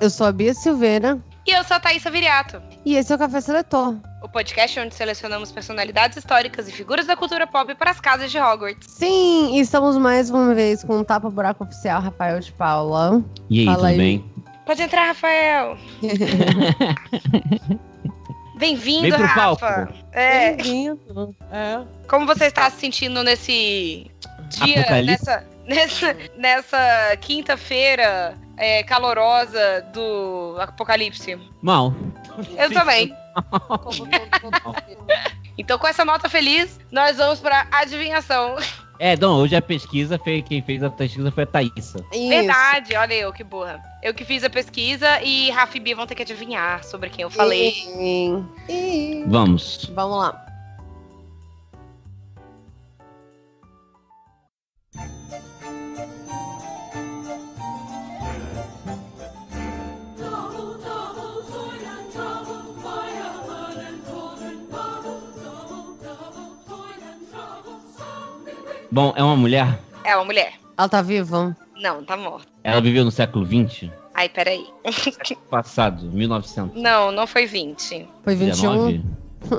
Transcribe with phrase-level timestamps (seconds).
[0.00, 3.18] Eu sou a Bia Silveira E eu sou a Thaisa Viriato, e esse é o
[3.18, 3.96] Café Seletor.
[4.22, 8.38] o podcast onde selecionamos personalidades históricas e figuras da cultura pop para as casas de
[8.38, 8.88] Hogwarts.
[8.90, 13.22] Sim, e estamos mais uma vez com o Tapa Buraco Oficial Rafael de Paula.
[13.50, 13.96] E aí, Fala tudo aí.
[13.96, 14.24] bem?
[14.64, 15.76] Pode entrar, Rafael!
[18.56, 19.56] Bem-vindo, Vem pro Rafa!
[19.86, 19.92] palco.
[20.12, 21.34] É, Bem-vindo.
[21.50, 21.80] É.
[22.08, 24.08] como você está se sentindo nesse
[24.50, 25.26] dia, Apocalipse?
[25.26, 31.38] nessa, nessa, nessa quinta-feira é, calorosa do Apocalipse?
[31.60, 31.94] Mal.
[32.56, 33.14] Eu também.
[35.58, 38.56] Então, com essa nota feliz, nós vamos para adivinhação.
[38.98, 42.04] É, não, hoje a pesquisa foi quem fez a pesquisa foi a Thaísa.
[42.12, 42.28] Isso.
[42.28, 43.82] Verdade, olha eu, que burra.
[44.02, 47.22] Eu que fiz a pesquisa e Rafa e Bia vão ter que adivinhar sobre quem
[47.22, 47.72] eu falei.
[47.72, 48.46] Sim.
[48.68, 49.24] Ih.
[49.26, 49.90] Vamos.
[49.94, 50.46] Vamos lá.
[68.92, 69.78] Bom, é uma mulher.
[70.04, 70.52] É uma mulher.
[70.76, 71.56] Ela tá viva?
[71.80, 72.46] Não, tá morta.
[72.62, 74.66] Ela viveu no século XX, Ai, peraí.
[75.48, 76.78] passado, 1900.
[76.80, 78.06] Não, não foi 20.
[78.22, 79.00] Foi 21?
[79.00, 79.04] 19?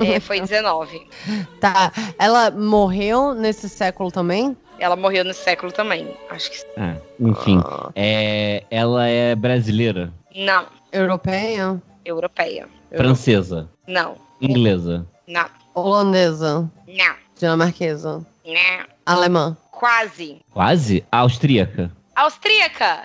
[0.06, 1.04] É, foi 19.
[1.60, 1.90] Tá.
[2.16, 4.56] Ela morreu nesse século também?
[4.78, 6.06] Ela morreu nesse século também.
[6.30, 6.58] Acho que.
[6.76, 7.60] Ah, enfim.
[7.66, 10.66] Ah, É, ela é brasileira, Não.
[10.92, 11.82] europeia?
[12.04, 12.68] Europeia.
[12.96, 14.14] francesa, Não.
[14.40, 15.46] inglesa, Não.
[15.74, 16.70] Holandesa?
[16.86, 17.23] Não.
[17.38, 18.24] Dinamarquesa?
[18.44, 18.84] Não.
[19.06, 19.56] Alemã?
[19.70, 20.40] Quase.
[20.52, 21.90] quase austríaca.
[22.14, 23.02] Austríaca.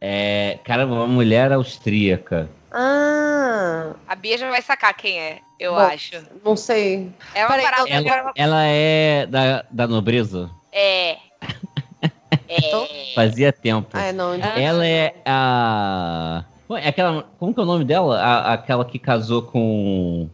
[0.00, 2.48] É, caramba, uma mulher austríaca.
[2.72, 5.78] Ah, A Bia já vai sacar quem é, eu Bom.
[5.80, 6.16] acho.
[6.44, 7.10] não sei.
[7.34, 7.88] É uma Peraí, parada.
[7.88, 10.50] Ela, agora- ela é da, da nobreza?
[10.72, 11.16] É.
[12.48, 12.84] Então?
[12.90, 13.12] É.
[13.14, 13.88] Fazia tempo.
[13.92, 14.32] Ah, é, não.
[14.32, 14.60] Ah.
[14.60, 16.44] Ela é a.
[16.78, 17.22] É aquela.
[17.38, 18.20] Como que é o nome dela?
[18.20, 20.28] A- aquela que casou com.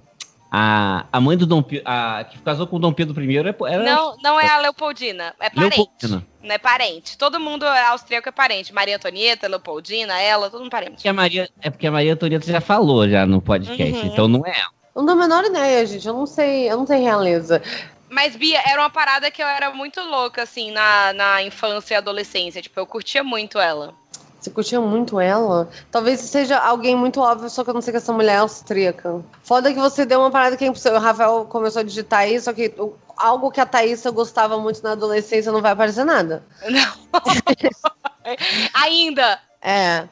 [0.51, 1.84] A, a mãe do Dom Pedro.
[1.87, 3.57] A que casou com o Dom Pedro I era.
[3.69, 5.34] era Não, não é a Leopoldina.
[5.41, 5.77] É parente.
[5.77, 6.27] Leopoldina.
[6.43, 7.19] Não é parente.
[7.19, 8.73] Todo mundo austríaco é parente.
[8.73, 10.93] Maria Antonieta, Leopoldina, ela, todo mundo parente.
[10.93, 14.07] Porque a Maria, é porque a Maria Antonieta já falou já no podcast, Uhum.
[14.07, 14.71] então não é ela.
[14.95, 16.07] Eu não tenho a menor ideia, gente.
[16.07, 16.71] Eu não sei.
[16.71, 17.61] Eu não tenho realeza.
[18.09, 21.97] Mas, Bia, era uma parada que eu era muito louca, assim, na, na infância e
[21.99, 22.63] adolescência.
[22.63, 23.93] Tipo, eu curtia muito ela.
[24.47, 25.69] Você curtia muito ela?
[25.91, 29.21] Talvez seja alguém muito óbvio, só que eu não sei que essa mulher é austríaca.
[29.43, 30.99] Foda que você deu uma parada que é impossível.
[30.99, 32.73] O Rafael começou a digitar aí, só que
[33.17, 36.45] algo que a Thaísa gostava muito na adolescência não vai aparecer nada.
[36.71, 37.21] Não.
[38.75, 39.41] Ainda.
[39.66, 40.06] É.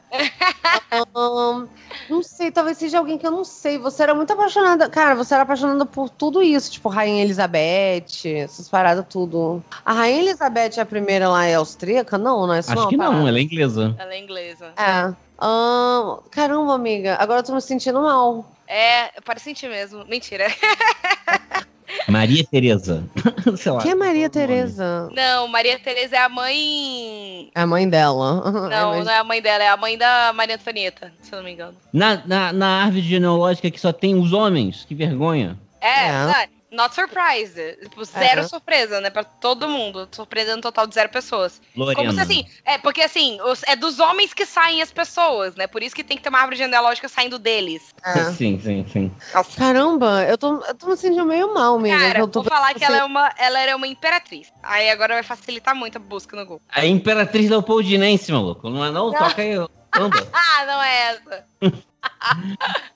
[1.15, 1.65] Ahn,
[2.09, 3.77] não sei, talvez seja alguém que eu não sei.
[3.77, 4.89] Você era muito apaixonada.
[4.89, 9.63] Cara, você era apaixonada por tudo isso, tipo Rainha Elizabeth, essas paradas tudo.
[9.85, 12.17] A Rainha Elizabeth é a primeira lá, é austríaca?
[12.17, 13.29] Não, não é só Acho uma que não, parada.
[13.29, 13.95] ela é inglesa.
[13.97, 14.73] Ela é inglesa.
[14.75, 15.13] É.
[15.39, 18.45] Ahn, caramba, amiga, agora eu tô me sentindo mal.
[18.67, 20.03] É, para sentir mesmo.
[20.05, 20.47] Mentira.
[22.07, 23.03] Maria Tereza.
[23.57, 23.81] Sei lá.
[23.81, 24.29] Quem é Maria.
[24.29, 25.09] Tereza?
[25.13, 27.49] Não, Maria Tereza é a mãe.
[27.53, 28.41] É a mãe dela.
[28.51, 31.31] Não, É, mas- não é a mãe dela, é a mãe da Maria Antonieta, se
[31.33, 31.75] eu não me engano.
[31.93, 35.57] Na, na, na árvore genealógica que só tem os homens, que vergonha.
[35.81, 36.49] É, É.
[36.75, 37.55] não, not surprise.
[37.81, 38.47] Tipo, zero É.
[38.47, 39.09] surpresa, né?
[39.09, 40.07] Pra todo mundo.
[40.11, 41.61] Surpresa no total de zero pessoas.
[41.75, 41.95] Lorena.
[41.95, 45.67] Como se assim, é, porque assim, os- é dos homens que saem as pessoas, né?
[45.67, 47.93] Por isso que tem que ter uma árvore genealógica saindo deles.
[48.03, 48.25] é.
[48.33, 49.11] Sim, sim, sim.
[49.33, 49.57] Nossa.
[49.57, 51.97] Caramba, eu tô, eu tô me sentindo meio mal, amiga.
[51.97, 54.51] Cara, eu tô vou falar que ela, é uma, ela era uma imperatriz.
[54.61, 56.61] Aí agora vai facilitar muito a busca no Google.
[56.69, 58.69] A Imperatriz Leopoldinense, maluco.
[58.69, 59.11] Não é não?
[59.11, 59.55] Toca aí.
[59.97, 60.27] Anda.
[60.33, 61.45] Ah, não é essa.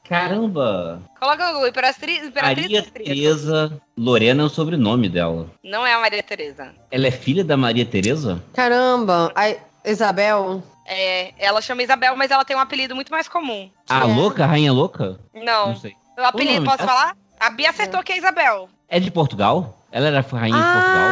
[0.08, 1.02] Caramba.
[1.20, 2.82] Coloca no Google, imperatriz, imperatriz Maria.
[2.84, 3.82] Tereza.
[3.98, 5.50] Lorena é o sobrenome dela.
[5.64, 6.74] Não é a Maria Tereza.
[6.90, 8.42] Ela é filha da Maria Tereza?
[8.54, 9.54] Caramba, a
[9.90, 10.64] Isabel.
[10.88, 13.70] É, ela chama Isabel, mas ela tem um apelido muito mais comum.
[13.88, 14.04] A É.
[14.06, 15.20] louca, a rainha louca?
[15.34, 15.68] Não.
[15.70, 15.94] Não sei.
[16.18, 16.90] O apelido, nome posso dela?
[16.90, 17.16] falar?
[17.40, 18.68] A Bia acertou que é Isabel.
[18.88, 19.78] É de Portugal?
[19.92, 21.10] Ela era rainha de Portugal?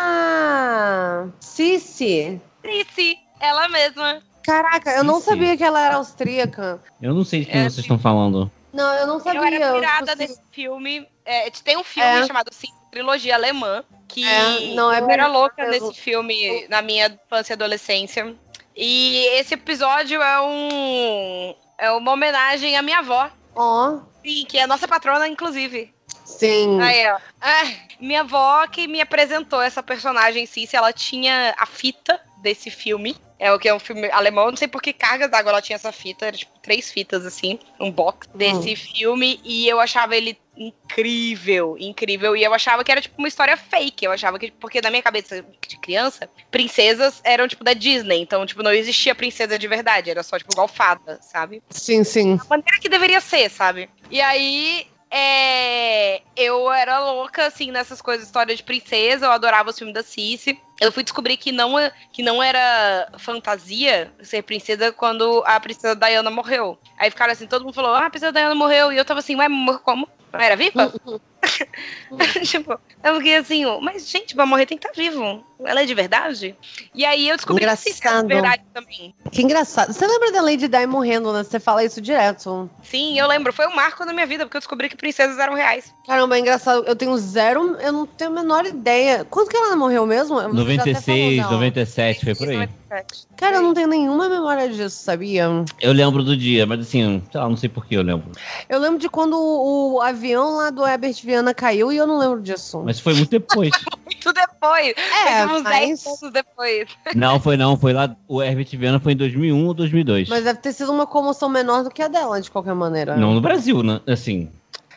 [0.00, 1.26] Ah!
[1.40, 2.40] Cici.
[2.64, 4.20] Cici, ela mesma.
[4.48, 6.80] Caraca, eu não sabia que ela era austríaca.
[7.02, 7.80] Eu não sei de quem É, vocês sim.
[7.82, 8.50] estão falando.
[8.72, 9.40] Não, eu não sabia.
[9.40, 11.06] eu era eu, pirada tipo assim, nesse filme.
[11.22, 12.26] É, tem um filme É.
[12.26, 16.80] chamado Sim, Trilogia Alemã, que É, não, é eu era louca eu- nesse filme na
[16.80, 18.34] minha infância e adolescência.
[18.74, 21.54] E esse episódio é um.
[21.76, 23.30] É uma homenagem à minha avó.
[23.54, 25.92] Ó, Sim, que é a nossa patrona, inclusive.
[26.24, 26.80] sim.
[26.80, 27.18] Aí, ó.
[27.40, 27.64] Ah,
[28.00, 33.16] minha avó que me apresentou essa personagem Cici, ela tinha a fita desse filme.
[33.38, 35.76] É o que é um filme alemão, não sei por que cargas d'água ela tinha
[35.76, 40.36] essa fita, era tipo três fitas assim, um box desse filme e eu achava ele
[40.56, 44.80] incrível, incrível e eu achava que era tipo uma história fake, eu achava que porque
[44.80, 49.56] na minha cabeça de criança, princesas eram tipo da Disney, então tipo não existia princesa
[49.56, 51.62] de verdade, era só tipo igual fada, sabe?
[51.70, 52.34] Sim, sim.
[52.36, 53.88] da maneira que deveria ser, sabe?
[54.10, 59.78] E aí, é, eu era louca, assim, nessas coisas, história de princesa, eu adorava os
[59.78, 60.60] filmes da Cici.
[60.80, 61.74] Eu fui descobrir que não,
[62.12, 66.78] que não era fantasia ser princesa quando a princesa Diana morreu.
[66.98, 68.92] Aí ficaram assim, todo mundo falou, ah, a princesa Diana morreu.
[68.92, 69.46] E eu tava assim, ué,
[69.82, 70.08] como?
[70.32, 70.92] Não era viva?
[72.44, 75.44] tipo, eu fiquei assim, ó, mas gente, pra morrer tem que estar vivo.
[75.64, 76.54] Ela é de verdade?
[76.94, 78.28] E aí eu descobri que Cici era de Engraçado.
[78.28, 79.14] verdade também.
[79.32, 79.92] Que engraçado.
[79.92, 81.42] Você lembra da Lady Di morrendo, né?
[81.42, 82.70] Você fala isso direto.
[82.82, 85.54] Sim, eu lembro, foi um marco na minha vida, porque eu descobri que princesas eram
[85.54, 85.92] reais.
[86.06, 86.84] Caramba, é engraçado.
[86.86, 87.76] Eu tenho zero.
[87.80, 89.26] Eu não tenho a menor ideia.
[89.28, 90.36] Quando que ela morreu mesmo?
[90.36, 91.52] Falou 96, dela.
[91.52, 92.68] 97, foi por aí.
[92.88, 93.26] 97.
[93.36, 95.48] Cara, eu não tenho nenhuma memória disso, sabia?
[95.80, 98.32] Eu lembro do dia, mas assim, sei lá, não sei por que eu lembro.
[98.68, 102.18] Eu lembro de quando o, o avião lá do Herbert Viana caiu e eu não
[102.18, 102.82] lembro disso.
[102.84, 103.70] Mas foi muito depois.
[104.08, 104.94] Muito depois.
[104.96, 106.88] é, foi uns 10 mas, anos depois.
[107.14, 108.16] não, foi não, foi lá.
[108.26, 110.28] O Herbert Viana foi em 2001 ou 2002.
[110.28, 113.16] mas deve ter sido uma comoção menor do que a dela, de qualquer maneira.
[113.16, 114.00] Não no Brasil, né?
[114.08, 114.50] Assim.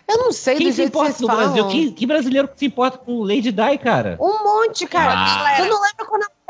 [0.07, 1.53] Eu não sei Quem do se que importa vocês no falam.
[1.53, 1.67] Brasil?
[1.67, 4.17] Que, que brasileiro que se importa com Lady Di, cara?
[4.19, 5.13] Um monte, cara.
[5.13, 5.55] Ah.
[5.55, 6.40] Você não lembra quando a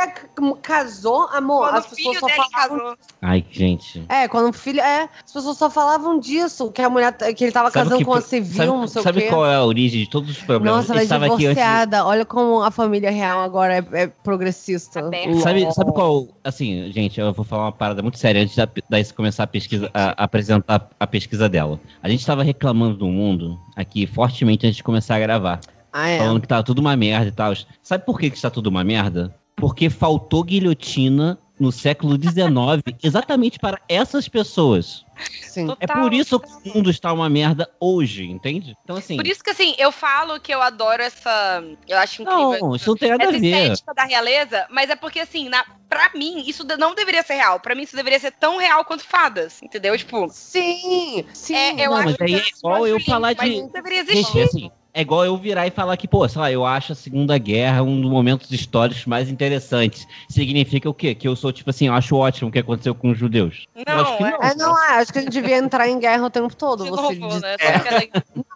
[0.61, 1.69] casou, amor?
[1.69, 2.77] Quando as pessoas só falavam.
[2.79, 2.97] casou.
[3.21, 4.03] Ai, gente.
[4.09, 4.79] É, quando o filho.
[4.79, 7.11] É, as pessoas só falavam disso, que a mulher.
[7.35, 9.27] que ele tava Sabe casando que- com a civil, sabe, não sei sabe o quê.
[9.29, 10.79] qual é a origem de todos os problemas?
[10.79, 11.47] Nossa, ela é estava aqui antes.
[11.49, 12.05] divorciada.
[12.05, 14.99] Olha como a família real agora é, é progressista.
[14.99, 15.39] Aberta.
[15.39, 16.27] Sabe, sabe qual.
[16.43, 19.89] Assim, gente, eu vou falar uma parada muito séria antes da, da começar a pesquisa,
[19.93, 21.79] a, a apresentar a pesquisa dela.
[22.01, 25.59] A gente tava reclamando do mundo aqui fortemente antes de começar a gravar.
[25.93, 26.17] Ah, é.
[26.19, 27.53] Falando que tava tudo uma merda e tal.
[27.83, 29.35] Sabe por que, que está tudo uma merda?
[29.61, 35.05] Porque faltou guilhotina no século XIX exatamente para essas pessoas.
[35.43, 35.67] Sim.
[35.79, 38.75] É por isso que o mundo está uma merda hoje, entende?
[38.83, 39.15] Então, assim.
[39.15, 41.63] Por isso que, assim, eu falo que eu adoro essa.
[41.87, 42.57] Eu acho incrível.
[42.59, 43.61] Não, isso não tem nada a essa ver.
[43.61, 47.35] estética da realeza, mas é porque, assim, na, pra mim, isso de- não deveria ser
[47.35, 47.59] real.
[47.59, 49.95] Pra mim, isso deveria ser tão real quanto fadas, entendeu?
[49.95, 51.53] Tipo, Sim, sim.
[51.55, 53.61] é, eu Não, acho mas aí que é eu igual eu falar lindo, mas de-
[53.61, 54.41] não deveria Gente, existir.
[54.41, 57.37] assim, é igual eu virar e falar que, pô, sei lá, eu acho a Segunda
[57.37, 60.05] Guerra um dos momentos históricos mais interessantes.
[60.29, 61.15] Significa o quê?
[61.15, 63.67] Que eu sou, tipo assim, eu acho ótimo o que aconteceu com os judeus.
[63.75, 64.41] eu Não, acho que é- não.
[64.43, 66.83] É, não, é, acho que a gente devia entrar em guerra o tempo todo.
[66.83, 67.55] de Você novo, diz, né?
[67.59, 68.01] Só que ela-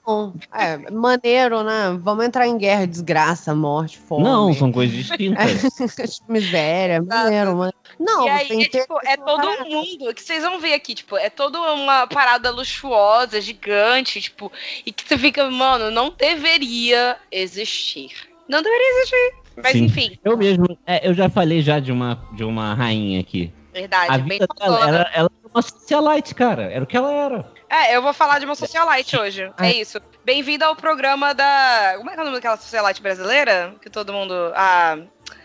[0.05, 0.33] não.
[0.53, 1.97] É, maneiro, né?
[1.99, 4.23] Vamos entrar em guerra, desgraça, morte, fome.
[4.23, 5.69] Não, são coisas distintas.
[6.27, 7.73] Miséria, maneiro, mano.
[7.99, 10.93] Não, e aí, tem é, tipo, é todo um mundo que vocês vão ver aqui,
[10.93, 14.51] tipo, é toda uma parada luxuosa, gigante, tipo,
[14.85, 18.11] e que você fica, mano, não deveria existir.
[18.47, 19.45] Não deveria existir.
[19.57, 19.85] Mas Sim.
[19.85, 23.51] enfim, Eu mesmo, é, eu já falei já de uma, de uma rainha aqui.
[23.73, 26.63] verdade, A bem vida dela, era, ela era uma socialite, cara.
[26.63, 27.54] Era o que ela era.
[27.69, 29.51] É, eu vou falar de uma socialite hoje.
[29.57, 29.67] Ah.
[29.67, 29.99] É isso.
[30.23, 31.95] Bem-vindo ao programa da.
[31.97, 33.75] Como é que é o nome daquela socialite brasileira?
[33.81, 34.33] Que todo mundo.
[34.55, 34.97] A.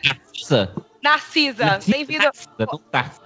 [0.05, 0.75] Narcisa.
[1.03, 1.79] Narcisa.
[1.87, 2.25] Bem-vindo.
[2.25, 2.81] Narcisa, não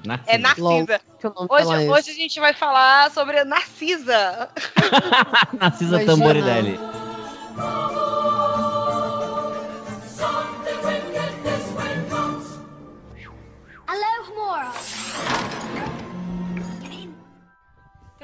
[0.04, 0.30] Narcisa.
[0.32, 1.00] É Narcisa.
[1.24, 4.48] O nome Hoje, é hoje a gente vai falar sobre Narcisa.
[5.58, 6.78] Narcisa Imagina.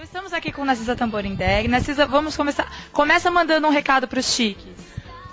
[0.00, 1.68] Então estamos aqui com Narcisa Tamborindeg.
[1.68, 2.88] Narcisa, vamos começar.
[2.90, 4.64] Começa mandando um recado para os chiques.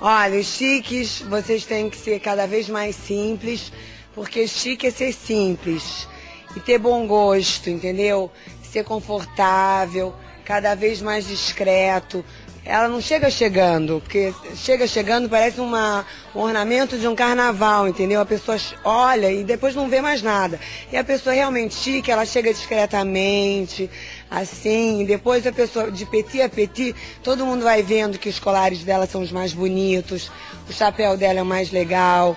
[0.02, 3.72] Olha, os chiques, vocês têm que ser cada vez mais simples,
[4.14, 6.06] porque chique é ser simples
[6.54, 8.30] e ter bom gosto, entendeu?
[8.62, 12.26] Ser confortável, cada vez mais discreto.
[12.70, 16.06] Ela não chega chegando, porque chega chegando parece uma,
[16.36, 18.20] um ornamento de um carnaval, entendeu?
[18.20, 20.60] A pessoa olha e depois não vê mais nada.
[20.92, 23.90] E a pessoa realmente chique, ela chega discretamente,
[24.30, 26.94] assim, depois a pessoa, de petit a petit,
[27.24, 30.30] todo mundo vai vendo que os colares dela são os mais bonitos,
[30.70, 32.36] o chapéu dela é o mais legal.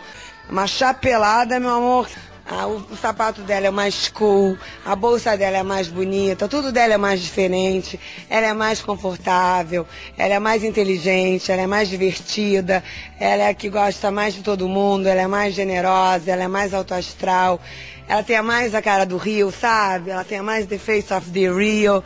[0.49, 2.09] Uma chapelada, meu amor.
[2.53, 6.95] Ah, o, sapato dela é mais cool, a bolsa dela é mais bonita, tudo dela
[6.95, 9.87] é mais diferente, ela é mais confortável,
[10.19, 12.83] ela é mais inteligente, ela é mais divertida,
[13.21, 16.49] ela é a que gosta mais de todo mundo, ela é mais generosa, ela é
[16.49, 17.61] mais autoastral,
[18.09, 20.11] ela tem a mais a cara do Rio, sabe?
[20.11, 22.03] Ela tem a mais the face of the Rio.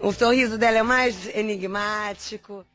[0.00, 2.66] O sorriso dela é mais enigmático.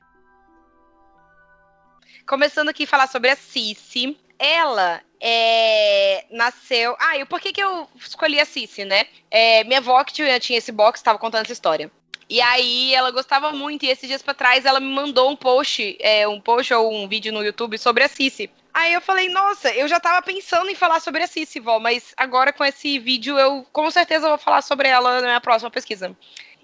[2.25, 4.17] Começando aqui a falar sobre a Cici.
[4.39, 6.95] Ela é, nasceu.
[6.99, 9.05] Ah, e por que, que eu escolhi a Cici, né?
[9.29, 11.91] É, minha avó que tinha, tinha esse box estava contando essa história.
[12.29, 15.97] E aí ela gostava muito, e esses dias pra trás ela me mandou um post,
[16.01, 18.49] é, um post ou um vídeo no YouTube sobre a Cici.
[18.73, 22.13] Aí eu falei, nossa, eu já tava pensando em falar sobre a Cici, vó, mas
[22.17, 26.15] agora com esse vídeo eu com certeza vou falar sobre ela na minha próxima pesquisa.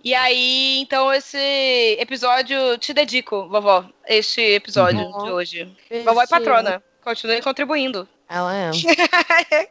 [0.03, 1.37] E aí, então, esse
[1.97, 3.85] episódio te dedico, vovó.
[4.05, 5.23] Este episódio Uhum.
[5.23, 5.77] de hoje.
[6.03, 6.83] Vovó é patrona.
[7.01, 8.07] Continue contribuindo.
[8.33, 8.71] Ela é.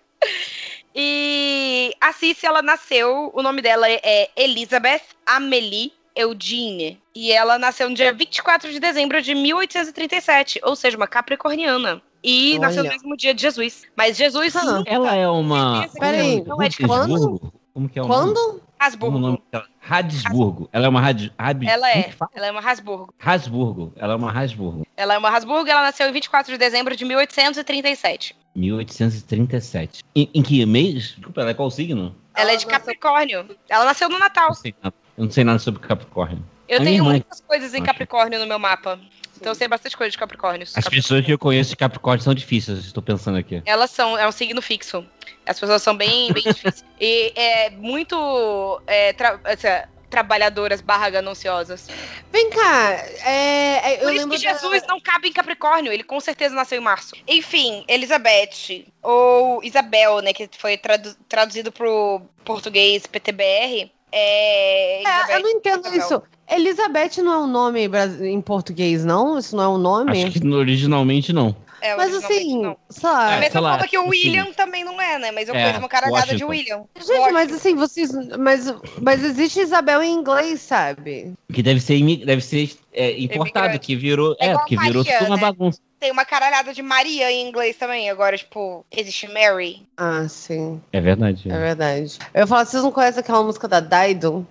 [0.95, 7.01] E a Cici, ela nasceu, o nome dela é Elizabeth Amelie Eugene.
[7.15, 12.03] E ela nasceu no dia 24 de dezembro de 1837, ou seja, uma capricorniana.
[12.23, 12.61] E Olha.
[12.61, 13.85] nasceu no mesmo dia de Jesus.
[13.97, 14.83] Mas Jesus Ah.
[14.87, 15.89] Ela é uma.
[15.99, 17.53] Peraí, não é de Habsburgo?
[17.73, 18.61] Como que é o nome?
[18.91, 18.99] Quando?
[18.99, 19.19] Como é o Habsburgo.
[19.19, 19.67] nome dela?
[19.89, 20.69] Habsburgo.
[20.73, 21.31] Ela é uma Had...
[21.39, 21.65] Hab...
[21.67, 22.03] Ela é.
[22.13, 22.31] fala?
[22.35, 23.15] Ela é uma Habsburgo.
[23.19, 23.93] Habsburgo.
[23.97, 24.87] Ela é uma Habsburgo.
[24.97, 28.37] Ela é uma Habsburgo, ela nasceu em 24 de dezembro de 1837.
[28.55, 30.03] 1837.
[30.15, 31.15] Em, em que mês?
[31.17, 32.15] Desculpa, ela é qual signo?
[32.35, 33.47] Ela é Ela de nasceu- Capricórnio.
[33.69, 34.49] Ela nasceu no Natal.
[34.49, 34.95] Não sei nada.
[35.17, 36.43] Eu não sei nada sobre Capricórnio.
[36.69, 37.83] Eu tenho muitas coisas em.
[37.83, 38.99] Capricórnio no meu mapa.
[39.37, 40.67] Então eu sei bastante coisa de Capricórnio.
[40.77, 43.61] As pessoas que eu conheço de Capricórnio são difíceis, estou pensando aqui.
[43.67, 45.05] Elas são, é um signo fixo.
[45.45, 46.85] As pessoas são bem, bem difíceis.
[47.01, 51.89] E é muito é, tra- essa, trabalhadoras barra gananciosas.
[52.31, 52.93] Vem cá,
[53.25, 55.93] é, é, eu Por isso lembro que da- Jesus não cabe em Capricórnio.
[55.93, 57.17] Ele com certeza nasceu em março.
[57.27, 63.91] Enfim, Elizabeth, ou Isabel, né, que foi tradu- traduzido pro português PTBR.
[64.13, 65.99] É, É, Elizabeth eu não entendo Isabel.
[65.99, 66.23] isso.
[66.51, 67.89] Elizabeth não é um nome
[68.21, 69.39] em português, não?
[69.39, 70.25] Isso não é um nome?
[70.25, 71.57] Acho que originalmente não.
[71.81, 72.77] É, Mas assim, não.
[72.89, 73.27] sei lá.
[73.27, 75.33] Da É, mesma sei lá, forma que o assim, William também não é, né?
[75.33, 76.87] Mas eu é, conheço uma caralhada de Washington.
[76.97, 77.15] William.
[77.17, 78.13] Gente, mas assim, vocês.
[78.39, 81.33] Mas, mas existe Isabel em inglês, sabe?
[81.53, 84.37] Que deve ser, deve ser é, importado, que virou.
[84.39, 85.43] É É, igual que virou tudo uma né?
[85.43, 85.81] bagunça.
[86.03, 88.11] Tem uma caralhada de Maria em inglês também.
[88.11, 89.87] Agora, tipo, existe Mary.
[89.97, 90.83] Ah, sim.
[90.93, 91.49] É verdade.
[91.49, 92.19] É verdade.
[92.35, 94.45] Eu falo, vocês não conhecem aquela música da Dido?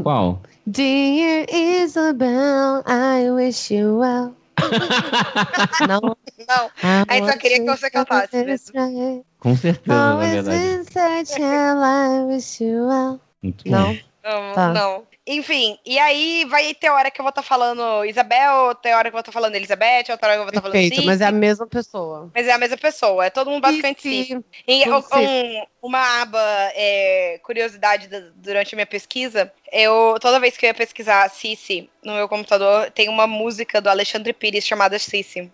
[0.00, 0.40] Qual?
[0.64, 4.32] Dear Isabel, I wish you well.
[5.88, 6.00] não.
[6.46, 6.70] Não.
[7.08, 9.24] Aí só queria que você cantasse mesmo.
[9.40, 10.64] Com certeza, na Always verdade.
[10.64, 13.20] in such a I wish you well.
[13.42, 13.70] Muito bom.
[13.72, 13.98] Não.
[14.22, 14.72] Não, Tá.
[14.72, 15.02] não.
[15.32, 19.10] Enfim, e aí vai ter hora que eu vou estar falando Isabel, tem hora que
[19.10, 21.06] eu vou estar falando Elizabeth, outra hora que eu vou estar falando Perfeito, Cici.
[21.06, 22.28] mas é a mesma pessoa.
[22.34, 24.44] Mas é a mesma pessoa, é todo mundo basicamente Cici.
[24.66, 26.42] E um- um- uma aba
[26.74, 31.88] é, curiosidade da- durante a minha pesquisa, eu toda vez que eu ia pesquisar Cici
[32.02, 35.48] no meu computador, tem uma música do Alexandre Pires chamada Cici.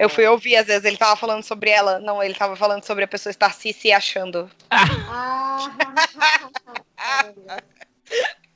[0.00, 3.04] Eu fui ouvir, às vezes ele tava falando sobre ela, não, ele tava falando sobre
[3.04, 4.50] a pessoa estar se se achando.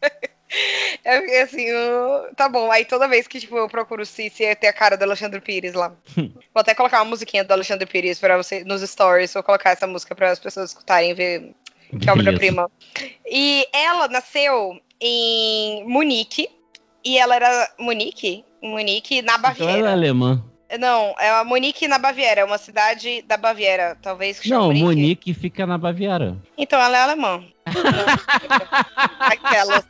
[0.02, 0.10] Eu
[1.02, 2.70] fiquei assim, "Uh, tá bom.
[2.70, 5.92] Aí toda vez que tipo, eu procuro Cici, tem a cara do Alexandre Pires lá.
[6.16, 9.32] Vou até colocar uma musiquinha do Alexandre Pires pra você nos stories.
[9.32, 11.54] Vou colocar essa música para as pessoas escutarem e ver
[12.00, 12.70] que é obra-prima.
[13.26, 16.48] E ela nasceu em Munique.
[17.04, 18.44] E ela era Munique?
[18.62, 19.92] Munique, na Então ela é Baviera.
[19.92, 20.44] alemã.
[20.78, 24.72] Não, é a Munique na Baviera, é uma cidade da Baviera, talvez que Não.
[24.72, 26.36] Monique fica na Baviera.
[26.56, 27.44] Então ela é alemã.
[29.20, 29.84] Aquela.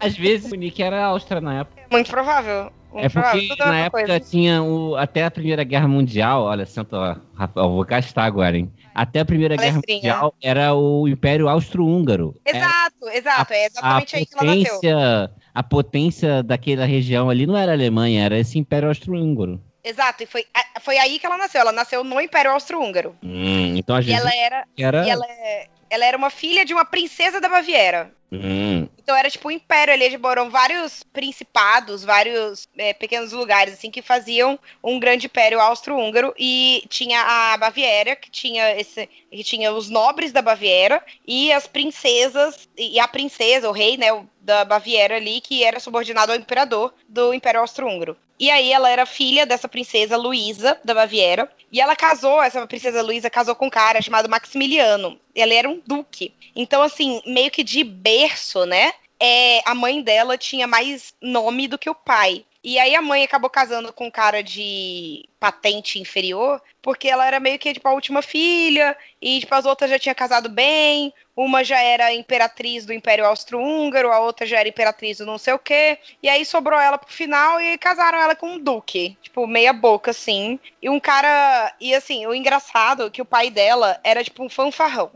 [0.00, 1.82] Às vezes Monique era Áustria na época.
[1.90, 2.72] Muito provável.
[2.92, 3.40] Muito É provável.
[3.42, 4.20] porque Tudo é na época coisa.
[4.20, 7.20] tinha o, até a Primeira Guerra Mundial, olha, senta lá,
[7.54, 8.72] eu vou gastar agora, hein?
[8.94, 10.14] Até a Primeira Guerra Palestrinha.
[10.14, 12.34] Mundial era o Império Austro-Húngaro.
[12.44, 13.52] Era Exato, exato.
[13.52, 15.30] é exatamente a aí que ela nasceu.
[15.58, 19.60] A potência daquela região ali não era a Alemanha, era esse Império Austro-Húngaro.
[19.82, 21.60] Exato, e foi, a- foi aí que ela nasceu.
[21.62, 23.16] Ela nasceu no Império Austro-Húngaro.
[23.24, 25.04] Hum, então às E vezes ela era, era.
[25.06, 28.12] e ela, é- ela era uma filha de uma princesa da Baviera.
[28.30, 33.72] Hum, Então era tipo um império ali, eles moram vários principados, vários é, pequenos lugares
[33.72, 39.42] assim que faziam um grande império austro-húngaro e tinha a Baviera que tinha esse, que
[39.42, 44.08] tinha os nobres da Baviera e as princesas e a princesa, o rei, né,
[44.42, 48.14] da Baviera ali que era subordinado ao imperador do Império Austro-Húngaro.
[48.38, 53.02] E aí ela era filha dessa princesa Luísa da Baviera e ela casou, essa princesa
[53.02, 55.18] Luísa casou com um cara chamado Maximiliano.
[55.34, 56.32] Ela era um duque.
[56.54, 58.92] Então assim, meio que de berço, né?
[59.20, 62.44] é, a mãe dela tinha mais nome do que o pai.
[62.62, 67.38] E aí a mãe acabou casando com um cara de patente inferior, porque ela era
[67.38, 71.62] meio que tipo a última filha e tipo as outras já tinham casado bem, uma
[71.62, 75.58] já era imperatriz do Império Austro-Húngaro, a outra já era imperatriz do não sei o
[75.58, 79.72] quê, e aí sobrou ela pro final e casaram ela com um duque, tipo meia
[79.72, 80.58] boca assim.
[80.82, 84.50] E um cara, e assim, o engraçado é que o pai dela era tipo um
[84.50, 85.10] fanfarrão.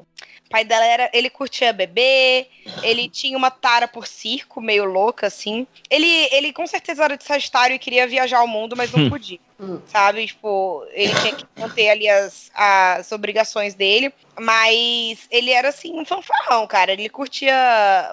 [0.47, 2.47] O pai dela era, ele curtia beber,
[2.83, 5.67] ele tinha uma tara por circo, meio louca assim.
[5.91, 9.41] Ele, ele com certeza era de Sagitário e queria viajar ao mundo, mas não podia.
[9.87, 10.27] Sabe?
[10.27, 14.13] Tipo, ele tinha que manter ali as, as obrigações dele.
[14.39, 16.93] Mas ele era assim, um fanfarrão, cara.
[16.93, 17.55] Ele curtia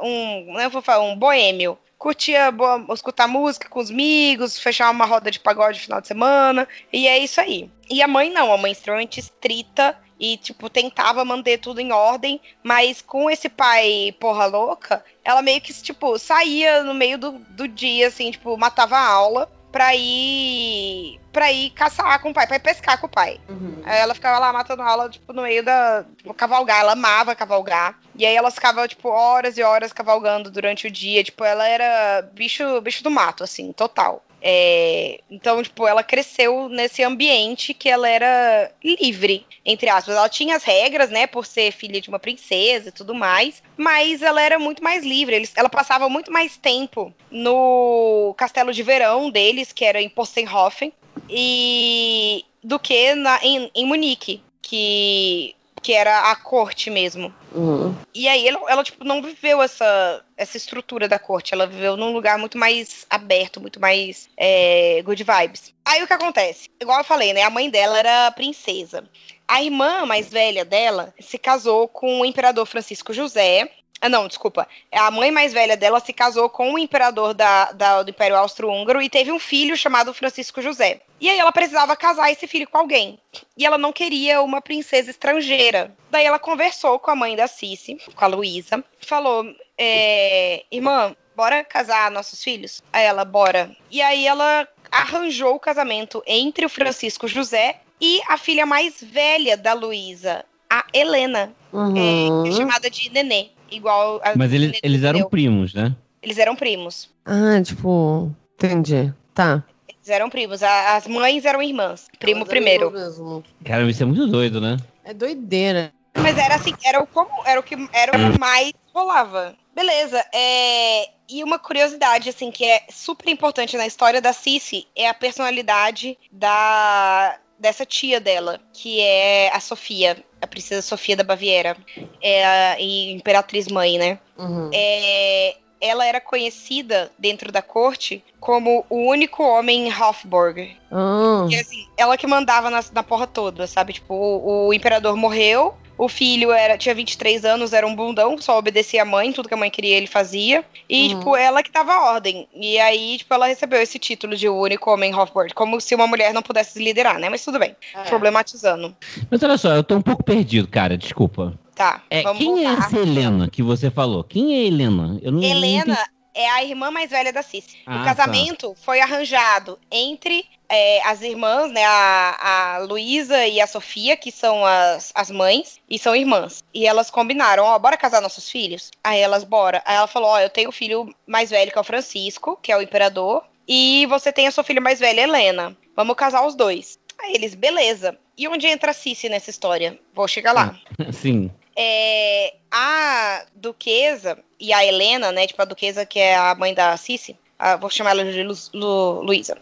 [0.01, 0.53] um.
[0.53, 5.05] Não é um fanfarrão, um boêmio curtia boa, escutar música com os amigos, fechar uma
[5.05, 7.69] roda de pagode no final de semana, e é isso aí.
[7.89, 12.39] E a mãe não, a mãe extremamente estrita e, tipo, tentava manter tudo em ordem,
[12.63, 17.67] mas com esse pai porra louca, ela meio que, tipo, saía no meio do, do
[17.67, 22.55] dia, assim, tipo, matava a aula pra ir pra ir caçar com o pai, pra
[22.57, 23.39] ir pescar com o pai.
[23.47, 23.81] Uhum.
[23.85, 26.05] Aí ela ficava lá matando aula, tipo, no meio da.
[26.17, 26.79] Tipo, cavalgar.
[26.79, 27.99] Ela amava cavalgar.
[28.15, 31.23] E aí elas ficavam, tipo, horas e horas cavalgando durante o dia.
[31.23, 34.23] Tipo, ela era bicho, bicho do mato, assim, total.
[34.41, 40.15] É, então, tipo, ela cresceu nesse ambiente que ela era livre, entre aspas.
[40.15, 44.21] Ela tinha as regras, né, por ser filha de uma princesa e tudo mais, mas
[44.21, 45.35] ela era muito mais livre.
[45.35, 50.93] Eles, ela passava muito mais tempo no castelo de verão deles, que era em Possenhofen,
[51.29, 55.55] e do que na, em, em Munique, que
[55.89, 57.33] que era a corte mesmo.
[57.51, 57.95] Uhum.
[58.13, 61.51] E aí ela, ela, tipo, não viveu essa, essa estrutura da corte.
[61.51, 65.73] Ela viveu num lugar muito mais aberto, muito mais é, good vibes.
[65.83, 66.69] Aí o que acontece?
[66.79, 67.41] Igual eu falei, né?
[67.41, 69.03] A mãe dela era princesa.
[69.47, 73.71] A irmã mais velha dela se casou com o imperador Francisco José.
[74.01, 74.67] Ah, não, desculpa.
[74.91, 79.01] A mãe mais velha dela se casou com o imperador da, da do Império Austro-Húngaro
[79.01, 81.01] e teve um filho chamado Francisco José.
[81.19, 83.19] E aí ela precisava casar esse filho com alguém.
[83.57, 85.93] E ela não queria uma princesa estrangeira.
[86.09, 89.45] Daí ela conversou com a mãe da Cici, com a Luísa, falou:
[89.77, 92.81] é, Irmã, bora casar nossos filhos?
[92.93, 93.69] Aí ela, bora.
[93.91, 99.57] E aí ela arranjou o casamento entre o Francisco José e a filha mais velha
[99.57, 102.47] da Luísa, a Helena, Uhum.
[102.47, 103.49] é, chamada de Nenê.
[103.71, 105.29] Igual a Mas eles, eles eram deu.
[105.29, 105.95] primos, né?
[106.21, 107.09] Eles eram primos.
[107.25, 109.13] Ah, tipo, entendi.
[109.33, 109.63] Tá.
[109.87, 110.61] Eles eram primos.
[110.63, 112.07] A- As mães eram irmãs.
[112.19, 112.91] Primo primeiro.
[112.91, 113.43] Mesmo.
[113.63, 114.77] Cara, isso é muito doido, né?
[115.03, 115.91] É doideira.
[116.17, 119.55] Mas era assim, era o, como, era o que era o que mais rolava.
[119.73, 120.21] Beleza.
[120.33, 125.13] É, e uma curiosidade, assim, que é super importante na história da Cici é a
[125.13, 131.75] personalidade da dessa tia dela, que é a Sofia, a princesa Sofia da Baviera.
[132.21, 134.19] É a e imperatriz mãe, né?
[134.37, 134.69] Uhum.
[134.73, 140.77] É, ela era conhecida dentro da corte como o único homem em Hofburg.
[140.91, 143.93] Ah, E assim, ela que mandava na, na porra toda, sabe?
[143.93, 148.57] Tipo, o, o imperador morreu, o filho era, tinha 23 anos, era um bundão, só
[148.57, 150.63] obedecia a mãe, tudo que a mãe queria ele fazia.
[150.89, 151.19] E, Uhum.
[151.19, 152.47] tipo, ela que dava a ordem.
[152.55, 155.93] E aí, tipo, ela recebeu esse título de o único homem em Hofburg, como se
[155.93, 157.27] uma mulher não pudesse liderar, né?
[157.29, 158.03] Mas tudo bem, É.
[158.03, 158.95] problematizando.
[159.29, 161.53] Mas olha só, eu tô um pouco perdido, cara, desculpa.
[161.75, 162.87] Tá, É, vamos quem é voltar.
[162.87, 164.23] essa Helena que você falou?
[164.23, 165.19] Quem é Helena?
[165.21, 166.09] Eu não, não Helena entendi.
[166.35, 167.77] é a irmã mais velha da Cici.
[167.85, 173.67] Ah, o casamento foi arranjado entre é, as irmãs, né, a, a Luísa e a
[173.67, 176.63] Sofia, que são as, as mães, e são irmãs.
[176.73, 178.91] E elas combinaram, ó, bora casar nossos filhos?
[179.03, 179.81] Aí elas, bora.
[179.85, 182.71] Aí ela falou, ó, eu tenho o filho mais velho, que é o Francisco, que
[182.71, 185.75] é o imperador, e você tem a sua filha mais velha, Helena.
[185.95, 186.97] Vamos casar os dois.
[187.21, 188.17] Aí eles, beleza.
[188.37, 189.99] E onde entra a Cici nessa história?
[190.13, 190.73] Vou chegar lá
[191.11, 191.51] Sim.
[191.75, 195.45] é, a duquesa e a Helena, né?
[195.45, 198.53] Tipo, a duquesa que é a mãe da Cici, a- vou chamar ela de Lu,
[198.73, 199.57] Lu- Luísa.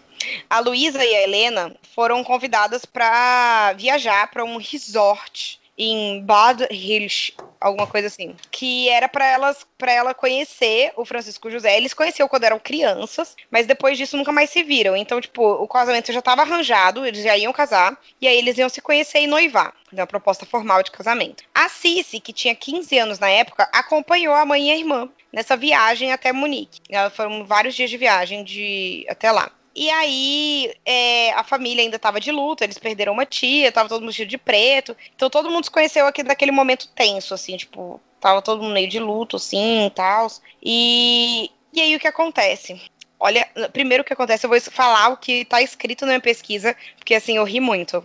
[0.49, 7.33] A Luísa e a Helena foram convidadas para viajar para um resort em Bad Hills,
[7.61, 11.77] alguma coisa assim, que era para elas, para ela conhecer o Francisco José.
[11.77, 14.97] Eles conheceram quando eram crianças, mas depois disso nunca mais se viram.
[14.97, 18.69] Então, tipo, o casamento já estava arranjado, eles já iam casar, e aí eles iam
[18.69, 19.71] se conhecer e noivar.
[19.93, 21.43] Uma proposta formal de casamento.
[21.53, 25.55] A Cici, que tinha 15 anos na época, acompanhou a mãe e a irmã nessa
[25.55, 26.81] viagem até Munique.
[27.11, 29.51] Foram vários dias de viagem de até lá.
[29.79, 33.99] E aí, é, a família ainda estava de luto, eles perderam uma tia, tava todo
[33.99, 34.97] mundo vestido de preto.
[35.15, 38.89] Então todo mundo se conheceu aqui naquele momento tenso, assim, tipo, tava todo mundo meio
[38.89, 40.27] de luto, assim, e tal.
[40.63, 42.81] E, e aí o que acontece?
[43.19, 46.75] Olha, primeiro o que acontece, eu vou falar o que tá escrito na minha pesquisa,
[46.97, 48.03] porque assim, eu ri muito.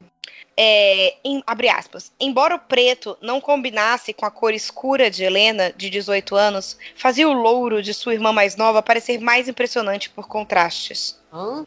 [0.57, 2.13] É, em, abre aspas.
[2.21, 7.29] Embora o preto não combinasse com a cor escura de Helena, de 18 anos, fazia
[7.29, 11.19] o louro de sua irmã mais nova parecer mais impressionante por contrastes.
[11.33, 11.67] Hã?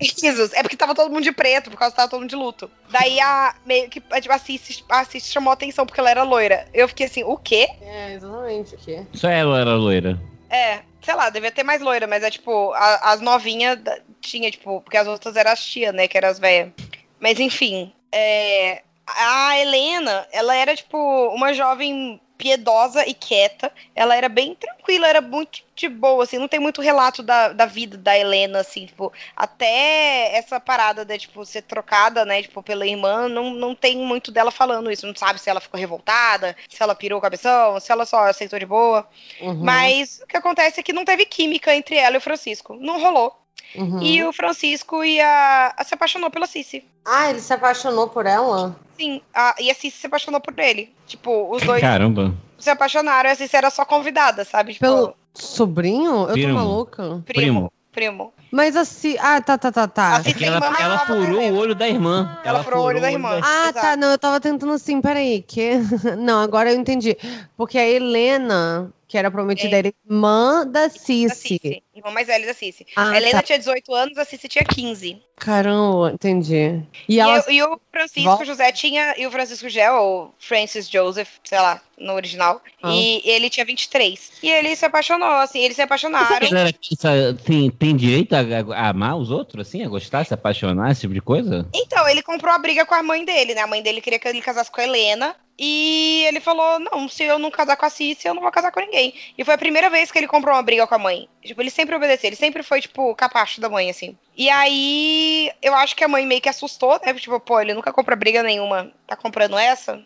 [0.00, 0.52] Risos.
[0.56, 2.70] É porque tava todo mundo de preto, por causa que tava todo mundo de luto.
[2.90, 6.66] Daí a meio que tipo, a Cici, a chamou atenção porque ela era loira.
[6.72, 7.68] Eu fiquei assim, o quê?
[7.82, 8.74] É, exatamente.
[8.74, 9.06] O quê?
[9.12, 10.18] Só ela era loira.
[10.48, 13.78] É, sei lá, devia ter mais loira, mas é tipo, a- as novinhas
[14.20, 16.70] tinha, tipo, porque as outras eram as tia, né, que eram as velhas.
[17.18, 20.98] Mas enfim, é, a Helena, ela era, tipo,
[21.34, 23.70] uma jovem piedosa e quieta.
[23.94, 27.66] Ela era bem tranquila, era muito de boa, assim, não tem muito relato da, da
[27.66, 32.86] vida da Helena, assim, tipo, até essa parada de, tipo, ser trocada, né, tipo, pela
[32.86, 36.82] irmã, não, não tem muito dela falando isso, não sabe se ela ficou revoltada, se
[36.82, 39.08] ela pirou o cabeção, se ela só aceitou de boa.
[39.40, 42.74] Uhum, Mas o que acontece é que não teve química entre ela e o Francisco.
[42.74, 43.36] Não rolou.
[43.74, 44.02] Uhum.
[44.02, 46.84] E o Francisco ia, se apaixonou pela Cici.
[47.04, 48.76] Ah, ele se apaixonou por ela?
[48.96, 50.92] Sim, a, e a Cici se apaixonou por ele.
[51.06, 52.34] Tipo, os dois Caramba.
[52.58, 54.74] se apaixonaram e a Cici era só convidada, sabe?
[54.74, 56.26] Tipo, Pelo sobrinho?
[56.28, 56.48] Eu Primo.
[56.48, 57.02] tô maluca.
[57.02, 57.22] primo.
[57.24, 57.72] Primo.
[57.90, 58.32] Primo.
[58.50, 59.16] Mas assim.
[59.18, 60.16] Ah, tá, tá, tá, tá.
[60.16, 62.38] A Cici É ela, irmã ela furou o olho da irmã.
[62.44, 63.40] Ela furou o olho da irmã.
[63.42, 63.80] Ah, Exato.
[63.80, 63.96] tá.
[63.96, 65.42] Não, eu tava tentando assim, peraí.
[65.42, 65.72] Que...
[66.16, 67.16] Não, agora eu entendi.
[67.56, 69.78] Porque a Helena, que era prometida, É.
[69.78, 71.82] era irmã da Da Cici.
[71.96, 72.86] Irmã mais velha da Cici.
[72.94, 73.42] Ah, a Helena tá.
[73.42, 75.20] tinha 18 anos, a Cici tinha 15.
[75.36, 76.82] Caramba, entendi.
[77.08, 77.38] E, E, ela.
[77.38, 78.44] eu- e o Francisco Volta.
[78.44, 79.14] José tinha.
[79.16, 82.62] E o Francisco José, ou Francis Joseph, sei lá, no original.
[82.82, 82.90] Ah.
[82.92, 84.32] E ele tinha 23.
[84.42, 86.46] E ele se apaixonou, assim, eles se apaixonaram.
[86.46, 88.40] Essa pensa, tem, tem direito a,
[88.74, 89.84] a amar os outros, assim?
[89.84, 91.68] A gostar, se apaixonar, esse tipo de coisa?
[91.74, 93.62] Então, ele comprou a briga com a mãe dele, né?
[93.62, 95.34] A mãe dele queria que ele casasse com a Helena.
[95.58, 98.70] E ele falou: Não, se eu não casar com a Cici, eu não vou casar
[98.70, 99.12] com ninguém.
[99.36, 101.28] E foi a primeira vez que ele comprou uma briga com a mãe.
[101.42, 104.16] Tipo, ele sempre obedeceu, ele sempre foi, tipo, capacho da mãe, assim.
[104.36, 107.12] E aí, eu acho que a mãe meio que assustou, né?
[107.14, 108.92] Tipo, pô, ele nunca compra briga nenhuma.
[109.04, 110.00] Tá comprando essa?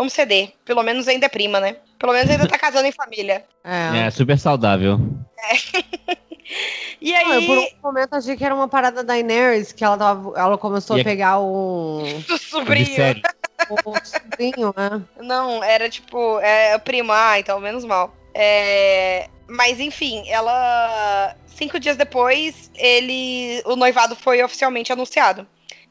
[0.00, 0.54] Vamos ceder.
[0.64, 1.76] Pelo menos ainda é prima, né?
[1.98, 3.44] Pelo menos ainda tá casando em família.
[3.62, 4.06] É.
[4.06, 4.98] É, super saudável.
[7.00, 9.84] E Não, eu aí, por um momento achei que era uma parada da Daenerys, que
[9.84, 12.86] ela, tava, ela começou E a a- pegar o, do sobrinho.
[12.96, 13.22] Sério.
[13.70, 15.00] o sobrinho, né?
[15.20, 18.12] Não, era tipo, é prima, ah, então menos mal.
[18.34, 21.36] É, mas enfim, ela.
[21.46, 23.62] Cinco dias depois, ele.
[23.66, 25.46] O noivado foi oficialmente anunciado.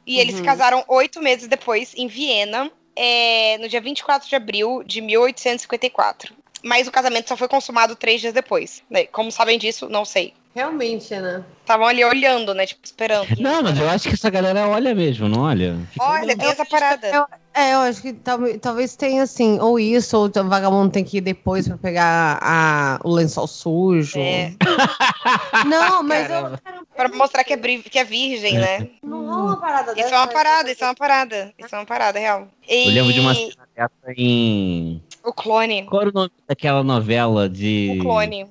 [0.05, 0.45] E eles se Uhum.
[0.45, 2.69] casaram oito meses depois, em Viena,
[3.01, 6.33] é, no dia 24 de abril de 1854.
[6.61, 8.83] Mas o casamento só foi consumado três dias depois.
[8.89, 9.05] né?
[9.05, 10.33] Como sabem disso, não sei.
[10.53, 11.41] Realmente, né?
[11.61, 12.65] Estavam ali olhando, né?
[12.65, 13.29] Tipo, esperando.
[13.39, 15.77] Não, mas eu acho que essa galera olha mesmo, não olha?
[15.91, 17.07] Fica Olha, tem essa parada.
[17.07, 21.03] Eu- é, eu acho que talvez, talvez tenha assim, ou isso, ou o vagabundo tem
[21.03, 24.19] que ir depois pra pegar a, o lençol sujo.
[24.19, 24.53] É.
[25.65, 26.78] Não, mas eu, Caramba.
[26.99, 28.89] Pra mostrar que é, que é virgem, né?
[29.01, 30.05] não rola uma parada dessa.
[30.07, 31.53] Isso é uma parada, isso é uma parada.
[31.57, 32.47] Isso é uma parada, real.
[32.67, 35.01] E Eu lembro de uma cena dessa em.
[35.23, 35.85] O clone.
[35.85, 37.95] Qual era o nome daquela novela de.
[37.97, 38.47] O clone.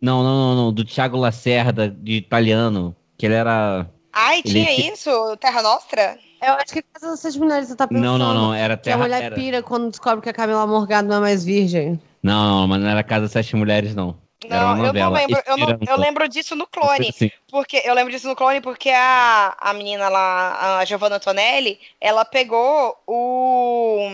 [0.00, 0.72] Não, não, não, não.
[0.74, 2.94] Do Thiago Lacerda, de italiano.
[3.16, 3.88] Que ele era.
[4.12, 5.10] Ai, Ele tinha isso?
[5.38, 6.18] Terra Nostra?
[6.42, 8.04] Eu acho que Casa das Seis Mulheres você tá pensando.
[8.04, 8.54] Não, não, não.
[8.54, 8.98] Era Que a Terra.
[8.98, 9.34] mulher Era...
[9.34, 11.98] pira quando descobre que a Camila Morgado não é mais virgem.
[12.22, 14.16] Não, não, mas não era Casa das Sete Mulheres, não.
[14.44, 15.42] Era Não, eu não lembro.
[15.46, 17.08] Eu, não- eu lembro disso no clone.
[17.08, 17.30] assim.
[17.50, 22.24] Porque eu lembro disso no clone porque a, a menina lá, a Giovanna Antonelli, ela
[22.24, 24.10] pegou o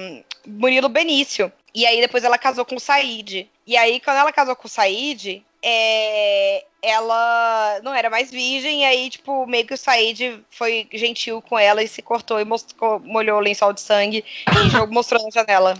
[0.46, 1.52] Murilo Benício.
[1.74, 3.48] E aí depois ela casou com o Said.
[3.66, 8.84] E aí, quando ela casou com o Said, é, ela não era mais virgem, e
[8.84, 12.98] aí, tipo, meio que o Said foi gentil com ela e se cortou e mostrou,
[13.00, 15.74] molhou o lençol de sangue e mostrou na janela.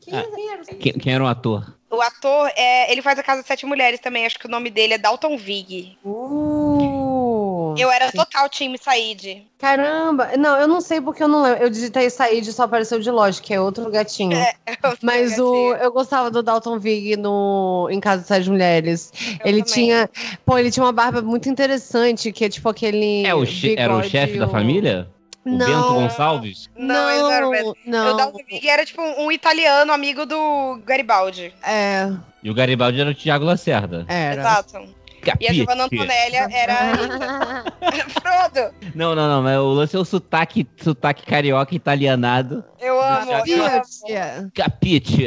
[0.00, 0.74] Quem, quem era esse?
[0.76, 1.74] Quem, quem era o ator?
[1.92, 4.70] O ator, é, ele faz a Casa de Sete Mulheres também, acho que o nome
[4.70, 5.98] dele é Dalton Vig.
[6.04, 8.16] Uh, Eu era sim.
[8.16, 9.46] total time Said.
[9.58, 10.30] Caramba!
[10.38, 11.62] Não, eu não sei porque eu não lembro.
[11.62, 14.36] Eu digitei Said e só apareceu de lógico, que é outro gatinho.
[15.02, 19.12] Mas o, eu gostava do Dalton Vig no Em Casa de Sete Mulheres.
[19.44, 20.08] ele tinha.
[20.44, 23.24] Pô, ele tinha uma barba muito interessante, que é tipo aquele.
[23.26, 25.08] É o che- era o bigode, chefe da o- família?
[25.44, 25.66] O Não.
[25.66, 26.70] Bento Gonçalves?
[26.76, 27.76] Não, não era o Bento.
[27.84, 28.14] não.
[28.14, 31.52] O Dalton Vig era tipo um italiano amigo do Garibaldi.
[31.64, 32.08] É,
[32.42, 34.04] E o Garibaldi era o Thiago Lacerda.
[34.08, 34.40] era.
[34.40, 34.78] Exato.
[34.78, 35.54] E a Capite.
[35.54, 36.74] Giovanna Antonelli era.
[38.10, 42.64] Frodo, Não, não, não, mas o lance é o sotaque, sotaque carioca italianado.
[42.80, 43.30] eu amo.
[43.46, 44.50] Eu amo.
[44.54, 45.26] Capite.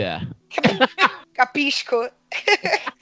[1.34, 2.10] Capisco.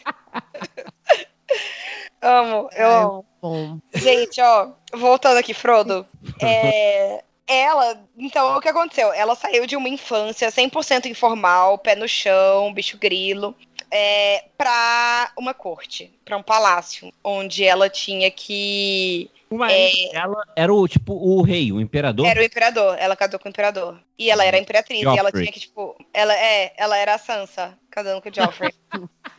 [2.21, 3.03] amo, eu É.
[3.03, 3.25] amo.
[3.43, 3.77] Bom.
[3.93, 6.07] Gente, ó, voltando aqui, Frodo.
[6.41, 9.11] É, ela, então, o que aconteceu?
[9.11, 13.53] Ela saiu de uma infância 100% informal, pé no chão, bicho grilo.
[13.91, 19.29] é, pra uma corte, pra um palácio, onde ela tinha que.
[19.49, 22.25] O marido dela era o, tipo, o rei, o imperador.
[22.25, 23.99] Era o imperador, ela casou com o imperador.
[24.17, 25.43] E ela era a imperatriz, e ela Joffrey.
[25.43, 25.95] tinha que, tipo.
[26.13, 28.73] Ela, é, ela era a Sansa, casando com o Joffrey.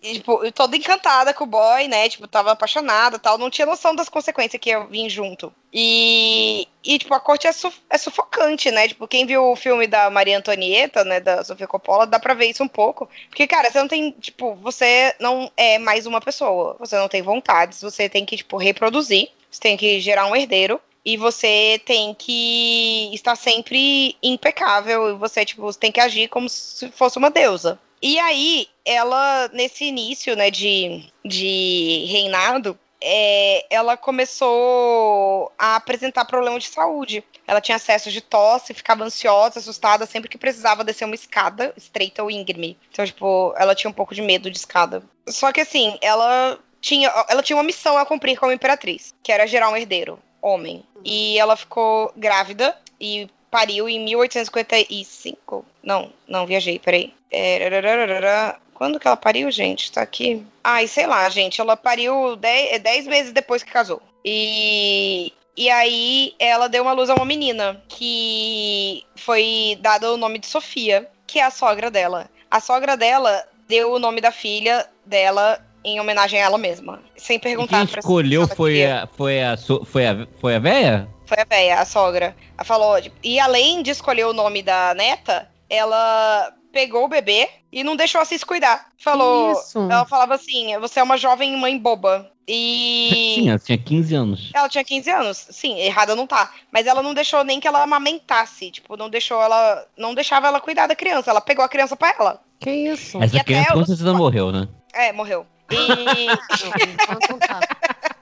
[0.00, 2.08] E, tipo, eu toda encantada com o boy, né?
[2.08, 3.36] Tipo, tava apaixonada tal.
[3.36, 5.52] Não tinha noção das consequências que ia vir junto.
[5.72, 7.50] E, e tipo, a corte é,
[7.90, 8.88] é sufocante, né?
[8.88, 11.20] Tipo, quem viu o filme da Maria Antonieta, né?
[11.20, 13.08] Da Sofia Coppola, dá pra ver isso um pouco.
[13.28, 16.76] Porque, cara, você não tem, tipo, você não é mais uma pessoa.
[16.78, 17.82] Você não tem vontades.
[17.82, 19.30] Você tem que, tipo, reproduzir.
[19.50, 20.80] Você tem que gerar um herdeiro.
[21.04, 25.10] E você tem que estar sempre impecável.
[25.10, 27.80] E você, tipo, você tem que agir como se fosse uma deusa.
[28.00, 36.58] E aí, ela, nesse início, né, de, de reinado, é, ela começou a apresentar problema
[36.58, 37.24] de saúde.
[37.46, 42.22] Ela tinha acesso de tosse, ficava ansiosa, assustada sempre que precisava descer uma escada estreita
[42.22, 42.76] ou íngreme.
[42.90, 45.02] Então, tipo, ela tinha um pouco de medo de escada.
[45.28, 49.46] Só que assim, ela tinha, ela tinha uma missão a cumprir como imperatriz, que era
[49.46, 50.84] gerar um herdeiro, homem.
[51.04, 55.64] E ela ficou grávida e pariu em 1855.
[55.82, 57.12] Não, não, viajei, peraí.
[57.30, 58.56] É.
[58.74, 59.90] Quando que ela pariu, gente?
[59.90, 60.44] Tá aqui.
[60.62, 61.60] Ai, sei lá, gente.
[61.60, 64.00] Ela pariu 10 dez meses depois que casou.
[64.24, 70.38] E, e aí ela deu uma luz a uma menina que foi dado o nome
[70.38, 72.30] de Sofia, que é a sogra dela.
[72.50, 77.00] A sogra dela deu o nome da filha dela em homenagem a ela mesma.
[77.16, 81.08] Sem E perguntar quem pra escolheu foi a, foi, a, foi, a, foi a véia?
[81.28, 82.34] Foi a véia, a sogra.
[82.56, 83.00] Ela falou.
[83.00, 87.94] tipo, E além de escolher o nome da neta, ela pegou o bebê e não
[87.96, 88.86] deixou a Cis cuidar.
[88.98, 89.52] Falou.
[89.52, 89.78] isso?
[89.78, 92.30] Ela falava assim: você é uma jovem mãe boba.
[92.48, 93.10] E.
[93.36, 94.50] Sim, ela tinha 15 anos.
[94.54, 95.46] Ela tinha 15 anos.
[95.50, 96.50] Sim, errada não tá.
[96.72, 98.70] Mas ela não deixou nem que ela amamentasse.
[98.70, 99.84] Tipo, não deixou ela.
[99.98, 101.30] Não deixava ela cuidar da criança.
[101.30, 102.40] Ela pegou a criança pra ela.
[102.58, 103.22] Que isso?
[103.22, 104.66] Essa E até criança com os- certeza morreu, né?
[104.94, 105.46] É, morreu.
[105.70, 105.76] E.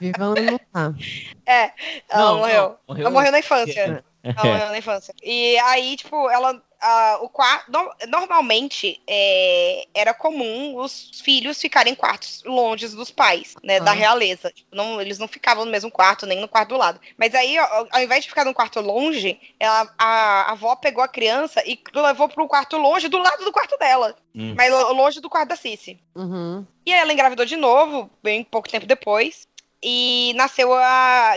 [0.00, 0.42] Viva não tá.
[0.42, 0.94] Não tá.
[1.44, 1.72] ela
[2.24, 2.62] Não, morreu.
[2.62, 4.04] não, morreu- Ela morreu na infância.
[4.22, 4.28] É.
[4.30, 5.14] Ela morreu na infância.
[5.22, 6.60] E aí, tipo, ela.
[6.82, 7.70] a- o quarto.
[8.08, 13.80] Normalmente é, era comum os filhos ficarem em quartos longe dos pais, né?
[13.80, 13.94] Da Ah.
[13.94, 14.50] realeza.
[14.50, 17.00] Tipo, não, eles não ficavam no mesmo quarto, nem no quarto do lado.
[17.18, 21.02] Mas aí, ó, ao invés de ficar num quarto longe, ela, a, a avó pegou
[21.04, 24.14] a criança e levou para um quarto longe do lado do quarto dela.
[24.34, 24.54] Hum.
[24.56, 25.98] Mas lo- longe do quarto da Cici.
[26.14, 26.64] Uhum.
[26.86, 29.46] E aí ela engravidou de novo, bem pouco tempo depois.
[29.82, 31.36] E nasceu a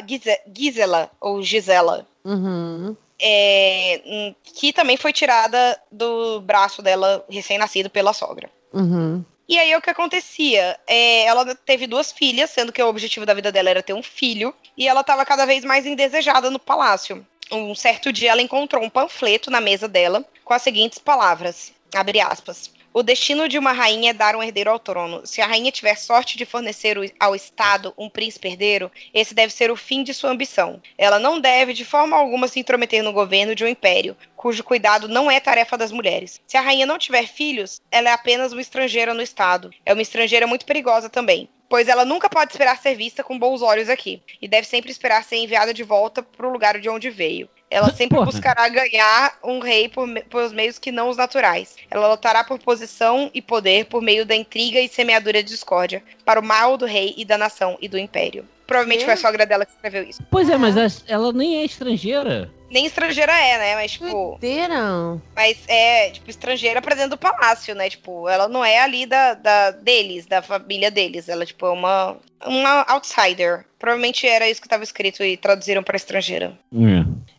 [0.55, 2.95] Gisela, ou Gisela Uhum.
[3.21, 8.49] é, que também foi tirada do braço dela recém-nascido pela sogra.
[8.73, 9.23] Uhum.
[9.47, 10.79] E aí o que acontecia?
[10.87, 14.01] É, ela teve duas filhas, sendo que o objetivo da vida dela era ter um
[14.03, 17.25] filho, e ela estava cada vez mais indesejada no palácio.
[17.51, 22.21] Um certo dia ela encontrou um panfleto na mesa dela com as seguintes palavras: abre
[22.21, 22.71] aspas.
[22.95, 25.25] O destino de uma rainha é dar um herdeiro ao trono.
[25.25, 29.71] Se a rainha tiver sorte de fornecer ao Estado um príncipe herdeiro, esse deve ser
[29.71, 30.79] o fim de sua ambição.
[30.95, 35.07] Ela não deve, de forma alguma, se intrometer no governo de um império, cujo cuidado
[35.07, 36.39] não é tarefa das mulheres.
[36.45, 39.71] Se a rainha não tiver filhos, ela é apenas uma estrangeira no Estado.
[39.83, 41.49] É uma estrangeira muito perigosa também.
[41.73, 44.21] Pois ela nunca pode esperar ser vista com bons olhos aqui.
[44.39, 47.49] E deve sempre esperar ser enviada de volta para o lugar de onde veio.
[47.67, 48.27] Ela sempre Porra.
[48.27, 51.75] buscará ganhar um rei por, me- por meios que não os naturais.
[51.89, 56.39] Ela lutará por posição e poder por meio da intriga e semeadura de discórdia, para
[56.39, 58.47] o mal do rei e da nação e do império.
[58.67, 59.05] Provavelmente Quê?
[59.05, 60.21] foi a sogra dela que escreveu isso.
[60.29, 62.51] Pois é, mas ela nem é estrangeira.
[62.73, 63.75] Nem estrangeira é, né?
[63.75, 64.37] Mas, tipo.
[64.41, 65.21] Doideira.
[65.35, 67.87] Mas é, tipo, estrangeira pra dentro do palácio, né?
[67.87, 71.29] Tipo, ela não é ali da, da deles, da família deles.
[71.29, 73.63] Ela, tipo, é uma, uma outsider.
[73.77, 76.57] Provavelmente era isso que tava escrito e traduziram pra estrangeira.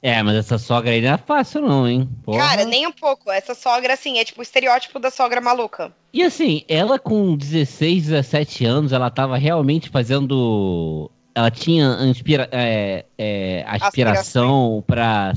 [0.00, 2.08] É, mas essa sogra aí não é fácil, não, hein?
[2.22, 2.38] Porra.
[2.38, 3.28] Cara, nem um pouco.
[3.28, 5.90] Essa sogra, assim, é tipo o estereótipo da sogra maluca.
[6.12, 11.10] E assim, ela com 16, 17 anos, ela tava realmente fazendo.
[11.34, 12.48] Ela tinha inspira...
[12.52, 15.32] é, é, aspiração para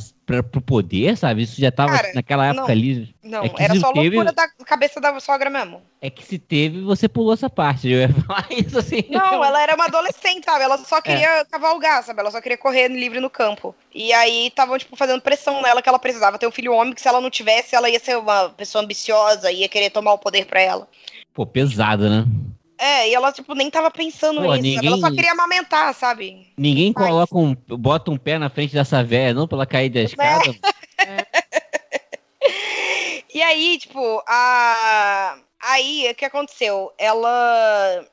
[0.52, 1.44] pro poder, sabe?
[1.44, 2.70] Isso já tava Cara, naquela época não.
[2.70, 3.16] ali.
[3.24, 5.82] Não, É era só teve- loucura da cabeça da sogra mesmo.
[6.02, 7.90] É que se teve, você pulou essa parte.
[7.90, 9.06] Eu ia falar isso assim.
[9.10, 10.66] Não, ela era uma adolescente, sabe?
[10.66, 10.80] Ela É.
[10.80, 12.20] só queria cavalgar, sabe?
[12.20, 13.74] Ela só queria correr livre no campo.
[13.96, 17.02] E aí estavam, tipo, fazendo pressão nela que ela precisava ter um filho homem, que
[17.02, 20.46] se ela não tivesse, ela ia ser uma pessoa ambiciosa, ia querer tomar o poder
[20.46, 20.88] pra ela.
[21.34, 22.26] Pô, pesada, né?
[22.78, 24.88] É, e ela, tipo, nem tava pensando Pô, nisso, sabe?
[24.88, 26.48] Ela só ninguém- queria amamentar, sabe?
[26.58, 27.56] Ninguém Mas- coloca um.
[27.70, 30.44] bota um pé na frente dessa véia, não, pra ela cair da escada.
[33.34, 35.38] E aí, tipo, a.
[35.62, 36.92] Aí, o que aconteceu?
[36.98, 38.06] Ela.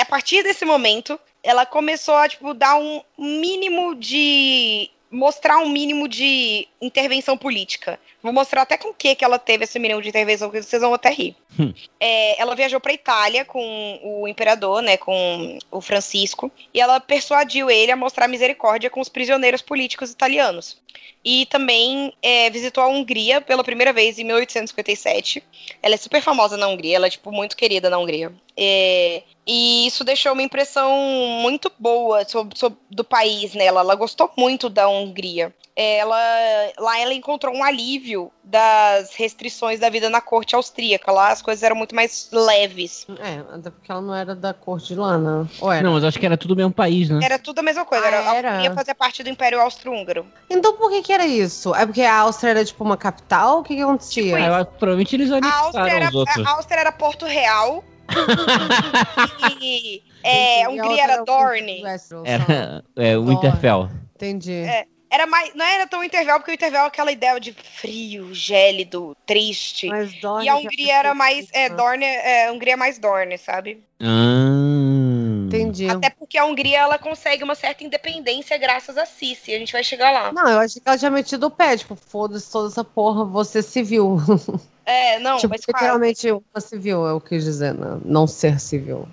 [0.00, 6.08] A partir desse momento, ela começou a, tipo, dar um mínimo de mostrar um mínimo
[6.08, 7.98] de intervenção política.
[8.24, 10.94] Vou mostrar até com o que ela teve esse mínimo de intervenção, que vocês vão
[10.94, 11.36] até rir.
[11.60, 11.74] Hum.
[12.00, 17.70] É, ela viajou para Itália com o imperador, né, com o Francisco, e ela persuadiu
[17.70, 20.80] ele a mostrar misericórdia com os prisioneiros políticos italianos.
[21.24, 25.42] E também é, visitou a Hungria pela primeira vez em 1857.
[25.82, 28.32] Ela é super famosa na Hungria, ela é tipo muito querida na Hungria.
[28.56, 30.90] É, e isso deixou uma impressão
[31.40, 33.80] muito boa sobre, sobre- do país nela.
[33.80, 35.52] Ela gostou muito da Hungria.
[35.76, 36.16] Ela,
[36.78, 41.10] lá ela encontrou um alívio das restrições da vida na corte austríaca.
[41.10, 43.04] Lá as coisas eram muito mais leves.
[43.18, 45.50] É, até porque ela não era da cor de lana.
[45.60, 45.82] Ou era?
[45.82, 47.18] Não, mas eu acho que era tudo o mesmo país, né?
[47.24, 48.04] Era tudo a mesma coisa.
[48.04, 48.52] Ah, Era, a era?
[48.54, 50.24] Hungria fazia parte do Império Austro-Húngaro.
[50.48, 51.74] Então por que que era isso?
[51.74, 53.60] É porque a Áustria era tipo uma capital?
[53.60, 54.36] O que que acontecia?
[54.36, 56.46] Ah, acho que provavelmente eles A Áustria, anexaram era, os outros.
[56.46, 57.84] a Áustria era Porto Real.
[59.62, 61.82] e é, Hungria era o Dorne.
[62.24, 63.24] Era é, o.
[63.24, 63.88] Winterfell.
[64.14, 64.52] Entendi.
[64.52, 64.86] É.
[65.10, 69.16] Era mais, não era tão interval, porque o interval é aquela ideia de frio, gélido,
[69.24, 69.86] triste.
[69.86, 71.46] Mas Dorne e a Hungria era mais.
[71.52, 73.84] É, Ah, Dorne, é, a Hungria é mais Dorne, sabe?
[74.02, 75.23] Ah.
[75.46, 75.88] Entendi.
[75.88, 79.54] Até porque a Hungria ela consegue uma certa independência graças a Sissi.
[79.54, 80.32] A gente vai chegar lá.
[80.32, 83.62] Não, eu achei que ela tinha metido o pé, tipo, foda-se toda essa porra, você
[83.62, 84.16] civil.
[84.86, 87.98] É, não, tipo, mas literalmente uma civil, eu quis dizer, né?
[88.04, 89.08] Não ser civil.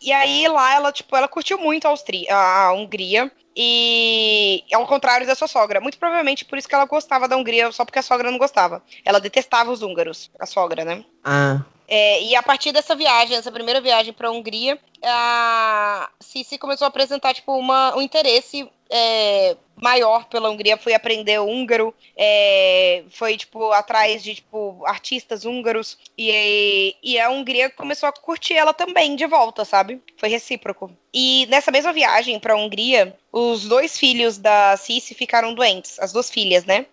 [0.00, 3.30] E aí lá ela, tipo, ela curtiu muito a, Austria, a Hungria.
[3.54, 5.80] E ao contrário da sua sogra.
[5.80, 8.82] Muito provavelmente por isso que ela gostava da Hungria, só porque a sogra não gostava.
[9.04, 11.04] Ela detestava os húngaros, a sogra, né?
[11.22, 16.58] Ah, É, e a partir dessa viagem, essa primeira viagem para a Hungria, a Cici
[16.58, 23.02] começou a apresentar tipo uma, um interesse é, maior pela Hungria, foi aprender húngaro, é,
[23.10, 28.74] foi tipo atrás de tipo artistas húngaros e, e a Hungria começou a curtir ela
[28.74, 30.00] também de volta, sabe?
[30.18, 30.90] Foi recíproco.
[31.12, 36.12] E nessa mesma viagem para a Hungria, os dois filhos da Cici ficaram doentes, as
[36.12, 36.84] duas filhas, né?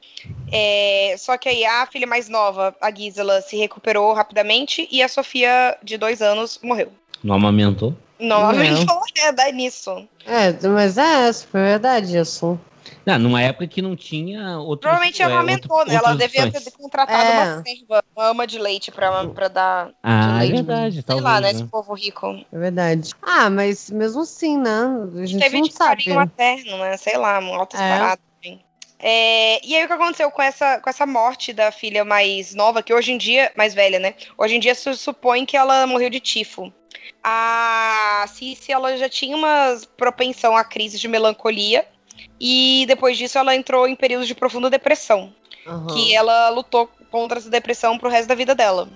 [0.51, 5.07] É, só que aí a filha mais nova, a Gisela, se recuperou rapidamente e a
[5.09, 6.91] Sofia, de dois anos, morreu.
[7.23, 7.95] Não amamentou?
[8.19, 8.53] Não, Não.
[8.53, 10.07] não é dar nisso.
[10.25, 12.59] é, mas é, super verdade isso.
[13.05, 14.81] Não, numa época que não tinha outro.
[14.81, 15.95] Provavelmente ela amamentou, né?
[15.95, 17.33] Ela devia ter contratado É.
[17.33, 20.53] uma serva, uma ama de leite pra, pra dar Ah, é leite.
[20.53, 21.23] verdade, Sei talvez.
[21.23, 21.47] lá, né?
[21.47, 21.51] né?
[21.51, 22.27] Esse povo rico.
[22.51, 23.11] É verdade.
[23.21, 24.71] Ah, mas mesmo assim, né?
[25.21, 26.13] A gente Teve não carinho sabe.
[26.13, 26.97] materno, né?
[26.97, 27.89] Sei lá, um altas É.
[27.89, 28.28] paradas.
[29.01, 32.83] É, e aí o que aconteceu com essa, com essa morte da filha mais nova,
[32.83, 34.13] que hoje em dia, mais velha, né?
[34.37, 36.71] Hoje em dia se supõe que ela morreu de tifo.
[37.23, 41.85] A Cici, ela já tinha uma propensão a crises de melancolia.
[42.39, 45.33] E depois disso ela entrou em períodos de profunda depressão
[45.65, 45.87] Aham.
[45.87, 48.89] que ela lutou contra essa depressão pro resto da vida dela.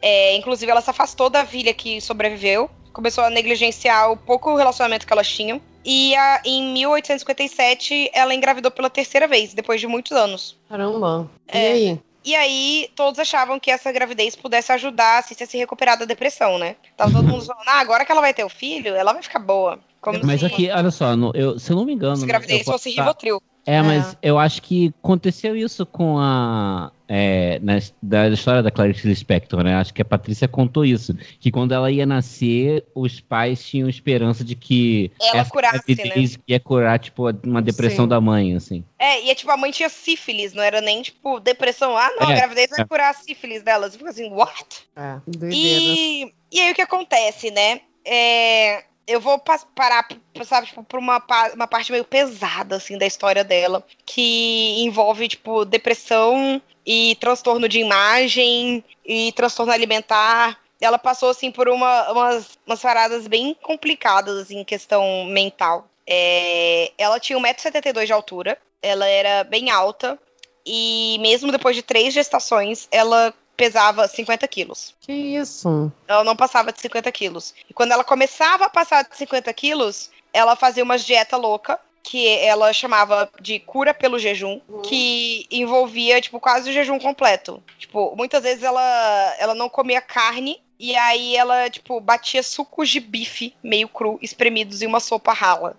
[0.00, 5.06] É, inclusive, ela se afastou da filha que sobreviveu, começou a negligenciar o pouco relacionamento
[5.06, 5.60] que elas tinham.
[5.84, 10.56] E a- em 1857, ela engravidou pela terceira vez, depois de muitos anos.
[10.68, 11.30] Caramba.
[11.52, 11.72] E É.
[11.72, 12.00] aí?
[12.24, 16.04] E aí, todos achavam que essa gravidez pudesse ajudar a Cícia a se recuperar da
[16.04, 16.76] depressão, né?
[16.96, 19.38] Tava todo mundo falando, ah, agora que ela vai ter o filho, ela vai ficar
[19.38, 19.78] boa.
[20.00, 22.16] Como Mas se, aqui, olha só, no- eu, se eu não me engano.
[22.16, 23.40] se né, gravidez fosse tá- Rivotril.
[23.68, 26.90] É, mas eu acho que aconteceu isso com a.
[27.06, 29.74] É, na, da história da Clarice Lispector, né?
[29.74, 31.14] Acho que a Patrícia contou isso.
[31.38, 35.94] Que quando ela ia nascer, os pais tinham esperança de que Ela essa curasse, né?
[35.94, 38.08] gravidez ia curar, tipo, uma depressão Sim.
[38.08, 38.82] da mãe, assim.
[38.98, 41.94] É, e é tipo, a mãe tinha sífilis, não era nem, tipo, depressão.
[41.94, 42.84] Ah, não, a É, gravidez vai é.
[42.86, 43.94] curar a sífilis delas.
[43.94, 44.88] Fica assim, what?
[44.96, 45.54] É, doideira.
[45.54, 47.82] E, e aí o que acontece, né?
[48.02, 49.38] É, eu vou
[49.74, 50.06] parar,
[50.44, 55.64] sabe, tipo, por uma, uma parte meio pesada, assim, da história dela, que envolve, tipo,
[55.64, 60.60] depressão e transtorno de imagem e transtorno alimentar.
[60.78, 65.88] Ela passou, assim, por uma, umas, umas paradas bem complicadas, assim, em questão mental.
[66.06, 70.18] É, ela tinha 1,72m de altura, ela era bem alta,
[70.66, 74.94] e mesmo depois de três gestações, ela pesava 50 quilos.
[75.00, 75.92] Que isso?
[76.06, 77.52] Ela não passava de 50 quilos.
[77.68, 82.26] E quando ela começava a passar de 50 quilos, ela fazia uma dieta louca, que
[82.38, 87.60] ela chamava de cura pelo jejum, que envolvia, tipo, quase o jejum completo.
[87.78, 93.00] Tipo, muitas vezes ela, ela não comia carne, e aí ela, tipo, batia sucos de
[93.00, 95.76] bife meio cru, espremidos em uma sopa rala.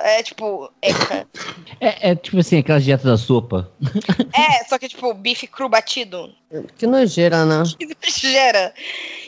[0.00, 1.28] É, tipo, eca.
[1.80, 3.70] É, é tipo assim, aquela dieta da sopa.
[4.34, 6.34] é, só que, tipo, bife cru batido.
[6.76, 7.62] Que nojeira, né?
[8.00, 8.74] que gera.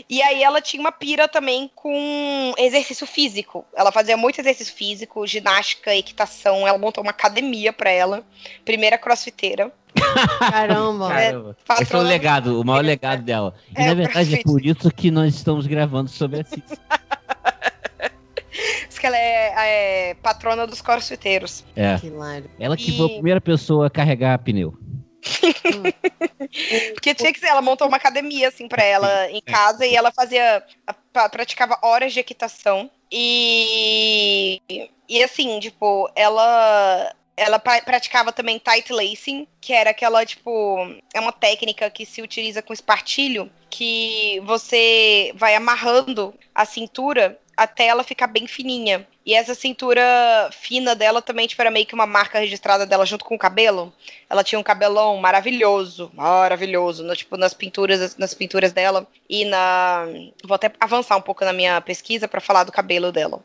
[0.09, 3.65] E aí ela tinha uma pira também com exercício físico.
[3.75, 6.67] Ela fazia muito exercício físico, ginástica, equitação.
[6.67, 8.23] Ela montou uma academia pra ela.
[8.65, 9.73] Primeira crossfiteira.
[10.39, 11.09] Caramba.
[11.09, 11.57] Caramba.
[11.81, 13.55] Esse foi o legado, o maior legado dela.
[13.77, 16.63] E É, na verdade é por isso que nós estamos gravando sobre a Cis.
[19.05, 21.63] que ela é, é patrona dos crossfiteiros.
[21.77, 21.99] É.
[21.99, 22.11] Que.
[22.59, 24.75] Ela que E- foi a primeira pessoa a carregar pneu.
[26.95, 30.13] Porque tinha que ser, ela montou uma academia, assim, pra ela em casa e ela
[30.13, 30.65] fazia.
[31.31, 32.91] praticava horas de equitação.
[33.11, 34.61] E.
[35.09, 37.15] E assim, tipo, ela.
[37.37, 40.79] Ela pra- praticava também tight lacing, que era aquela, tipo,
[41.13, 47.87] é uma técnica que se utiliza com espartilho, que você vai amarrando a cintura até
[47.87, 49.07] ela ficar bem fininha.
[49.25, 50.03] E essa cintura
[50.53, 53.93] fina dela também, tipo, era meio que uma marca registrada dela junto com o cabelo.
[54.29, 60.07] Ela tinha um cabelão maravilhoso, maravilhoso, no, tipo, nas pinturas, nas pinturas dela e na
[60.45, 63.43] vou até avançar um pouco na minha pesquisa para falar do cabelo dela.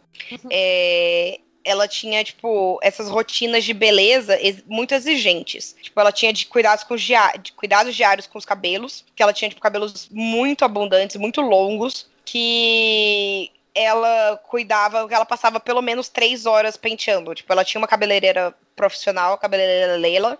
[0.49, 5.75] É, ela tinha tipo essas rotinas de beleza muito exigentes.
[5.81, 9.33] Tipo, ela tinha de cuidados com dia- de cuidados diários com os cabelos, que ela
[9.33, 16.45] tinha tipo cabelos muito abundantes, muito longos, que ela cuidava, ela passava pelo menos três
[16.45, 17.33] horas penteando.
[17.35, 20.37] Tipo, ela tinha uma cabeleireira profissional, a cabeleireira Leila,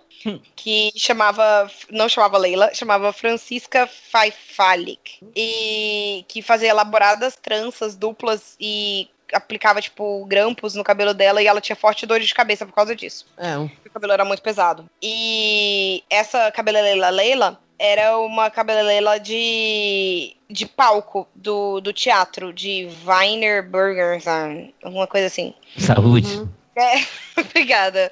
[0.56, 9.08] que chamava, não chamava Leila, chamava Francisca Faifalik, e que fazia elaboradas tranças duplas e
[9.32, 12.96] aplicava, tipo, grampos no cabelo dela e ela tinha forte dor de cabeça por causa
[12.96, 13.54] disso É.
[13.54, 14.90] porque o cabelo era muito pesado.
[15.00, 23.66] E essa cabeleireira Leila era uma cabeleireira de, de palco do, do teatro, de Weiner
[23.66, 24.26] Burgers,
[24.84, 25.54] alguma coisa assim.
[25.78, 26.46] Saúde.
[26.76, 27.00] É,
[27.48, 28.10] obrigada.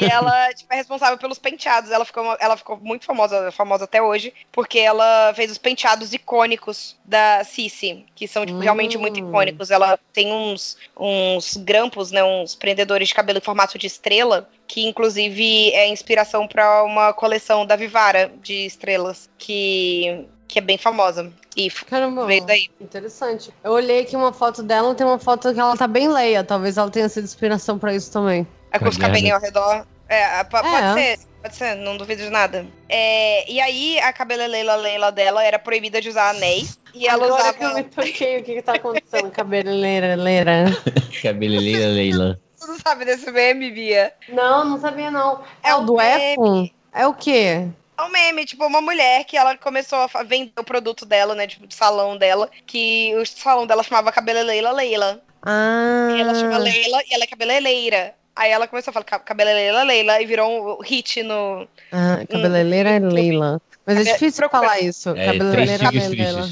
[0.00, 1.90] E ela tipo, é responsável pelos penteados.
[1.90, 6.96] Ela ficou, ela ficou muito famosa, famosa até hoje, porque ela fez os penteados icônicos
[7.04, 9.28] da Cici, que são tipo, realmente muito Hum.
[9.28, 9.70] icônicos.
[9.70, 14.86] Ela tem uns, uns grampos, né, uns prendedores de cabelo em formato de estrela, que
[14.86, 21.32] inclusive é inspiração para uma coleção da Vivara de estrelas, que, que é bem famosa.
[21.56, 22.24] E Caramba.
[22.26, 22.70] veio daí.
[22.80, 23.52] Interessante.
[23.64, 26.44] Eu olhei aqui uma foto dela, tem uma foto que ela tá bem leia.
[26.44, 28.46] Talvez ela tenha sido inspiração pra isso também.
[28.72, 29.86] É com os Olha, cabelinhos ao redor.
[30.08, 31.16] É, po- pode É.
[31.16, 32.66] ser, pode ser, não duvido de nada.
[32.88, 36.78] É, e aí, a cabeleireira Leila dela era proibida de usar anéis.
[36.94, 37.58] E ela Agora usava.
[37.58, 39.30] que eu me toquei, o que que tá acontecendo?
[39.30, 40.64] Cabeleireira, leira.
[41.22, 42.40] Cabeleireira Leila.
[42.58, 44.12] Tu não sabe desse meme, Bia?
[44.30, 45.42] Não, não sabia não.
[45.62, 46.32] É, É o do meme.
[46.32, 46.68] Econ?
[46.92, 47.68] É o quê?
[47.98, 51.46] É um meme, tipo, uma mulher que ela começou a vender o produto dela, né?
[51.46, 52.48] Tipo, do salão dela.
[52.66, 55.20] Que o salão dela chamava Cabeleireira Leila.
[55.42, 56.08] Ah.
[56.16, 58.14] E ela chama Leila e ela é cabeleireira.
[58.38, 61.66] Aí ela começou a falar "Ca- cabeleireira Leila e virou um hit no.
[61.90, 63.60] Ah, cabeleireira é Leila.
[63.84, 65.10] Mas é difícil procura- falar isso.
[65.10, 66.48] É, tigres Leila.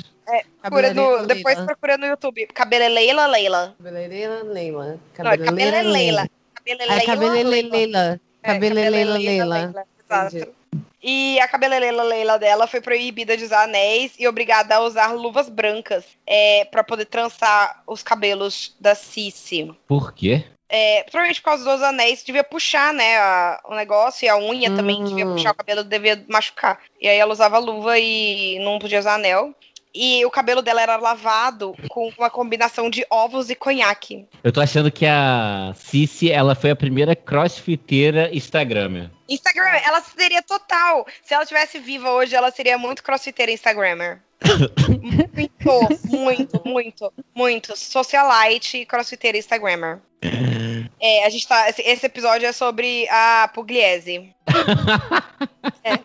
[0.60, 1.66] Procura no- depois Leila.
[1.66, 2.46] procura no YouTube.
[2.48, 3.74] Cabeleireira Leila.
[3.78, 4.84] Cabeleireira Leila.
[5.18, 6.30] Não, é Cabeleireira Cabeleireira.
[6.88, 8.20] Ah, é cabeleireira Leila.
[8.42, 9.84] É, Cabeleireira Leila.
[10.04, 10.54] Exato.
[11.00, 15.48] E a cabeleireira Leila dela foi proibida de usar anéis e obrigada a usar luvas
[15.48, 19.72] brancas é, para poder trançar os cabelos da Cici.
[19.86, 20.44] Por quê?
[20.68, 24.74] É, provavelmente por causa dos anéis, devia puxar, né, a- o negócio, e a unha
[24.74, 25.04] também Hum.
[25.04, 26.80] devia puxar o cabelo, devia machucar.
[27.00, 29.54] E aí ela usava luva e não podia usar anel.
[29.98, 34.26] E o cabelo dela era lavado com uma combinação de ovos e conhaque.
[34.44, 39.10] Eu tô achando que a Cici, ela foi a primeira crossfiteira Instagramer.
[39.28, 41.06] Instagram, ela seria total.
[41.24, 44.20] Se ela tivesse viva hoje, ela seria muito crossfiteira Instagrammer.
[45.64, 47.76] Muito, muito, muito, muito.
[47.76, 49.98] Socialite e crossfiteira Instagrammer.
[51.00, 51.68] É, a gente tá.
[51.68, 54.34] Esse, episódio é sobre a Pugliese.
[55.84, 55.96] É.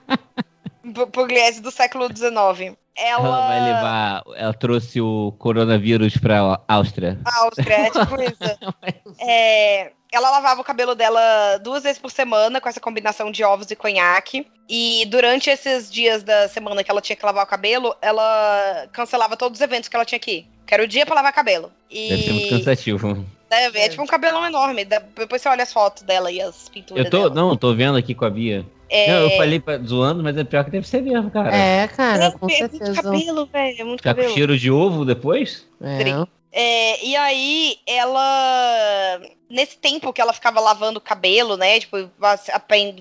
[0.93, 2.75] Pu- Pugliese do século XIX.
[2.95, 3.27] Ela.
[3.27, 4.23] Ela vai levar.
[4.35, 7.19] Ela trouxe o coronavírus pra Áustria.
[7.25, 9.15] Áustria, é tipo isso.
[9.19, 13.71] É, ela lavava o cabelo dela duas vezes por semana com essa combinação de ovos
[13.71, 14.45] e conhaque.
[14.69, 19.35] E durante esses dias da semana que ela tinha que lavar o cabelo, ela cancelava
[19.37, 20.45] todos os eventos que ela tinha ir.
[20.65, 21.71] Que era o dia pra lavar cabelo.
[21.89, 23.25] E Deve ser muito cansativo.
[23.49, 24.85] Deve, é tipo um cabelão enorme.
[24.85, 27.35] Depois você olha as fotos dela e as pinturas Eu tô, dela.
[27.35, 28.65] não, tô vendo aqui com a Bia.
[28.89, 31.55] É, Não, eu falei pra, zoando, mas é pior que deve ser mesmo, cara.
[31.55, 33.01] É, cara, é, com é muito certeza.
[33.01, 33.75] cabelo, velho.
[33.81, 34.33] É muito Ficar com cabelo.
[34.33, 35.65] cheiro de ovo depois?
[35.81, 36.25] É.
[36.51, 39.21] É, e aí, ela.
[39.49, 41.79] Nesse tempo que ela ficava lavando o cabelo, né?
[41.79, 42.09] Tipo,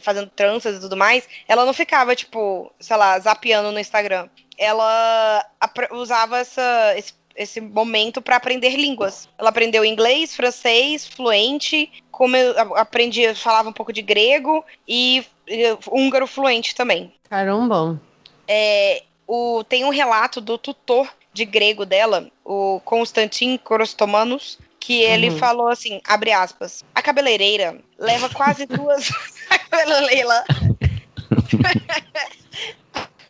[0.00, 4.28] fazendo tranças e tudo mais, ela não ficava, tipo, sei lá, zapeando no Instagram.
[4.56, 5.44] Ela
[5.92, 9.28] usava essa, esse, esse momento pra aprender línguas.
[9.38, 15.64] Ela aprendeu inglês, francês, fluente, como eu aprendi, falava um pouco de grego e, e
[15.90, 17.12] húngaro fluente também.
[17.28, 18.00] Caramba.
[18.46, 25.30] É, o, tem um relato do tutor de grego dela, o Constantin Korostomanos, que ele
[25.30, 25.38] Uhum.
[25.38, 29.08] falou assim, abre aspas, a cabeleireira leva quase duas...
[29.50, 30.44] a cabeleireira...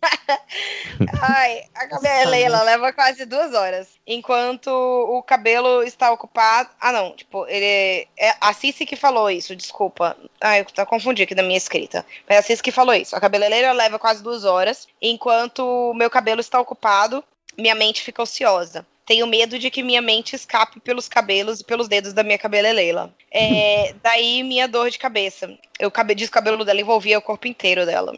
[1.21, 3.89] Ai, a cabeleira leva quase duas horas.
[4.07, 6.71] Enquanto o cabelo está ocupado.
[6.81, 7.15] Ah, não.
[7.15, 8.09] Tipo, ele.
[8.19, 10.17] É a Cici que falou isso, desculpa.
[10.41, 12.05] Ah, eu confundi aqui da minha escrita.
[12.29, 13.15] Mas a Cici que falou isso.
[13.15, 14.89] A cabeleireira leva quase duas horas.
[15.01, 17.23] Enquanto o meu cabelo está ocupado,
[17.57, 18.87] minha mente fica ociosa.
[19.07, 23.13] Tenho medo de que minha mente escape pelos cabelos e pelos dedos da minha cabeleleila.
[23.31, 25.59] É, daí minha dor de cabeça.
[25.79, 28.17] Eu diz o cabelo dela envolvia o corpo inteiro dela.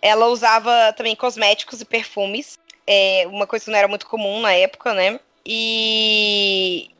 [0.00, 2.56] Ela usava também cosméticos e perfumes.
[2.86, 5.18] É, uma coisa que não era muito comum na época, né?
[5.44, 6.90] E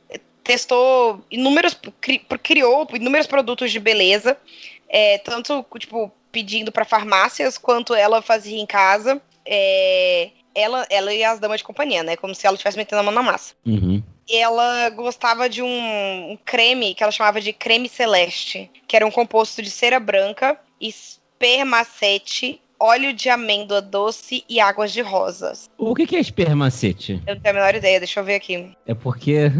[0.43, 1.79] testou inúmeros.
[2.01, 4.37] Cri, criou inúmeros produtos de beleza.
[4.89, 9.21] É, tanto, tipo, pedindo para farmácias, quanto ela fazia em casa.
[9.47, 12.17] É, ela, ela e as damas de companhia, né?
[12.17, 13.55] Como se ela estivesse metendo a mão na massa.
[13.65, 14.03] Uhum.
[14.29, 19.11] Ela gostava de um, um, creme que ela chamava de creme celeste, que era um
[19.11, 25.71] composto de cera branca, espermacete, óleo de amêndoa doce e águas de rosas.
[25.79, 27.23] O que, que é espermacete?
[27.27, 28.71] Eu não tenho a menor ideia, deixa eu ver aqui.
[28.87, 29.51] É porque.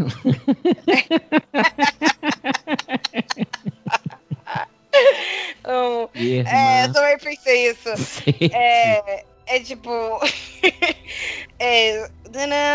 [5.67, 7.89] um, é, eu também pensei isso.
[8.51, 9.89] É, é tipo.
[11.59, 12.09] é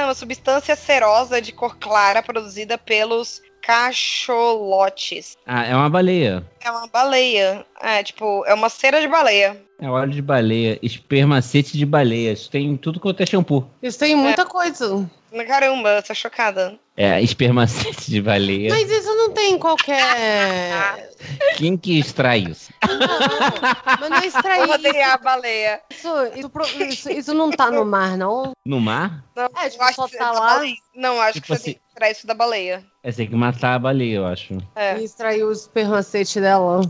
[0.04, 5.36] uma substância cerosa de cor clara produzida pelos cacholotes.
[5.46, 6.44] Ah, é uma baleia.
[6.60, 7.64] É uma baleia.
[7.80, 9.58] É, tipo, é uma cera de baleia.
[9.80, 12.32] É óleo de baleia, espermacete de baleia.
[12.32, 13.66] Isso tem tudo quanto é shampoo.
[13.82, 14.46] Isso tem muita é.
[14.46, 15.08] coisa.
[15.46, 16.78] Caramba, tô chocada.
[16.96, 18.70] É, espermacete de baleia.
[18.70, 21.10] Mas isso não tem qualquer.
[21.56, 22.72] Quem que extrai isso?
[22.86, 24.66] Não, mas não é extrair.
[24.66, 25.80] Vou a baleia.
[25.90, 28.52] Isso, isso, isso, isso, não tá no mar, não?
[28.64, 29.24] No mar?
[29.34, 30.62] Não, é, tipo, só tá lá.
[30.94, 32.84] Não, acho tipo que você assim, tem que extrair isso da baleia.
[33.02, 34.56] É, tem que matar a baleia, eu acho.
[34.76, 34.96] É.
[34.98, 36.80] E extrair o espermacete dela.